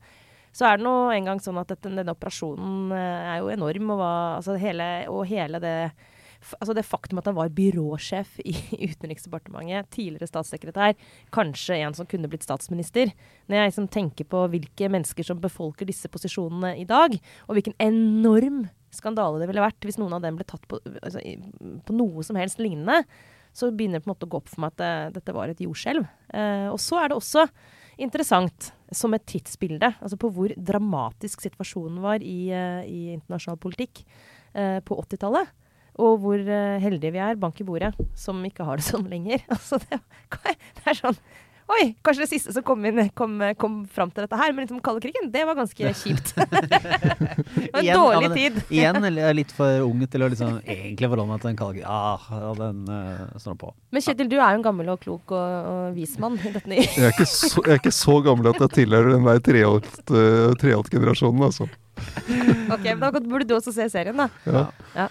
Så 0.55 0.67
er 0.67 0.79
det 0.79 0.85
nå 0.85 0.93
en 1.13 1.27
gang 1.29 1.41
sånn 1.43 1.59
at 1.61 1.69
dette, 1.71 1.91
denne 1.91 2.15
operasjonen 2.15 2.93
eh, 2.95 3.33
er 3.35 3.41
jo 3.43 3.51
enorm, 3.53 3.91
og, 3.93 4.01
hva, 4.01 4.13
altså 4.39 4.57
hele, 4.59 4.87
og 5.11 5.27
hele 5.29 5.61
det 5.63 5.75
Altså 6.39 6.71
det 6.71 6.85
faktum 6.87 7.19
at 7.19 7.25
han 7.27 7.35
var 7.35 7.49
byråsjef 7.51 8.37
i 8.47 8.53
Utenriksdepartementet, 8.93 9.89
tidligere 9.91 10.29
statssekretær, 10.29 10.93
kanskje 11.35 11.81
en 11.83 11.97
som 11.97 12.07
kunne 12.07 12.29
blitt 12.31 12.45
statsminister. 12.47 13.11
Når 13.51 13.57
jeg 13.57 13.71
liksom 13.73 13.89
tenker 13.91 14.27
på 14.29 14.45
hvilke 14.53 14.87
mennesker 14.87 15.27
som 15.27 15.41
befolker 15.43 15.89
disse 15.89 16.07
posisjonene 16.07 16.77
i 16.79 16.85
dag, 16.87 17.17
og 17.43 17.57
hvilken 17.57 17.75
enorm 17.83 18.69
skandale 18.95 19.41
det 19.41 19.49
ville 19.51 19.65
vært 19.65 19.85
hvis 19.85 19.99
noen 19.99 20.15
av 20.15 20.23
dem 20.23 20.39
ble 20.39 20.47
tatt 20.47 20.63
på, 20.71 20.79
altså, 21.03 21.19
på 21.85 21.97
noe 21.99 22.23
som 22.25 22.39
helst 22.39 22.63
lignende, 22.63 23.03
så 23.51 23.71
begynner 23.73 23.99
det 23.99 24.05
på 24.05 24.09
en 24.09 24.13
måte 24.13 24.29
å 24.29 24.31
gå 24.31 24.39
opp 24.39 24.49
for 24.51 24.63
meg 24.63 24.73
at 24.73 24.79
det, 24.79 25.19
dette 25.19 25.35
var 25.35 25.51
et 25.51 25.61
jordskjelv. 25.63 26.07
Eh, 26.39 26.67
og 26.71 26.79
så 26.81 27.01
er 27.01 27.11
det 27.11 27.19
også 27.19 27.45
interessant 28.01 28.71
som 28.95 29.13
et 29.13 29.25
tidsbilde, 29.29 29.91
altså 29.99 30.17
på 30.19 30.31
hvor 30.33 30.53
dramatisk 30.55 31.43
situasjonen 31.45 31.99
var 32.03 32.23
i, 32.25 32.49
eh, 32.55 32.83
i 32.89 33.01
internasjonal 33.17 33.59
politikk 33.61 34.03
eh, 34.55 34.79
på 34.85 34.97
80-tallet. 35.03 35.51
Og 35.99 36.15
hvor 36.23 36.39
eh, 36.39 36.79
heldige 36.81 37.13
vi 37.13 37.21
er, 37.21 37.39
bank 37.39 37.59
i 37.59 37.67
bordet, 37.67 37.91
som 38.17 38.39
ikke 38.47 38.65
har 38.67 38.79
det 38.79 38.87
sånn 38.87 39.09
lenger. 39.11 39.43
Altså 39.55 39.81
det, 39.83 39.99
det 40.79 40.87
er 40.87 40.99
sånn 41.01 41.19
Oi, 41.69 41.83
kanskje 42.01 42.23
det 42.23 42.29
siste 42.31 42.53
som 42.55 42.63
kom, 42.65 42.81
inn, 42.89 42.97
kom, 43.13 43.35
kom 43.61 43.73
fram 43.93 44.09
til 44.09 44.23
dette 44.25 44.37
her, 44.39 44.53
men 44.57 44.65
liksom 44.65 44.79
kalde 44.81 45.03
krigen, 45.03 45.27
det 45.29 45.43
var 45.45 45.53
ganske 45.59 45.91
kjipt. 46.01 46.31
det 46.37 47.69
var 47.69 47.77
en 47.77 47.83
Igjen, 47.83 47.85
ja, 47.85 47.97
dårlig 47.99 48.29
men- 48.31 48.37
tid. 48.39 48.57
Igjen 48.73 49.05
er 49.29 49.35
litt 49.37 49.53
for 49.53 49.85
ung 49.85 50.01
til 50.09 50.25
å 50.25 50.29
liksom 50.33 50.55
egentlig 50.65 51.09
forholde 51.11 51.27
meg 51.29 51.43
til 51.43 51.51
den 51.51 51.59
kalde 51.61 51.77
krigen. 51.77 51.91
Ah, 51.93 52.25
ja, 52.33 52.49
den 52.57 52.81
uh, 52.89 53.37
står 53.37 53.59
på. 53.61 53.69
Men 53.93 54.05
Kjetil, 54.07 54.31
du 54.31 54.37
er 54.39 54.47
jo 54.55 54.57
en 54.63 54.65
gammel 54.65 54.89
og 54.95 55.03
klok 55.05 55.35
og, 55.37 55.69
og 55.75 55.93
vis 55.99 56.17
mann 56.21 56.39
i 56.41 56.55
dette 56.57 56.73
nye. 56.73 56.87
Jeg 56.89 57.05
er, 57.05 57.13
ikke 57.13 57.29
så, 57.29 57.53
jeg 57.61 57.75
er 57.77 57.81
ikke 57.83 57.95
så 57.99 58.17
gammel 58.25 58.49
at 58.55 58.63
jeg 58.65 58.75
tilhører 58.81 59.13
den 59.13 59.29
der 59.29 59.45
treholt- 59.45 60.01
treholt-generasjonen, 60.65 61.45
altså. 61.51 61.69
Ok, 62.73 62.85
men 62.95 63.05
Da 63.05 63.13
burde 63.19 63.45
du 63.49 63.53
også 63.61 63.73
se 63.75 63.85
serien, 63.93 64.17
da. 64.17 64.29
Ja. 64.49 64.65
Ja. 64.97 65.07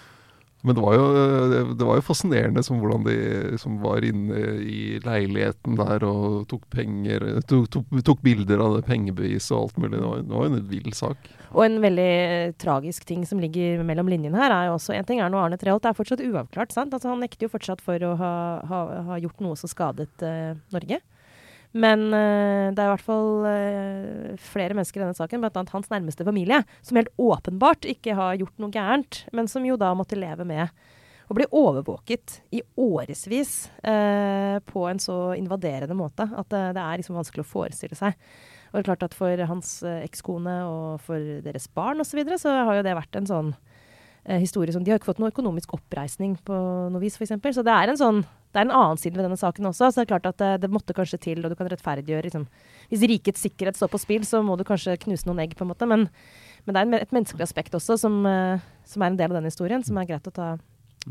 Men 0.61 0.75
det 0.75 0.81
var, 0.83 0.93
jo, 0.97 1.03
det- 1.79 1.85
var 1.87 1.95
jo 1.95 2.03
fascinerende 2.03 2.61
som 2.67 2.81
hvordan 2.81 3.05
de 3.05 3.57
som 3.61 3.77
var 3.79 4.03
inne 4.03 4.35
i 4.59 4.99
leiligheten 4.99 5.77
der 5.79 6.03
og 6.03 6.47
tok 6.51 6.65
penger 6.69 7.23
Tok, 7.47 7.69
tok, 7.71 7.85
tok 8.03 8.19
bilder 8.25 8.59
av 8.59 8.75
det 8.75 8.83
pengebeviset 8.89 9.53
og 9.55 9.69
alt 9.69 9.77
mulig. 9.79 9.93
Det 9.95 10.03
var, 10.03 10.17
det 10.25 10.35
var 10.35 10.43
jo 10.49 10.51
en 10.57 10.67
vill 10.67 10.91
sak. 10.97 11.29
Og 11.53 11.63
en 11.63 11.79
veldig 11.81 12.09
eh, 12.09 12.51
tragisk 12.59 13.05
ting 13.07 13.23
som 13.25 13.39
ligger 13.39 13.85
mellom 13.87 14.11
linjene 14.11 14.35
her, 14.37 14.51
er 14.51 14.67
jo 14.67 14.75
også 14.75 14.93
En 14.99 15.07
ting 15.07 15.21
er 15.23 15.31
nå 15.31 15.39
Arne 15.39 15.57
Treholt 15.57 15.85
er 15.87 15.95
fortsatt 15.97 16.19
uavklart. 16.27 16.75
sant? 16.75 16.91
Altså, 16.93 17.07
han 17.09 17.23
nekter 17.23 17.47
jo 17.47 17.53
fortsatt 17.55 17.79
for 17.81 17.95
å 18.05 18.11
ha, 18.19 18.33
ha, 18.67 18.81
ha 19.13 19.17
gjort 19.23 19.39
noe 19.41 19.55
som 19.57 19.71
skadet 19.71 20.11
eh, 20.27 20.59
Norge. 20.75 20.99
Men 21.77 22.07
uh, 22.09 22.69
det 22.73 22.81
er 22.81 22.87
i 22.87 22.93
hvert 22.95 23.05
fall 23.05 23.45
uh, 23.45 24.37
flere 24.41 24.73
mennesker 24.73 25.01
i 25.01 25.03
denne 25.03 25.17
saken, 25.17 25.43
bl.a. 25.43 25.65
hans 25.69 25.91
nærmeste 25.91 26.25
familie, 26.25 26.63
som 26.81 26.97
helt 26.97 27.11
åpenbart 27.21 27.85
ikke 27.89 28.15
har 28.17 28.39
gjort 28.39 28.61
noe 28.61 28.73
gærent, 28.73 29.23
men 29.35 29.49
som 29.51 29.67
jo 29.67 29.77
da 29.77 29.91
måtte 29.97 30.17
leve 30.17 30.47
med 30.49 30.73
å 31.29 31.35
bli 31.37 31.45
overvåket 31.53 32.39
i 32.57 32.63
årevis 32.81 33.67
uh, 33.85 34.57
på 34.65 34.87
en 34.89 35.01
så 35.01 35.19
invaderende 35.37 35.97
måte 35.97 36.25
at 36.25 36.49
det 36.49 36.81
er 36.81 37.01
liksom 37.01 37.19
vanskelig 37.19 37.45
å 37.45 37.51
forestille 37.51 37.97
seg. 37.97 38.17
Og 38.69 38.77
det 38.77 38.81
er 38.81 38.89
klart 38.89 39.05
at 39.05 39.17
for 39.17 39.45
hans 39.49 39.79
ekskone 39.85 40.55
og 40.65 41.05
for 41.05 41.41
deres 41.45 41.69
barn 41.73 42.01
osv. 42.01 42.11
Så, 42.11 42.17
videre, 42.17 42.37
så 42.41 42.53
har 42.53 42.79
jo 42.79 42.85
det 42.85 42.97
vært 42.97 43.17
en 43.17 43.29
sånn 43.29 43.53
historie 44.37 44.73
som 44.75 44.83
De 44.83 44.91
har 44.91 44.99
ikke 44.99 45.09
fått 45.09 45.21
noe 45.21 45.31
økonomisk 45.33 45.73
oppreisning 45.73 46.35
på 46.45 46.57
noe 46.93 47.01
vis, 47.01 47.17
f.eks. 47.17 47.33
Så 47.55 47.65
det 47.65 47.73
er 47.73 47.93
en 47.93 47.99
sånn 47.99 48.21
det 48.49 48.57
er 48.57 48.65
en 48.65 48.73
annen 48.73 48.97
side 48.97 49.13
ved 49.13 49.27
denne 49.27 49.37
saken 49.37 49.69
også. 49.69 49.91
Så 49.91 49.99
det 49.99 50.07
er 50.07 50.09
klart 50.15 50.25
at 50.25 50.39
det, 50.41 50.49
det 50.63 50.71
måtte 50.73 50.95
kanskje 50.97 51.19
til, 51.21 51.43
og 51.43 51.51
du 51.51 51.57
kan 51.57 51.69
rettferdiggjøre 51.69 52.25
liksom, 52.25 52.47
Hvis 52.89 53.05
rikets 53.11 53.43
sikkerhet 53.45 53.77
står 53.77 53.91
på 53.93 54.01
spill, 54.01 54.25
så 54.25 54.41
må 54.45 54.57
du 54.57 54.65
kanskje 54.65 54.97
knuse 55.03 55.29
noen 55.29 55.43
egg, 55.45 55.53
på 55.57 55.65
en 55.65 55.69
måte. 55.69 55.85
Men, 55.89 56.07
men 56.65 56.75
det 56.75 56.81
er 56.81 57.05
et 57.05 57.13
menneskelig 57.13 57.45
aspekt 57.45 57.77
også 57.77 57.99
som, 58.01 58.17
eh, 58.25 58.65
som 58.89 59.05
er 59.05 59.13
en 59.13 59.21
del 59.21 59.29
av 59.29 59.37
den 59.37 59.51
historien, 59.51 59.85
som 59.85 60.01
er 60.01 60.09
greit 60.09 60.29
å 60.31 60.33
ta 60.33 60.55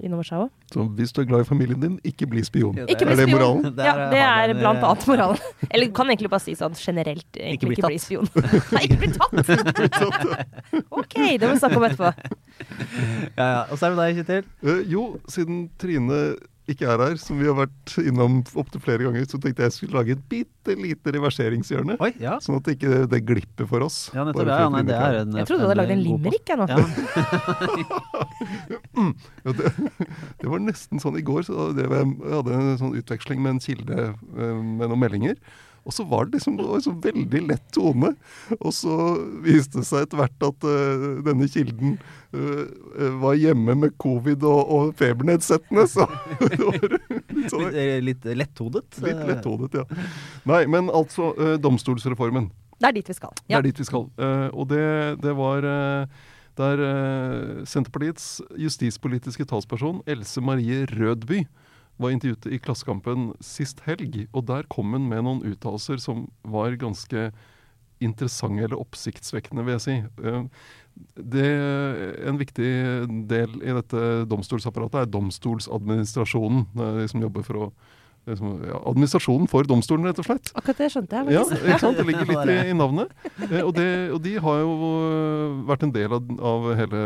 inn 0.03 0.13
over 0.15 0.27
seg 0.27 0.43
òg. 0.45 0.51
Så 0.75 0.85
hvis 0.99 1.15
du 1.15 1.23
er 1.23 1.29
glad 1.31 1.45
i 1.45 1.49
familien 1.49 1.79
din, 1.81 1.95
ikke 2.07 2.27
bli 2.31 2.43
spion. 2.47 2.77
Ja, 2.77 2.89
det 2.91 2.99
Er 2.99 3.13
er, 3.13 3.21
det 3.23 3.29
moralen? 3.31 3.71
Ja, 3.79 3.95
det 4.11 4.21
er 4.25 4.55
blant 4.59 4.83
eh, 4.83 4.89
annet 4.91 5.07
moralen. 5.11 5.47
Eller 5.71 5.87
du 5.87 5.95
kan 5.97 6.11
egentlig 6.11 6.31
bare 6.35 6.45
si 6.45 6.55
sånn 6.59 6.75
generelt. 6.79 7.29
Egentlig, 7.39 7.71
bli 7.71 7.79
ikke 7.79 7.93
bli 7.95 8.03
spion. 8.03 8.29
Nei, 8.75 8.83
ikke 8.87 8.99
bli 9.01 9.15
tatt! 9.15 10.83
OK, 10.91 11.17
det 11.39 11.47
må 11.47 11.55
vi 11.55 11.63
snakke 11.63 11.81
om 11.81 11.89
etterpå. 11.89 12.43
Ja, 13.39 13.47
ja. 13.47 13.65
Og 13.71 13.79
så 13.79 13.89
er 13.89 13.95
det 13.95 13.99
deg, 14.05 14.21
Kjetil. 14.21 14.47
Uh, 14.65 14.81
jo, 14.91 15.03
siden 15.31 15.67
Trine 15.81 16.23
ikke 16.69 16.85
er 16.85 17.01
her, 17.01 17.15
som 17.21 17.39
vi 17.41 17.47
har 17.49 17.57
vært 17.57 17.95
innom 18.03 18.43
opptil 18.61 18.83
flere 18.85 19.07
ganger, 19.07 19.25
så 19.25 19.39
tenkte 19.41 19.65
jeg 19.65 19.71
jeg 19.71 19.77
skulle 19.79 19.97
lage 19.97 20.13
et 20.13 20.25
bitte 20.29 20.75
lite 20.77 21.15
reverseringshjørne. 21.17 21.97
Oi, 22.05 22.11
ja. 22.21 22.35
Sånn 22.45 22.59
at 22.59 22.67
det 22.69 22.75
ikke 22.77 23.07
det 23.09 23.23
glipper 23.25 23.69
for 23.71 23.87
oss. 23.87 23.97
Ja, 24.13 24.27
nettopp. 24.29 24.51
Ja, 24.53 24.69
nei, 24.75 24.83
det 24.89 24.99
er 24.99 25.23
en 25.23 25.39
Jeg 25.39 25.49
trodde 25.49 25.65
du 25.65 25.71
hadde 25.71 25.79
lagd 25.81 25.95
en 25.97 26.05
limerick, 26.05 26.45
jeg 26.53 26.61
nå. 26.61 26.69
Ja. 26.69 26.79
Ja, 29.45 29.53
det, 29.55 29.71
det 30.41 30.49
var 30.51 30.61
nesten 30.63 31.01
sånn 31.03 31.17
i 31.21 31.25
går. 31.25 31.45
Så 31.47 31.71
det 31.77 31.87
jeg 31.87 32.11
hadde 32.35 32.57
en 32.57 32.81
sånn 32.81 32.97
utveksling 32.99 33.41
med 33.45 33.57
en 33.57 33.63
kilde 33.63 34.09
eh, 34.11 34.59
med 34.59 34.89
noen 34.89 35.01
meldinger. 35.01 35.39
Og 35.89 35.95
så 35.97 36.05
var 36.05 36.27
det 36.29 36.37
liksom 36.37 36.59
en 36.61 36.83
sånn 36.85 37.01
veldig 37.01 37.41
lett 37.49 37.65
tone. 37.73 38.13
Og 38.59 38.73
så 38.77 38.95
viste 39.45 39.81
det 39.81 39.89
seg 39.89 40.05
etter 40.05 40.21
hvert 40.21 40.45
at 40.51 40.67
uh, 40.69 41.07
denne 41.25 41.49
kilden 41.49 41.95
uh, 42.37 42.65
var 43.23 43.39
hjemme 43.41 43.77
med 43.87 43.97
covid 44.03 44.45
og, 44.45 44.61
og 44.77 44.91
febernedsettende. 45.01 45.87
Så 45.89 46.05
det 46.45 46.61
var 46.61 46.81
litt 46.85 47.55
sånn 47.55 47.71
Litt, 48.05 48.27
letthodet. 48.37 49.01
litt 49.05 49.23
letthodet, 49.31 49.79
ja. 49.81 49.87
Nei, 50.49 50.67
men 50.71 50.93
altså 50.93 51.33
uh, 51.39 51.55
domstolsreformen. 51.63 52.51
Det 52.79 52.91
er 52.91 52.99
dit 53.01 53.09
vi 53.09 53.17
skal. 53.17 53.33
Det 53.49 53.57
er 53.57 53.65
dit 53.65 53.81
vi 53.81 53.87
skal. 53.89 54.05
Og 54.55 54.69
det, 54.71 54.85
det 55.19 55.33
var 55.35 55.65
der 56.61 56.83
Senterpartiets 57.67 58.29
justispolitiske 58.55 59.43
talsperson 59.51 59.99
Else 60.07 60.39
Marie 60.47 60.85
Rødby 60.93 61.41
var 61.99 62.15
intervjuet 62.15 62.49
i 62.55 62.61
Klassekampen 62.63 63.31
sist 63.45 63.83
helg. 63.87 64.25
Og 64.33 64.47
der 64.49 64.69
kom 64.71 64.95
hun 64.97 65.09
med 65.11 65.25
noen 65.27 65.45
uttalelser 65.47 66.01
som 66.03 66.29
var 66.47 66.79
ganske 66.81 67.31
interessante 67.99 68.63
eller 68.63 68.79
oppsiktsvekkende, 68.79 69.65
vil 69.67 69.75
jeg 69.75 69.87
si. 69.87 69.97
Det 70.19 70.35
det, 71.15 71.47
en 72.27 72.39
viktig 72.39 72.73
del 73.31 73.55
i 73.63 73.77
dette 73.77 74.03
domstolsapparatet 74.31 75.05
er 75.05 75.13
domstolsadministrasjonen, 75.13 76.67
eh, 76.75 77.01
de 77.03 77.07
som 77.13 77.23
jobber 77.23 77.47
for 77.47 77.61
å 77.61 77.69
liksom, 78.29 78.59
ja, 78.67 78.81
Administrasjonen 78.91 79.49
for 79.51 79.69
domstolen, 79.69 80.09
rett 80.09 80.21
og 80.23 80.29
slett. 80.29 80.53
Akkurat 80.59 80.83
det 80.83 80.91
skjønte 80.95 81.21
jeg. 81.21 81.37
Ja, 81.37 81.45
ikke 81.59 81.81
sant? 81.83 82.01
Det 82.01 82.07
ligger 82.09 82.29
litt 82.29 82.53
i, 82.53 82.59
i 82.73 82.77
navnet. 82.77 83.15
Eh, 83.49 83.63
og, 83.63 83.73
det, 83.79 83.89
og 84.15 84.23
de 84.25 84.37
har 84.43 84.61
jo 84.63 84.93
vært 85.71 85.87
en 85.87 85.95
del 85.95 86.19
av, 86.19 86.37
av 86.53 86.71
hele 86.79 87.03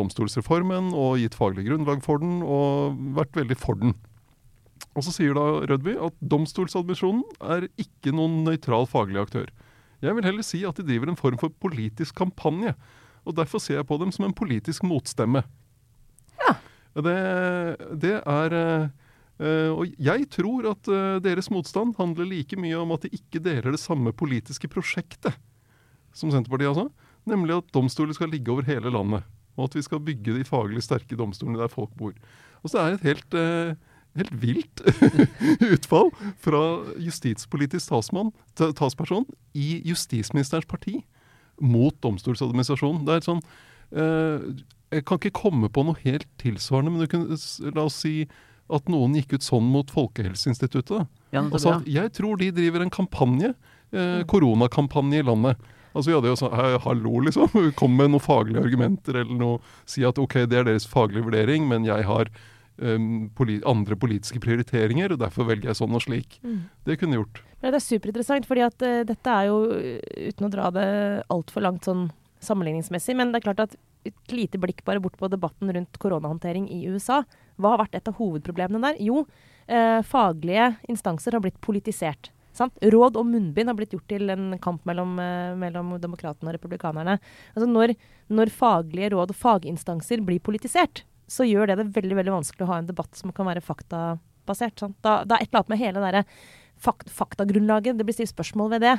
domstolsreformen 0.00 0.92
og 0.92 1.20
gitt 1.22 1.38
faglig 1.38 1.66
grunnlag 1.70 2.04
for 2.04 2.22
den, 2.22 2.40
og 2.44 2.98
vært 3.18 3.42
veldig 3.42 3.60
for 3.60 3.80
den. 3.80 3.96
Og 4.92 5.06
så 5.06 5.14
sier 5.14 5.36
da 5.36 5.44
Rødby 5.70 5.94
at 6.04 6.16
domstolsadmisjonen 6.20 7.22
er 7.54 7.68
ikke 7.80 8.12
noen 8.14 8.42
nøytral 8.46 8.84
faglig 8.90 9.22
aktør. 9.22 9.48
Jeg 10.02 10.16
vil 10.18 10.26
heller 10.26 10.44
si 10.44 10.62
at 10.66 10.76
de 10.76 10.84
driver 10.86 11.12
en 11.12 11.18
form 11.18 11.38
for 11.40 11.54
politisk 11.62 12.16
kampanje, 12.18 12.74
og 13.22 13.36
derfor 13.38 13.62
ser 13.62 13.78
jeg 13.78 13.88
på 13.88 13.98
dem 14.02 14.10
som 14.12 14.26
en 14.26 14.34
politisk 14.36 14.84
motstemme. 14.84 15.44
Ja. 16.42 16.56
Det, 16.92 17.16
det 18.02 18.16
er 18.18 18.54
eh, 18.56 19.70
Og 19.70 19.94
jeg 19.96 20.26
tror 20.34 20.66
at 20.74 20.90
uh, 20.92 21.22
deres 21.24 21.48
motstand 21.54 21.94
handler 21.96 22.28
like 22.28 22.58
mye 22.60 22.76
om 22.82 22.92
at 22.92 23.06
de 23.06 23.14
ikke 23.16 23.40
deler 23.40 23.72
det 23.72 23.80
samme 23.80 24.12
politiske 24.12 24.68
prosjektet 24.68 25.38
som 26.12 26.32
Senterpartiet, 26.32 26.74
altså. 26.74 26.90
Nemlig 27.28 27.56
at 27.56 27.70
domstoler 27.72 28.12
skal 28.16 28.32
ligge 28.32 28.52
over 28.52 28.66
hele 28.66 28.90
landet. 28.92 29.24
Og 29.56 29.68
at 29.68 29.76
vi 29.76 29.84
skal 29.86 30.02
bygge 30.04 30.36
de 30.38 30.44
faglig 30.48 30.82
sterke 30.84 31.16
domstolene 31.16 31.60
der 31.60 31.72
folk 31.72 31.92
bor. 31.96 32.12
Og 32.62 32.72
så 32.72 32.82
er 32.82 32.92
det 32.92 33.00
et 33.00 33.08
helt, 33.12 33.34
eh, 33.38 33.74
helt 34.18 34.34
vilt 34.42 34.82
utfall 35.74 36.10
fra 36.42 36.62
justispolitisk 37.00 37.92
talsmann, 37.92 38.32
talsperson 38.58 39.26
i 39.56 39.80
justisministerens 39.88 40.68
parti 40.68 41.00
mot 41.62 41.96
domstolsadministrasjonen. 42.04 43.04
Det 43.06 43.18
er 43.18 43.26
sånn 43.26 43.42
eh, 43.94 44.46
Jeg 44.92 45.04
kan 45.08 45.20
ikke 45.20 45.36
komme 45.42 45.70
på 45.72 45.84
noe 45.86 46.00
helt 46.04 46.26
tilsvarende, 46.42 46.94
men 46.94 47.04
du 47.04 47.10
kunne, 47.12 47.38
la 47.72 47.86
oss 47.88 48.00
si 48.04 48.26
at 48.72 48.88
noen 48.92 49.16
gikk 49.18 49.36
ut 49.36 49.44
sånn 49.44 49.68
mot 49.68 49.88
Folkehelseinstituttet. 49.92 51.08
Ja, 51.34 51.42
Og 51.44 51.60
sa 51.60 51.78
at 51.80 51.88
jeg 51.88 52.12
tror 52.16 52.40
de 52.40 52.50
driver 52.54 52.84
en 52.84 52.92
kampanje, 52.92 53.54
eh, 53.92 54.22
koronakampanje 54.28 55.20
i 55.20 55.26
landet. 55.28 55.60
Altså 55.92 56.08
Vi 56.08 56.16
hadde 56.16 56.30
jo 56.30 56.38
sånn 56.40 56.80
Hallo, 56.86 57.18
liksom. 57.26 57.52
Kom 57.80 57.96
med 57.96 58.14
noen 58.14 58.24
faglige 58.24 58.64
argumenter 58.64 59.20
eller 59.22 59.36
noe. 59.36 59.74
Si 59.84 60.04
at 60.08 60.18
ok, 60.20 60.42
det 60.48 60.62
er 60.62 60.68
deres 60.70 60.88
faglige 60.88 61.26
vurdering, 61.28 61.68
men 61.68 61.84
jeg 61.88 62.06
har 62.08 62.30
poli 63.36 63.60
andre 63.68 63.96
politiske 63.98 64.40
prioriteringer, 64.42 65.14
og 65.14 65.22
derfor 65.22 65.46
velger 65.48 65.70
jeg 65.70 65.78
sånn 65.78 65.94
og 65.96 66.02
slik. 66.04 66.38
Mm. 66.42 66.58
Det 66.88 66.98
kunne 67.00 67.20
gjort. 67.20 67.42
Men 67.62 67.70
det 67.70 67.78
er 67.78 67.86
superinteressant, 67.86 68.48
fordi 68.48 68.64
at 68.66 68.84
uh, 68.86 68.98
dette 69.06 69.36
er 69.38 69.48
jo, 69.50 69.62
eh, 69.78 70.26
uten 70.32 70.48
å 70.48 70.52
dra 70.52 70.68
det 70.74 70.88
altfor 71.32 71.64
langt 71.66 71.86
sånn 71.86 72.08
sammenligningsmessig, 72.42 73.14
men 73.18 73.30
det 73.30 73.40
er 73.40 73.46
klart 73.46 73.64
at 73.68 73.78
et 74.08 74.34
lite 74.34 74.58
blikk 74.58 74.82
bare 74.82 74.98
bort 75.02 75.14
på 75.20 75.30
debatten 75.30 75.70
rundt 75.70 75.98
koronahåndtering 76.02 76.66
i 76.74 76.80
USA. 76.90 77.20
Hva 77.54 77.76
har 77.76 77.84
vært 77.84 78.00
et 78.00 78.10
av 78.10 78.18
hovedproblemene 78.18 78.82
der? 78.82 78.98
Jo, 78.98 79.22
eh, 79.70 80.00
faglige 80.02 80.72
instanser 80.90 81.36
har 81.36 81.44
blitt 81.44 81.60
politisert. 81.62 82.32
Sant? 82.52 82.74
Råd 82.82 83.16
om 83.16 83.30
munnbind 83.30 83.70
har 83.70 83.78
blitt 83.78 83.94
gjort 83.94 84.10
til 84.10 84.28
en 84.34 84.58
kamp 84.60 84.82
mellom, 84.84 85.14
mellom 85.56 85.94
demokratene 86.02 86.50
og 86.50 86.58
republikanerne. 86.58 87.14
Altså 87.54 87.68
når, 87.70 87.94
når 88.28 88.52
faglige 88.52 89.14
råd 89.14 89.32
og 89.32 89.38
faginstanser 89.38 90.20
blir 90.26 90.42
politisert, 90.42 91.06
så 91.32 91.46
gjør 91.48 91.70
det 91.70 91.78
det 91.80 91.88
veldig 91.96 92.18
veldig 92.20 92.36
vanskelig 92.36 92.66
å 92.66 92.72
ha 92.72 92.80
en 92.82 92.90
debatt 92.90 93.16
som 93.18 93.32
kan 93.34 93.48
være 93.48 93.64
faktabasert. 93.64 94.84
Sant? 94.84 94.98
Da, 95.04 95.22
da 95.24 95.38
er 95.38 95.46
et 95.46 95.50
eller 95.50 95.62
annet 95.62 95.72
med 95.72 95.82
hele 95.82 96.12
det 96.12 96.24
fakt, 96.82 97.10
faktagrunnlaget. 97.10 97.98
Det 97.98 98.06
blir 98.06 98.16
stilt 98.16 98.32
spørsmål 98.32 98.74
ved 98.74 98.84
det. 98.84 98.96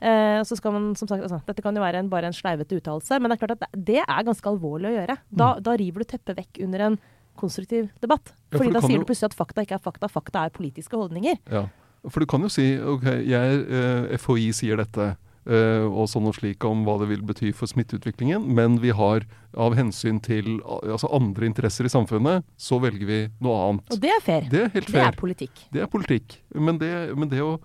Eh, 0.00 0.40
så 0.48 0.56
skal 0.56 0.72
man, 0.72 0.90
som 0.96 1.08
sagt, 1.08 1.22
altså, 1.22 1.40
Dette 1.46 1.62
kan 1.64 1.76
jo 1.76 1.82
være 1.82 2.00
en, 2.00 2.10
bare 2.12 2.30
en 2.30 2.36
sleivete 2.36 2.78
uttalelse, 2.78 3.18
men 3.20 3.28
det 3.28 3.36
er 3.36 3.42
klart 3.42 3.56
at 3.58 3.64
det, 3.64 3.84
det 3.90 4.02
er 4.02 4.28
ganske 4.28 4.48
alvorlig 4.48 4.92
å 4.92 4.94
gjøre. 4.96 5.16
Da, 5.28 5.50
da 5.60 5.76
river 5.80 6.04
du 6.04 6.08
teppet 6.12 6.38
vekk 6.40 6.62
under 6.66 6.86
en 6.88 7.00
konstruktiv 7.40 7.90
debatt. 8.00 8.32
Ja, 8.32 8.56
for 8.56 8.62
Fordi 8.62 8.76
da 8.76 8.84
sier 8.84 9.00
du 9.00 9.08
plutselig 9.08 9.30
at 9.30 9.38
fakta 9.38 9.64
ikke 9.64 9.76
er 9.76 9.84
fakta, 9.84 10.08
fakta 10.12 10.46
er 10.46 10.54
politiske 10.54 10.96
holdninger. 10.96 11.40
Ja. 11.52 11.66
For 12.08 12.24
du 12.24 12.28
kan 12.32 12.44
jo 12.44 12.48
si 12.52 12.72
ok, 12.80 13.06
jeg, 13.28 13.60
eh, 13.68 14.16
FHI 14.20 14.48
sier 14.56 14.80
dette, 14.80 15.12
eh, 15.48 15.84
og 15.86 16.08
sånn 16.10 16.28
og 16.30 16.36
slik 16.36 16.64
om 16.68 16.84
hva 16.86 16.96
det 17.00 17.10
vil 17.12 17.24
bety 17.26 17.52
for 17.56 17.70
smitteutviklingen, 17.70 18.44
men 18.56 18.78
vi 18.82 18.92
har 18.96 19.26
av 19.56 19.76
hensyn 19.78 20.20
til 20.24 20.58
altså 20.66 21.10
andre 21.16 21.48
interesser 21.48 21.88
i 21.88 21.92
samfunnet, 21.92 22.46
så 22.60 22.80
velger 22.82 23.08
vi 23.08 23.20
noe 23.44 23.58
annet. 23.66 23.92
Og 23.94 24.02
det 24.02 24.14
er 24.14 24.24
fair. 24.24 24.48
Det 24.50 24.64
er 24.66 24.72
helt 24.76 24.92
Det 24.92 25.04
er 25.04 25.20
politikk. 25.20 25.62
Det 25.72 25.84
er 25.84 25.92
politikk. 25.92 26.40
Men 26.54 26.80
det, 26.82 26.94
men 27.16 27.30
det 27.32 27.44
å 27.44 27.58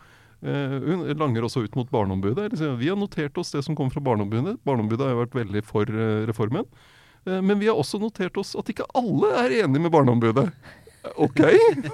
hun 0.46 1.00
langer 1.18 1.48
også 1.48 1.64
ut 1.66 1.74
mot 1.74 1.88
Barneombudet. 1.90 2.52
Vi 2.78 2.90
har 2.92 2.98
notert 3.00 3.38
oss 3.42 3.50
det 3.56 3.64
som 3.66 3.74
kommer 3.74 3.96
fra 3.96 4.04
Barneombudet. 4.04 4.60
Barneombudet 4.68 5.02
har 5.02 5.16
jo 5.16 5.22
vært 5.24 5.38
veldig 5.40 5.64
for 5.66 5.90
uh, 5.90 6.22
reformen. 6.28 6.68
Men 7.26 7.58
vi 7.58 7.66
har 7.66 7.80
også 7.80 7.98
notert 7.98 8.36
oss 8.38 8.52
at 8.54 8.68
ikke 8.70 8.86
alle 8.94 9.32
er 9.40 9.56
enig 9.64 9.80
med 9.82 9.90
Barneombudet. 9.96 10.52
OK? 11.16 11.42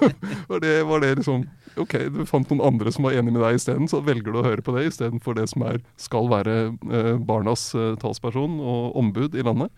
var, 0.50 0.60
det, 0.62 0.76
var 0.88 1.02
det 1.04 1.14
liksom 1.20 1.46
OK, 1.80 1.96
du 2.12 2.22
fant 2.28 2.50
noen 2.52 2.64
andre 2.66 2.92
som 2.92 3.06
var 3.06 3.16
enig 3.16 3.32
med 3.32 3.40
deg 3.44 3.56
isteden, 3.56 3.88
så 3.88 4.02
velger 4.04 4.32
du 4.32 4.40
å 4.42 4.44
høre 4.44 4.64
på 4.64 4.74
det 4.76 4.90
istedenfor 4.90 5.38
det 5.38 5.46
som 5.52 5.64
er, 5.64 5.80
skal 6.00 6.28
være 6.32 6.56
eh, 6.68 7.14
barnas 7.16 7.70
eh, 7.78 7.94
talsperson 8.02 8.58
og 8.60 8.98
ombud 9.00 9.36
i 9.38 9.44
landet. 9.46 9.72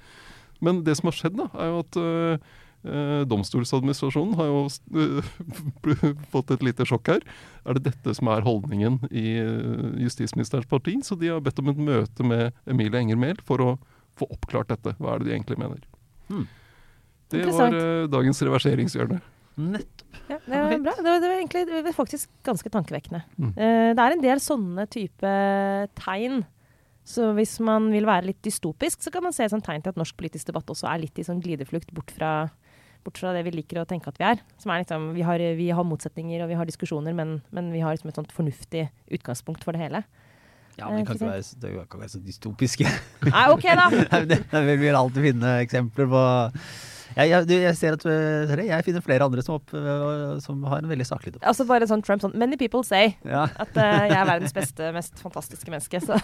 Men 0.64 0.82
det 0.86 0.96
som 0.98 1.10
har 1.10 1.18
skjedd, 1.18 1.38
da, 1.38 1.48
er 1.54 1.70
jo 1.70 1.80
at 1.84 1.98
eh, 2.00 2.50
eh, 2.88 3.20
Domstoladministrasjonen 3.30 4.34
har 4.40 4.50
jo 4.50 4.64
eh, 4.98 6.16
fått 6.34 6.54
et 6.54 6.66
lite 6.66 6.86
sjokk 6.88 7.12
her. 7.14 7.22
Er 7.64 7.78
det 7.78 7.92
dette 7.92 8.16
som 8.18 8.30
er 8.32 8.46
holdningen 8.46 9.00
i 9.10 9.26
eh, 9.42 9.86
justisministerens 10.02 10.70
parti? 10.70 10.96
Så 11.06 11.18
de 11.20 11.30
har 11.30 11.44
bedt 11.44 11.62
om 11.62 11.70
et 11.72 11.84
møte 11.92 12.26
med 12.26 12.50
Emilie 12.66 13.04
Enger 13.04 13.20
Mehl 13.20 13.40
for 13.46 13.62
å 13.62 13.70
få 14.18 14.28
oppklart 14.34 14.70
dette. 14.74 14.96
Hva 14.98 15.14
er 15.14 15.22
det 15.22 15.30
de 15.30 15.38
egentlig 15.38 15.62
mener? 15.62 15.82
Hmm. 16.30 16.46
Det 17.32 17.44
var 17.48 17.72
uh, 17.74 18.06
dagens 18.12 18.42
reverseringshjørne. 18.44 19.20
Nettopp. 19.56 20.00
Ja, 20.28 20.38
det 20.40 20.56
var 20.56 20.78
bra. 20.82 20.92
Det 20.96 21.04
var, 21.04 21.20
det 21.20 21.28
var 21.28 21.36
egentlig 21.36 21.62
det 21.68 21.82
var 21.84 21.94
faktisk 21.96 22.30
ganske 22.46 22.70
tankevekkende. 22.72 23.22
Mm. 23.38 23.52
Uh, 23.54 23.90
det 23.94 24.02
er 24.04 24.14
en 24.16 24.24
del 24.24 24.42
sånne 24.42 24.86
type 24.92 25.32
tegn. 26.00 26.42
Så 27.04 27.32
hvis 27.36 27.58
man 27.60 27.90
vil 27.92 28.06
være 28.08 28.30
litt 28.30 28.40
dystopisk, 28.46 29.02
så 29.04 29.10
kan 29.12 29.22
man 29.26 29.34
se 29.36 29.44
et 29.44 29.52
sånt 29.52 29.66
tegn 29.66 29.82
til 29.84 29.92
at 29.92 29.98
norsk 30.00 30.16
politisk 30.16 30.48
debatt 30.48 30.70
også 30.72 30.88
er 30.88 31.02
litt 31.02 31.18
i 31.20 31.24
sånn 31.26 31.42
glideflukt 31.44 31.90
bort 31.92 32.10
fra, 32.16 32.30
bort 33.04 33.20
fra 33.20 33.34
det 33.36 33.42
vi 33.44 33.52
liker 33.58 33.82
å 33.82 33.84
tenke 33.88 34.08
at 34.08 34.16
vi 34.20 34.24
er. 34.30 34.40
Som 34.62 34.72
er 34.72 34.80
liksom, 34.80 35.10
vi 35.12 35.26
har, 35.28 35.42
vi 35.58 35.66
har 35.76 35.84
motsetninger 35.84 36.40
og 36.46 36.48
vi 36.48 36.56
har 36.56 36.64
diskusjoner, 36.70 37.12
men, 37.12 37.42
men 37.52 37.68
vi 37.74 37.82
har 37.84 37.92
liksom 37.92 38.08
et 38.08 38.16
sånt 38.22 38.32
fornuftig 38.32 38.86
utgangspunkt 39.12 39.66
for 39.66 39.76
det 39.76 39.84
hele. 39.84 40.00
Ja, 40.78 40.88
men 40.88 41.04
det 41.04 41.10
kan 41.12 41.14
Eh, 41.14 41.20
ikke 41.20 41.28
være, 41.34 41.44
så- 41.44 41.60
det 41.60 41.74
kan 41.74 41.84
ikke 41.84 42.00
være 42.00 42.14
så 42.16 42.22
dystopiske. 42.24 42.88
Nei, 43.28 43.44
OK, 43.52 43.68
da! 43.76 43.84
Nei, 44.14 44.24
det, 44.32 44.40
det 44.50 44.78
vil 44.80 44.96
alltid 44.98 45.28
finne 45.28 45.52
eksempler 45.62 46.08
på 46.16 46.24
jeg, 47.14 47.30
jeg, 47.30 47.46
du, 47.48 47.54
jeg 47.54 47.76
ser 47.78 47.96
at 47.98 48.06
øh, 48.10 48.64
jeg 48.66 48.84
finner 48.86 49.04
flere 49.04 49.26
andre 49.26 49.42
som, 49.44 49.60
opp, 49.60 49.74
øh, 49.74 50.40
som 50.42 50.64
har 50.70 50.82
en 50.82 50.90
veldig 50.90 51.06
saklig 51.06 51.34
dom. 51.36 51.44
Altså 51.46 51.66
bare 51.68 51.86
sånn 51.90 52.02
Trump 52.04 52.24
sånn 52.24 52.34
Many 52.38 52.58
people 52.60 52.82
say 52.86 53.14
Ja. 53.26 53.46
at 53.48 53.76
uh, 53.78 54.02
jeg 54.08 54.18
er 54.18 54.26
verdens 54.28 54.56
beste, 54.56 54.90
mest 54.96 55.22
fantastiske 55.22 55.70
menneske, 55.70 56.00
så 56.02 56.18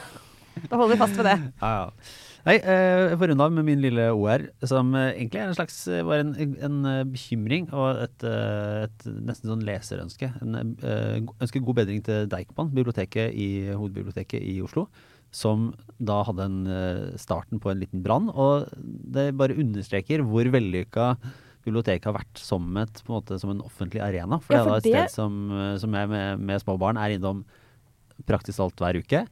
da 0.67 0.75
holder 0.77 0.97
vi 0.97 0.99
fast 1.01 1.17
ved 1.17 1.29
det. 1.31 1.37
Ja, 1.63 1.71
ja. 1.71 2.19
Nei, 2.41 2.55
jeg 2.57 3.19
får 3.21 3.29
runde 3.29 3.45
av 3.45 3.53
med 3.53 3.67
min 3.69 3.83
lille 3.85 4.07
OR, 4.17 4.47
som 4.65 4.95
egentlig 4.97 5.43
er 5.43 5.51
en 5.51 5.57
slags 5.59 5.77
var 6.09 6.23
en, 6.23 6.31
en 6.65 6.79
bekymring 7.13 7.67
og 7.69 8.01
et, 8.07 8.25
et 8.25 9.05
nesten 9.29 9.53
sånn 9.53 9.65
leserønske. 9.69 10.31
En, 10.41 10.73
ønsker 11.37 11.61
god 11.67 11.83
bedring 11.83 12.01
til 12.07 12.25
Deichman, 12.33 12.73
biblioteket 12.73 13.37
i, 13.37 13.51
hovedbiblioteket 13.75 14.41
i 14.41 14.57
Oslo. 14.65 14.87
Som 15.33 15.71
da 16.03 16.23
hadde 16.27 16.43
en, 16.49 16.59
øh, 16.67 17.17
starten 17.21 17.61
på 17.63 17.71
en 17.71 17.79
liten 17.81 18.03
brann. 18.03 18.29
Og 18.31 18.67
det 18.77 19.29
bare 19.39 19.55
understreker 19.57 20.25
hvor 20.27 20.49
vellykka 20.51 21.13
biblioteket 21.65 22.05
har 22.09 22.17
vært 22.17 22.41
som, 22.41 22.65
et, 22.81 23.03
på 23.05 23.13
en, 23.13 23.19
måte, 23.21 23.39
som 23.39 23.51
en 23.53 23.61
offentlig 23.63 24.01
arena. 24.03 24.39
For 24.41 24.55
Ja, 24.57 24.65
det 24.65 24.67
er 24.67 24.71
da 24.71 24.77
et 24.79 24.83
det- 24.83 25.11
sted 25.11 25.15
som, 25.21 25.51
øh, 25.53 25.79
som 25.79 25.93
jeg 25.95 26.09
med, 26.09 26.41
med 26.41 26.61
små 26.63 26.79
barn 26.81 26.97
er 26.97 27.11
innom 27.19 27.45
praktisk 28.27 28.59
alt 28.61 28.77
hver 28.81 28.99
uke. 29.01 29.27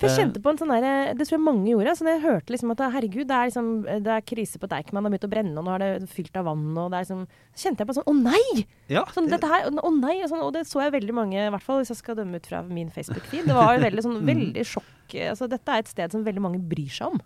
For 0.00 0.08
jeg 0.08 0.10
Eh. 0.12 0.24
kjente 0.24 0.40
på 0.42 0.48
en 0.50 0.56
sånn 0.56 0.70
der, 0.72 1.12
Det 1.14 1.26
tror 1.28 1.36
jeg 1.36 1.44
mange 1.44 1.66
gjorde. 1.68 1.92
Så 1.98 2.02
når 2.06 2.12
jeg 2.16 2.22
hørte 2.24 2.52
liksom 2.54 2.70
at 2.72 2.78
herregud, 2.94 3.26
det 3.28 3.36
er, 3.36 3.46
liksom, 3.50 3.82
det 3.84 4.06
er 4.08 4.20
krise 4.24 4.58
på 4.58 4.66
Deichman, 4.66 5.02
det 5.04 5.10
har 5.10 5.18
begynt 5.18 5.28
å 5.28 5.32
brenne, 5.34 5.58
og 5.58 5.64
nå 5.66 5.70
har 5.70 5.78
det 5.78 6.08
fylt 6.08 6.36
av 6.36 6.44
vann, 6.46 6.78
og 6.78 6.90
det 6.90 6.96
er 6.96 7.04
liksom 7.04 7.26
Så 7.54 7.68
kjente 7.68 7.78
jeg 7.84 7.88
på 7.88 7.96
sånn 7.98 8.08
Å 8.08 8.14
nei! 8.22 8.66
Ja, 8.88 9.04
Sånn, 9.12 9.28
dette 9.28 9.46
her, 9.46 9.68
å 9.68 9.92
nei! 10.00 10.22
Og, 10.22 10.30
sånn, 10.30 10.42
og 10.42 10.52
det 10.54 10.64
så 10.66 10.80
jeg 10.80 10.92
veldig 10.96 11.12
mange, 11.14 11.36
i 11.36 11.50
hvert 11.50 11.62
fall 11.62 11.78
hvis 11.82 11.88
jeg 11.92 11.98
skal 12.00 12.16
dømme 12.16 12.36
ut 12.36 12.46
fra 12.46 12.62
min 12.62 12.88
Facebook-feed. 12.90 13.44
Det 13.46 13.54
var 13.54 13.76
veldig, 13.78 14.02
sånn, 14.02 14.24
veldig 14.32 14.64
sjokk. 14.64 15.12
Altså, 15.28 15.48
dette 15.48 15.68
er 15.68 15.78
et 15.84 15.88
sted 15.88 16.10
som 16.10 16.24
veldig 16.24 16.40
mange 16.40 16.58
bryr 16.58 16.88
seg 16.88 17.08
om. 17.12 17.20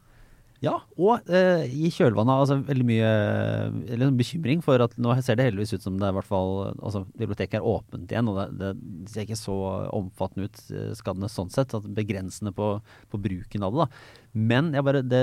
Ja, 0.64 0.72
og 0.96 1.28
eh, 1.28 1.66
i 1.68 1.90
kjølvannet 1.92 2.40
altså, 2.40 2.56
veldig 2.64 2.86
mye 2.88 3.10
eller 3.92 4.12
bekymring 4.16 4.62
for 4.64 4.80
at 4.80 4.94
nå 4.96 5.12
ser 5.20 5.36
det 5.36 5.50
heldigvis 5.50 5.76
ut 5.76 5.84
som 5.84 5.98
det 6.00 6.08
er 6.08 6.16
hvert 6.16 6.28
fall 6.28 6.52
altså, 6.70 7.02
biblioteket 7.18 7.58
er 7.58 7.68
åpent 7.68 8.12
igjen, 8.12 8.30
og 8.32 8.40
det, 8.56 8.70
det 8.78 9.12
ser 9.12 9.26
ikke 9.26 9.38
så 9.40 9.56
omfattende 9.96 10.48
ut, 10.48 10.62
eh, 10.72 10.92
skadene 10.96 11.30
sånn 11.32 11.52
sett, 11.52 11.76
at 11.76 11.90
begrensende 11.96 12.54
på, 12.56 12.72
på 13.12 13.20
bruken 13.20 13.66
av 13.66 13.76
det. 13.76 13.84
da. 13.84 14.36
Men 14.52 14.72
bare, 14.86 15.04
det 15.04 15.22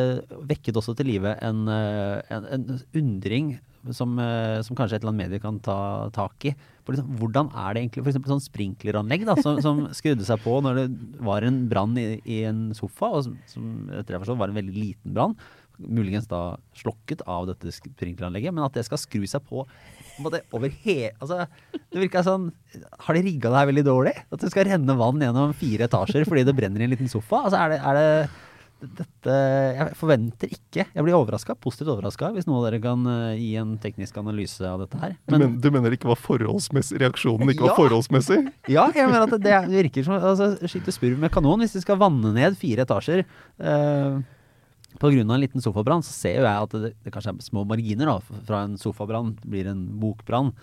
vekket 0.50 0.78
også 0.80 0.96
til 1.00 1.10
live 1.16 1.34
en, 1.42 1.66
eh, 1.72 2.20
en, 2.34 2.50
en 2.58 2.84
undring 3.02 3.56
som, 3.92 4.14
eh, 4.20 4.62
som 4.64 4.78
kanskje 4.78 4.98
et 4.98 5.04
eller 5.04 5.12
annet 5.12 5.28
medie 5.28 5.44
kan 5.44 5.60
ta 5.64 6.10
tak 6.16 6.48
i. 6.48 6.54
Liksom, 6.88 7.10
hvordan 7.20 7.50
er 7.52 7.74
det 7.74 7.84
egentlig 7.84 8.04
f.eks. 8.06 8.22
sånn 8.32 8.46
sprinkleranlegg 8.46 9.26
da, 9.28 9.36
som, 9.42 9.60
som 9.64 9.84
skrudde 9.98 10.28
seg 10.28 10.40
på 10.44 10.60
når 10.64 10.80
det 10.80 10.88
var 11.24 11.44
en 11.48 11.66
brann 11.72 11.98
i, 12.00 12.22
i 12.24 12.44
en 12.48 12.70
sofa, 12.78 13.12
og 13.12 13.28
som, 13.28 13.36
som 13.50 13.74
etter 13.92 14.16
jeg 14.16 14.24
forstår 14.24 14.40
var 14.40 14.54
en 14.54 14.62
veldig 14.62 14.78
liten 14.78 15.18
brann. 15.18 15.36
Muligens 15.84 16.30
da 16.30 16.54
slokket 16.78 17.26
av 17.28 17.50
dette 17.50 17.74
sprinkleranlegget, 17.74 18.54
men 18.54 18.64
at 18.64 18.78
det 18.78 18.86
skal 18.88 19.02
skru 19.02 19.26
seg 19.28 19.44
på 19.50 19.66
måte 20.22 20.44
over 20.54 20.72
he... 20.84 21.12
Altså, 21.18 21.48
det 21.74 22.02
virka 22.02 22.24
sånn 22.26 22.50
Har 23.06 23.18
de 23.18 23.24
rigga 23.26 23.50
det 23.50 23.62
her 23.62 23.70
veldig 23.72 23.86
dårlig? 23.88 24.14
At 24.30 24.44
det 24.44 24.52
skal 24.54 24.68
renne 24.70 24.98
vann 25.00 25.22
gjennom 25.24 25.56
fire 25.58 25.88
etasjer 25.90 26.28
fordi 26.30 26.46
det 26.48 26.56
brenner 26.58 26.84
i 26.84 26.88
en 26.88 26.94
liten 26.94 27.12
sofa? 27.12 27.46
Altså, 27.48 27.62
er 27.62 27.74
det, 27.74 27.80
er 27.82 28.00
det 28.00 28.10
dette 28.98 29.36
Jeg 29.78 29.96
forventer 30.00 30.52
ikke 30.52 30.86
Jeg 30.86 31.06
blir 31.06 31.16
overraska, 31.18 31.56
positivt 31.60 31.92
overraska, 31.94 32.32
hvis 32.36 32.48
noen 32.50 32.60
av 32.60 32.68
dere 32.68 32.82
kan 32.84 33.08
eh, 33.10 33.40
gi 33.40 33.50
en 33.62 33.74
teknisk 33.82 34.18
analyse 34.22 34.62
av 34.68 34.84
dette 34.84 35.00
her. 35.02 35.16
Du, 35.30 35.38
men, 35.38 35.58
du 35.64 35.70
mener 35.74 35.96
ikke 35.96 36.10
var 36.12 36.20
forholdsmessig? 36.22 37.00
Reaksjonen 37.04 37.54
ikke 37.54 37.66
Ja. 37.66 37.72
var 37.72 37.82
forholdsmessig? 37.82 38.40
Ja, 38.76 38.88
jeg 38.96 39.10
mener 39.10 39.28
at 39.28 39.36
det 39.44 39.58
virker 39.72 40.06
som 40.08 40.18
altså, 40.20 40.54
skyte 40.70 40.94
spurv 40.96 41.20
med 41.22 41.34
kanon. 41.34 41.64
Hvis 41.64 41.76
de 41.78 41.84
skal 41.84 42.00
vanne 42.02 42.34
ned 42.36 42.58
fire 42.60 42.86
etasjer 42.88 43.24
eh, 43.24 44.22
av 45.04 45.10
en 45.10 45.40
liten 45.42 45.62
sofabrann, 45.62 46.04
så 46.06 46.14
ser 46.14 46.38
jo 46.40 46.46
jeg 46.46 46.68
at 46.68 46.76
det, 46.80 46.94
det 47.04 47.12
kanskje 47.14 47.34
er 47.34 47.44
små 47.44 47.66
marginer 47.68 48.12
da, 48.12 48.20
fra 48.48 48.64
en 48.68 48.78
sofabrann 48.80 49.34
blir 49.44 49.68
en 49.72 49.86
bokbrann. 50.00 50.54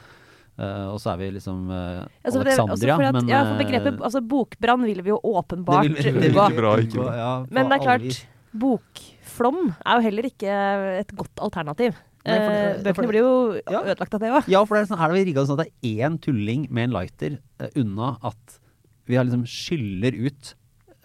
Eh, 0.60 0.86
og 0.92 0.98
så 1.00 1.14
er 1.14 1.16
vi 1.22 1.30
liksom 1.38 1.70
uh, 1.72 2.02
Altså, 2.20 2.36
for 2.36 2.44
det- 2.44 2.58
altså, 2.60 2.86
for 2.90 3.02
at, 3.06 3.14
men 3.16 3.28
ja, 3.30 3.38
for 3.48 3.54
eh, 3.54 3.60
begrepet 3.64 4.02
altså, 4.04 4.20
bokbrann 4.28 4.82
vil 4.84 5.00
vi 5.06 5.08
jo 5.14 5.16
åpenbart 5.24 5.86
det 5.88 6.04
vil- 6.04 6.18
unngå. 6.20 6.44
Ikke 6.50 6.56
bra, 6.60 6.72
ikke. 6.84 7.06
Ja, 7.16 7.30
Men 7.48 7.70
det 7.70 7.78
er 7.78 7.84
klart, 7.86 8.26
bokflom 8.60 9.60
er 9.86 9.96
jo 9.96 10.04
heller 10.08 10.28
ikke 10.28 10.54
et 11.00 11.14
godt 11.16 11.42
alternativ. 11.48 11.94
Nei, 12.26 12.36
for 12.36 12.50
det- 12.52 12.60
Eh, 12.60 12.74
for 12.76 12.82
det- 12.84 12.94
Bøkene 12.94 13.08
blir 13.08 13.20
jo 13.20 13.60
Ja. 13.70 13.80
ødelagt 13.82 14.14
av 14.14 14.20
det 14.20 14.28
òg. 14.30 14.48
Ja, 14.48 14.64
for 14.66 14.74
det 14.76 14.82
er 14.82 14.94
sånn, 14.94 14.98
her 14.98 15.08
har 15.08 15.12
vi 15.14 15.24
rigga 15.24 15.46
sånn 15.46 15.58
at 15.60 15.66
det 15.66 15.72
er 15.82 16.10
én 16.10 16.20
tulling 16.20 16.70
med 16.70 16.84
en 16.84 16.90
lighter 16.92 17.38
uh, 17.60 17.68
unna 17.76 18.18
at 18.22 18.58
vi 19.06 19.14
har 19.16 19.24
liksom 19.24 19.44
skyller 19.46 20.12
ut 20.26 20.54
eh, 20.54 20.59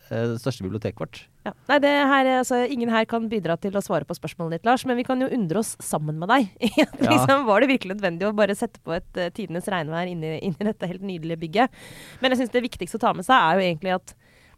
det 0.09 0.39
største 0.41 0.65
biblioteket 0.65 1.01
vårt. 1.01 1.21
Ja. 1.45 1.53
Nei, 1.69 1.77
det 1.83 1.93
her, 2.09 2.29
altså, 2.39 2.59
ingen 2.71 2.91
her 2.93 3.07
kan 3.09 3.27
bidra 3.29 3.55
til 3.61 3.75
å 3.77 3.83
svare 3.83 4.07
på 4.07 4.17
spørsmålet 4.17 4.59
ditt, 4.59 4.67
Lars, 4.67 4.85
men 4.85 4.99
vi 4.99 5.05
kan 5.07 5.21
jo 5.21 5.29
undre 5.33 5.61
oss 5.61 5.73
sammen 5.83 6.19
med 6.21 6.29
deg. 6.31 6.51
liksom, 7.11 7.45
var 7.49 7.63
det 7.63 7.71
virkelig 7.73 7.97
nødvendig 7.97 8.27
å 8.29 8.35
bare 8.37 8.57
sette 8.57 8.81
på 8.85 8.95
et 8.97 9.09
uh, 9.21 9.31
tidenes 9.35 9.69
regnvær 9.71 10.11
inni, 10.11 10.37
inni 10.45 10.69
dette 10.69 10.89
helt 10.89 11.05
nydelige 11.05 11.41
bygget? 11.45 11.81
Men 12.21 12.33
jeg 12.33 12.43
syns 12.43 12.53
det 12.53 12.65
viktigste 12.65 13.01
å 13.01 13.05
ta 13.07 13.15
med 13.17 13.27
seg 13.27 13.37
er 13.37 13.57
jo 13.57 13.67
egentlig 13.71 13.97
at 13.97 14.15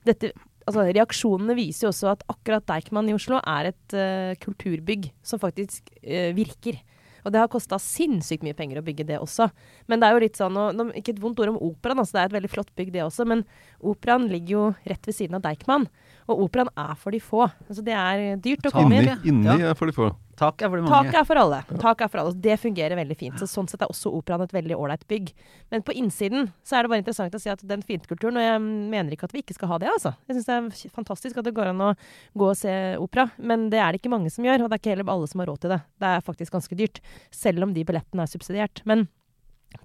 dette 0.07 0.35
Altså, 0.67 0.83
reaksjonene 0.91 1.53
viser 1.55 1.85
jo 1.85 1.89
også 1.93 2.09
at 2.11 2.23
akkurat 2.27 2.65
Deichman 2.67 3.07
i 3.07 3.13
Oslo 3.15 3.37
er 3.39 3.69
et 3.69 3.93
uh, 3.95 4.33
kulturbygg 4.43 5.05
som 5.23 5.39
faktisk 5.39 5.87
uh, 6.01 6.33
virker. 6.35 6.81
Og 7.27 7.33
det 7.35 7.41
har 7.43 7.49
kosta 7.51 7.75
sinnssykt 7.81 8.45
mye 8.47 8.55
penger 8.55 8.79
å 8.79 8.85
bygge 8.87 9.05
det 9.09 9.17
også. 9.19 9.49
Men 9.91 9.99
det 9.99 10.07
er 10.07 10.15
jo 10.15 10.23
litt 10.23 10.39
sånn, 10.39 10.55
og, 10.55 10.93
Ikke 10.95 11.11
et 11.11 11.19
vondt 11.21 11.41
ord 11.43 11.51
om 11.51 11.59
operaen, 11.59 11.99
altså 11.99 12.15
det 12.15 12.21
er 12.21 12.29
et 12.31 12.37
veldig 12.37 12.51
flott 12.53 12.71
bygg 12.79 12.93
det 12.95 13.03
også, 13.03 13.25
men 13.27 13.43
operaen 13.83 14.29
ligger 14.31 14.53
jo 14.55 14.63
rett 14.87 15.09
ved 15.09 15.17
siden 15.17 15.35
av 15.35 15.43
Deichman. 15.43 15.89
Og 16.31 16.45
operaen 16.47 16.71
er 16.79 16.95
for 16.95 17.11
de 17.11 17.19
få. 17.23 17.43
Altså 17.67 17.83
Det 17.83 17.93
er 17.95 18.39
dyrt 18.43 18.65
å 18.69 18.71
komme 18.71 19.03
Inni, 19.03 19.17
inni 19.27 19.45
Ja. 19.59 19.71
er 19.71 19.75
for 19.75 19.91
de 19.91 19.95
få. 19.95 20.09
Tak 20.37 20.61
er 20.61 20.69
for 20.69 20.77
de 20.77 20.85
mange. 20.85 21.09
Tak 21.09 21.15
er 21.17 21.25
for 21.25 21.39
alle. 21.41 21.59
Tak 21.81 22.01
er 22.05 22.09
for 22.13 22.21
alle. 22.21 22.33
Det 22.37 22.57
fungerer 22.61 22.93
veldig 22.99 23.17
fint. 23.17 23.39
Så 23.41 23.47
Sånn 23.49 23.69
sett 23.71 23.81
er 23.81 23.89
også 23.89 24.11
operaen 24.13 24.43
et 24.45 24.53
veldig 24.53 24.77
ålreit 24.77 25.05
bygg. 25.09 25.31
Men 25.73 25.85
på 25.85 25.95
innsiden 25.97 26.51
så 26.61 26.77
er 26.77 26.85
det 26.85 26.91
bare 26.93 27.01
interessant 27.01 27.33
å 27.33 27.41
si 27.41 27.49
at 27.49 27.63
den 27.65 27.81
fiendtkulturen 27.85 28.37
Og 28.37 28.45
jeg 28.45 28.61
mener 28.61 29.15
ikke 29.15 29.25
at 29.29 29.33
vi 29.33 29.41
ikke 29.41 29.57
skal 29.57 29.71
ha 29.73 29.79
det, 29.81 29.89
altså. 29.95 30.13
Jeg 30.29 30.37
syns 30.37 30.49
det 30.49 30.57
er 30.57 30.93
fantastisk 30.93 31.41
at 31.41 31.47
det 31.49 31.55
går 31.57 31.71
an 31.73 31.85
å 31.89 31.91
gå 32.37 32.51
og 32.51 32.57
se 32.59 32.73
opera, 33.01 33.27
men 33.41 33.69
det 33.73 33.81
er 33.81 33.91
det 33.91 34.01
ikke 34.03 34.13
mange 34.13 34.29
som 34.33 34.45
gjør. 34.45 34.65
Og 34.65 34.69
det 34.69 34.77
er 34.77 34.83
ikke 34.83 34.93
heller 34.93 35.13
alle 35.15 35.31
som 35.31 35.41
har 35.41 35.49
råd 35.49 35.63
til 35.65 35.73
det. 35.73 35.81
Det 35.97 36.11
er 36.13 36.27
faktisk 36.29 36.57
ganske 36.59 36.77
dyrt. 36.77 37.01
Selv 37.33 37.65
om 37.65 37.73
de 37.73 37.85
billettene 37.87 38.27
er 38.27 38.31
subsidiert. 38.31 38.83
Men 38.85 39.07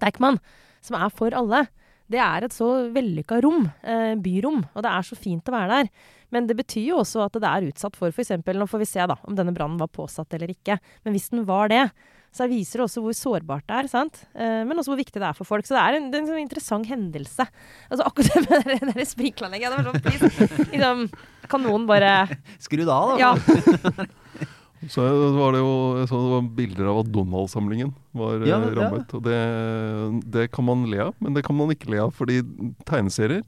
Deichman, 0.03 0.37
som 0.85 0.99
er 1.01 1.09
for 1.09 1.33
alle, 1.33 1.65
det 2.13 2.21
er 2.23 2.45
et 2.47 2.53
så 2.55 2.67
vellykka 2.93 3.41
rom, 3.43 3.67
eh, 3.83 4.13
byrom, 4.21 4.63
og 4.73 4.85
det 4.85 4.91
er 4.93 5.05
så 5.09 5.17
fint 5.19 5.49
å 5.49 5.55
være 5.55 5.79
der. 5.81 5.89
Men 6.33 6.47
det 6.49 6.55
betyr 6.57 6.87
jo 6.93 7.01
også 7.03 7.25
at 7.27 7.35
det 7.37 7.49
er 7.49 7.67
utsatt 7.69 7.97
for 7.99 8.09
f.eks. 8.13 8.31
Nå 8.57 8.65
får 8.69 8.81
vi 8.81 8.87
se 8.89 9.03
da, 9.09 9.17
om 9.27 9.35
denne 9.37 9.53
brannen 9.53 9.77
var 9.81 9.91
påsatt 9.93 10.33
eller 10.33 10.49
ikke. 10.53 10.79
Men 11.05 11.13
hvis 11.13 11.27
den 11.29 11.43
var 11.45 11.69
det, 11.69 11.83
så 12.33 12.47
viser 12.49 12.81
det 12.81 12.85
også 12.87 13.03
hvor 13.05 13.13
sårbart 13.13 13.67
det 13.69 13.75
er. 13.77 13.89
sant? 13.91 14.23
Eh, 14.33 14.63
men 14.65 14.73
også 14.81 14.89
hvor 14.95 14.97
viktig 14.97 15.21
det 15.21 15.27
er 15.27 15.37
for 15.37 15.45
folk. 15.45 15.67
Så 15.69 15.75
det 15.77 15.83
er 15.83 15.99
en, 15.99 16.07
det 16.09 16.17
er 16.17 16.23
en 16.23 16.31
sånn 16.31 16.41
interessant 16.41 16.89
hendelse. 16.89 17.45
Altså 17.93 18.07
Akkurat 18.09 18.33
det 18.33 18.49
med 18.49 18.65
det 18.71 18.79
der- 18.81 18.97
det 18.97 19.05
sprinkleranlegget. 19.11 19.77
Sånn, 19.77 20.65
liksom, 20.73 21.05
kan 21.53 21.61
noen 21.67 21.85
bare 21.85 22.15
Skru 22.57 22.81
det 22.81 22.89
av, 22.89 23.13
da. 23.13 23.21
Ja. 23.21 23.35
Så 24.91 25.03
var 25.35 25.53
det 25.55 25.61
jo 25.61 25.73
jeg 25.99 26.09
så 26.09 26.19
det 26.19 26.31
var 26.33 26.47
bilder 26.57 26.89
av 26.91 26.99
at 27.03 27.09
Donald-samlingen 27.13 27.91
var 28.17 28.43
ja, 28.47 28.59
rammet. 28.63 29.11
ja. 29.13 29.17
Og 29.17 29.23
det, 29.25 29.39
det 30.35 30.45
kan 30.53 30.65
man 30.67 30.85
le 30.91 30.99
av, 31.07 31.13
men 31.23 31.35
det 31.37 31.43
kan 31.47 31.57
man 31.57 31.71
ikke 31.73 31.91
le 31.93 32.01
av. 32.03 32.13
Fordi 32.17 32.41
tegneserier, 32.89 33.43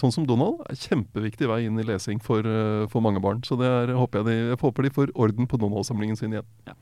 sånn 0.00 0.14
som 0.14 0.28
Donald, 0.28 0.62
er 0.70 0.78
kjempeviktig 0.80 1.50
vei 1.50 1.62
inn 1.66 1.80
i 1.80 1.86
lesing 1.86 2.22
for, 2.24 2.46
eh, 2.46 2.86
for 2.92 3.04
mange 3.04 3.22
barn. 3.22 3.42
Så 3.46 3.58
det 3.60 3.68
er, 3.68 3.94
håper 3.98 4.22
jeg, 4.22 4.28
de, 4.30 4.38
jeg 4.52 4.62
håper 4.62 4.86
de 4.86 4.94
får 4.96 5.12
orden 5.26 5.50
på 5.50 5.60
Donald-samlingen 5.60 6.18
sin 6.20 6.36
igjen. 6.36 6.48
Ja. 6.68 6.78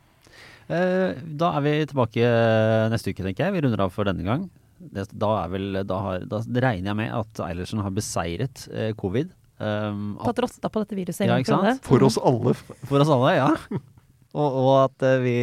da 0.68 1.50
er 1.56 1.62
vi 1.64 1.74
tilbake 1.88 2.24
eh, 2.24 2.86
neste 2.92 3.14
uke, 3.14 3.24
tenker 3.24 3.48
jeg. 3.48 3.56
Vi 3.56 3.66
runder 3.66 3.86
av 3.86 3.94
for 3.94 4.08
denne 4.08 4.26
gang. 4.26 4.48
Det, 4.78 5.08
da, 5.10 5.32
er 5.42 5.52
vel, 5.52 5.82
da, 5.88 6.00
har, 6.04 6.24
da 6.30 6.40
regner 6.44 6.92
jeg 6.92 6.98
med 7.00 7.14
at 7.18 7.40
Eilertsen 7.48 7.82
har 7.82 7.94
beseiret 7.94 8.68
eh, 8.70 8.92
covid. 8.98 9.34
Um, 9.58 10.12
at, 10.20 10.28
Tatt 10.30 10.44
rotta 10.44 10.70
på 10.70 10.82
dette 10.84 10.94
viruset 10.94 11.26
Ja. 11.26 11.38
For 11.82 12.04
oss 12.06 12.18
alle. 12.22 12.54
for 12.86 13.02
oss 13.02 13.10
alle, 13.10 13.32
ja. 13.34 13.48
og, 14.36 14.58
og 14.60 14.72
at 14.82 15.06
eh, 15.08 15.20
vi, 15.24 15.36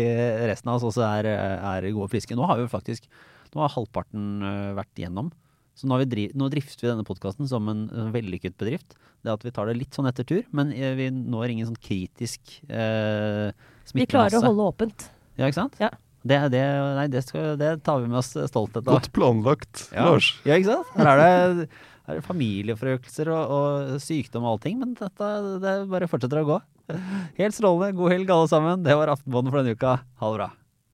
resten 0.50 0.70
av 0.70 0.78
oss 0.78 0.90
også 0.92 1.06
er, 1.08 1.30
er 1.32 1.88
gode 1.90 2.10
og 2.10 2.14
friske. 2.14 2.38
Nå 2.38 2.46
har 2.50 2.62
vi 2.62 2.70
faktisk 2.72 3.08
Nå 3.56 3.62
har 3.64 3.72
halvparten 3.72 4.44
eh, 4.44 4.72
vært 4.76 5.00
igjennom. 5.00 5.30
Så 5.76 5.88
nå, 5.88 5.96
har 5.96 6.04
vi 6.04 6.12
dri 6.12 6.24
nå 6.36 6.50
drifter 6.52 6.84
vi 6.86 6.90
denne 6.92 7.06
podkasten 7.08 7.48
som 7.48 7.68
en, 7.72 7.86
vellykket 8.12 8.58
bedrift. 8.60 8.98
Det 9.24 9.32
at 9.32 9.46
vi 9.48 9.54
tar 9.56 9.70
det 9.72 9.78
litt 9.80 9.96
sånn 9.96 10.10
etter 10.10 10.28
tur, 10.28 10.44
men 10.56 10.74
eh, 10.76 10.92
vi 11.00 11.08
når 11.16 11.54
ingen 11.54 11.70
sånn 11.70 11.80
kritisk 11.80 12.58
eh, 12.68 13.52
smittemasse. 13.88 13.96
Vi 13.96 14.10
klarer 14.12 14.38
å 14.40 14.44
holde 14.50 14.68
åpent. 14.74 15.08
Ja, 15.40 15.48
ikke 15.48 15.62
sant? 15.62 15.80
Ja. 15.80 15.90
Det, 16.26 16.38
det, 16.52 16.62
nei, 16.98 17.08
det, 17.14 17.22
skal, 17.28 17.52
det 17.62 17.72
tar 17.86 18.00
vi 18.02 18.10
med 18.10 18.20
oss 18.20 18.32
stolthet 18.34 18.82
av. 18.82 18.96
Godt 18.96 19.12
planlagt, 19.14 19.88
Ja. 19.94 20.08
Lars. 20.10 20.32
Ja, 20.48 20.58
ikke 20.58 20.72
sant? 20.74 20.94
Her 20.98 21.12
er 21.12 21.22
det, 21.60 21.68
er 22.06 22.20
det 22.20 22.26
familieforøkelser 22.26 23.32
og, 23.34 23.56
og 23.56 24.04
sykdom 24.04 24.46
og 24.46 24.56
allting, 24.56 24.78
men 24.82 24.94
dette 24.98 25.32
det 25.64 25.76
bare 25.92 26.10
fortsetter 26.12 26.42
å 26.44 26.50
gå. 26.54 26.60
Helt 27.40 27.58
strålende. 27.58 27.96
God 27.98 28.14
helg, 28.14 28.30
alle 28.30 28.52
sammen. 28.52 28.86
Det 28.86 28.98
var 28.98 29.14
Aftenbånden 29.16 29.54
for 29.54 29.62
denne 29.64 29.74
uka. 29.78 29.98
Ha 30.22 30.30
det 30.32 30.40
bra. 30.40 30.52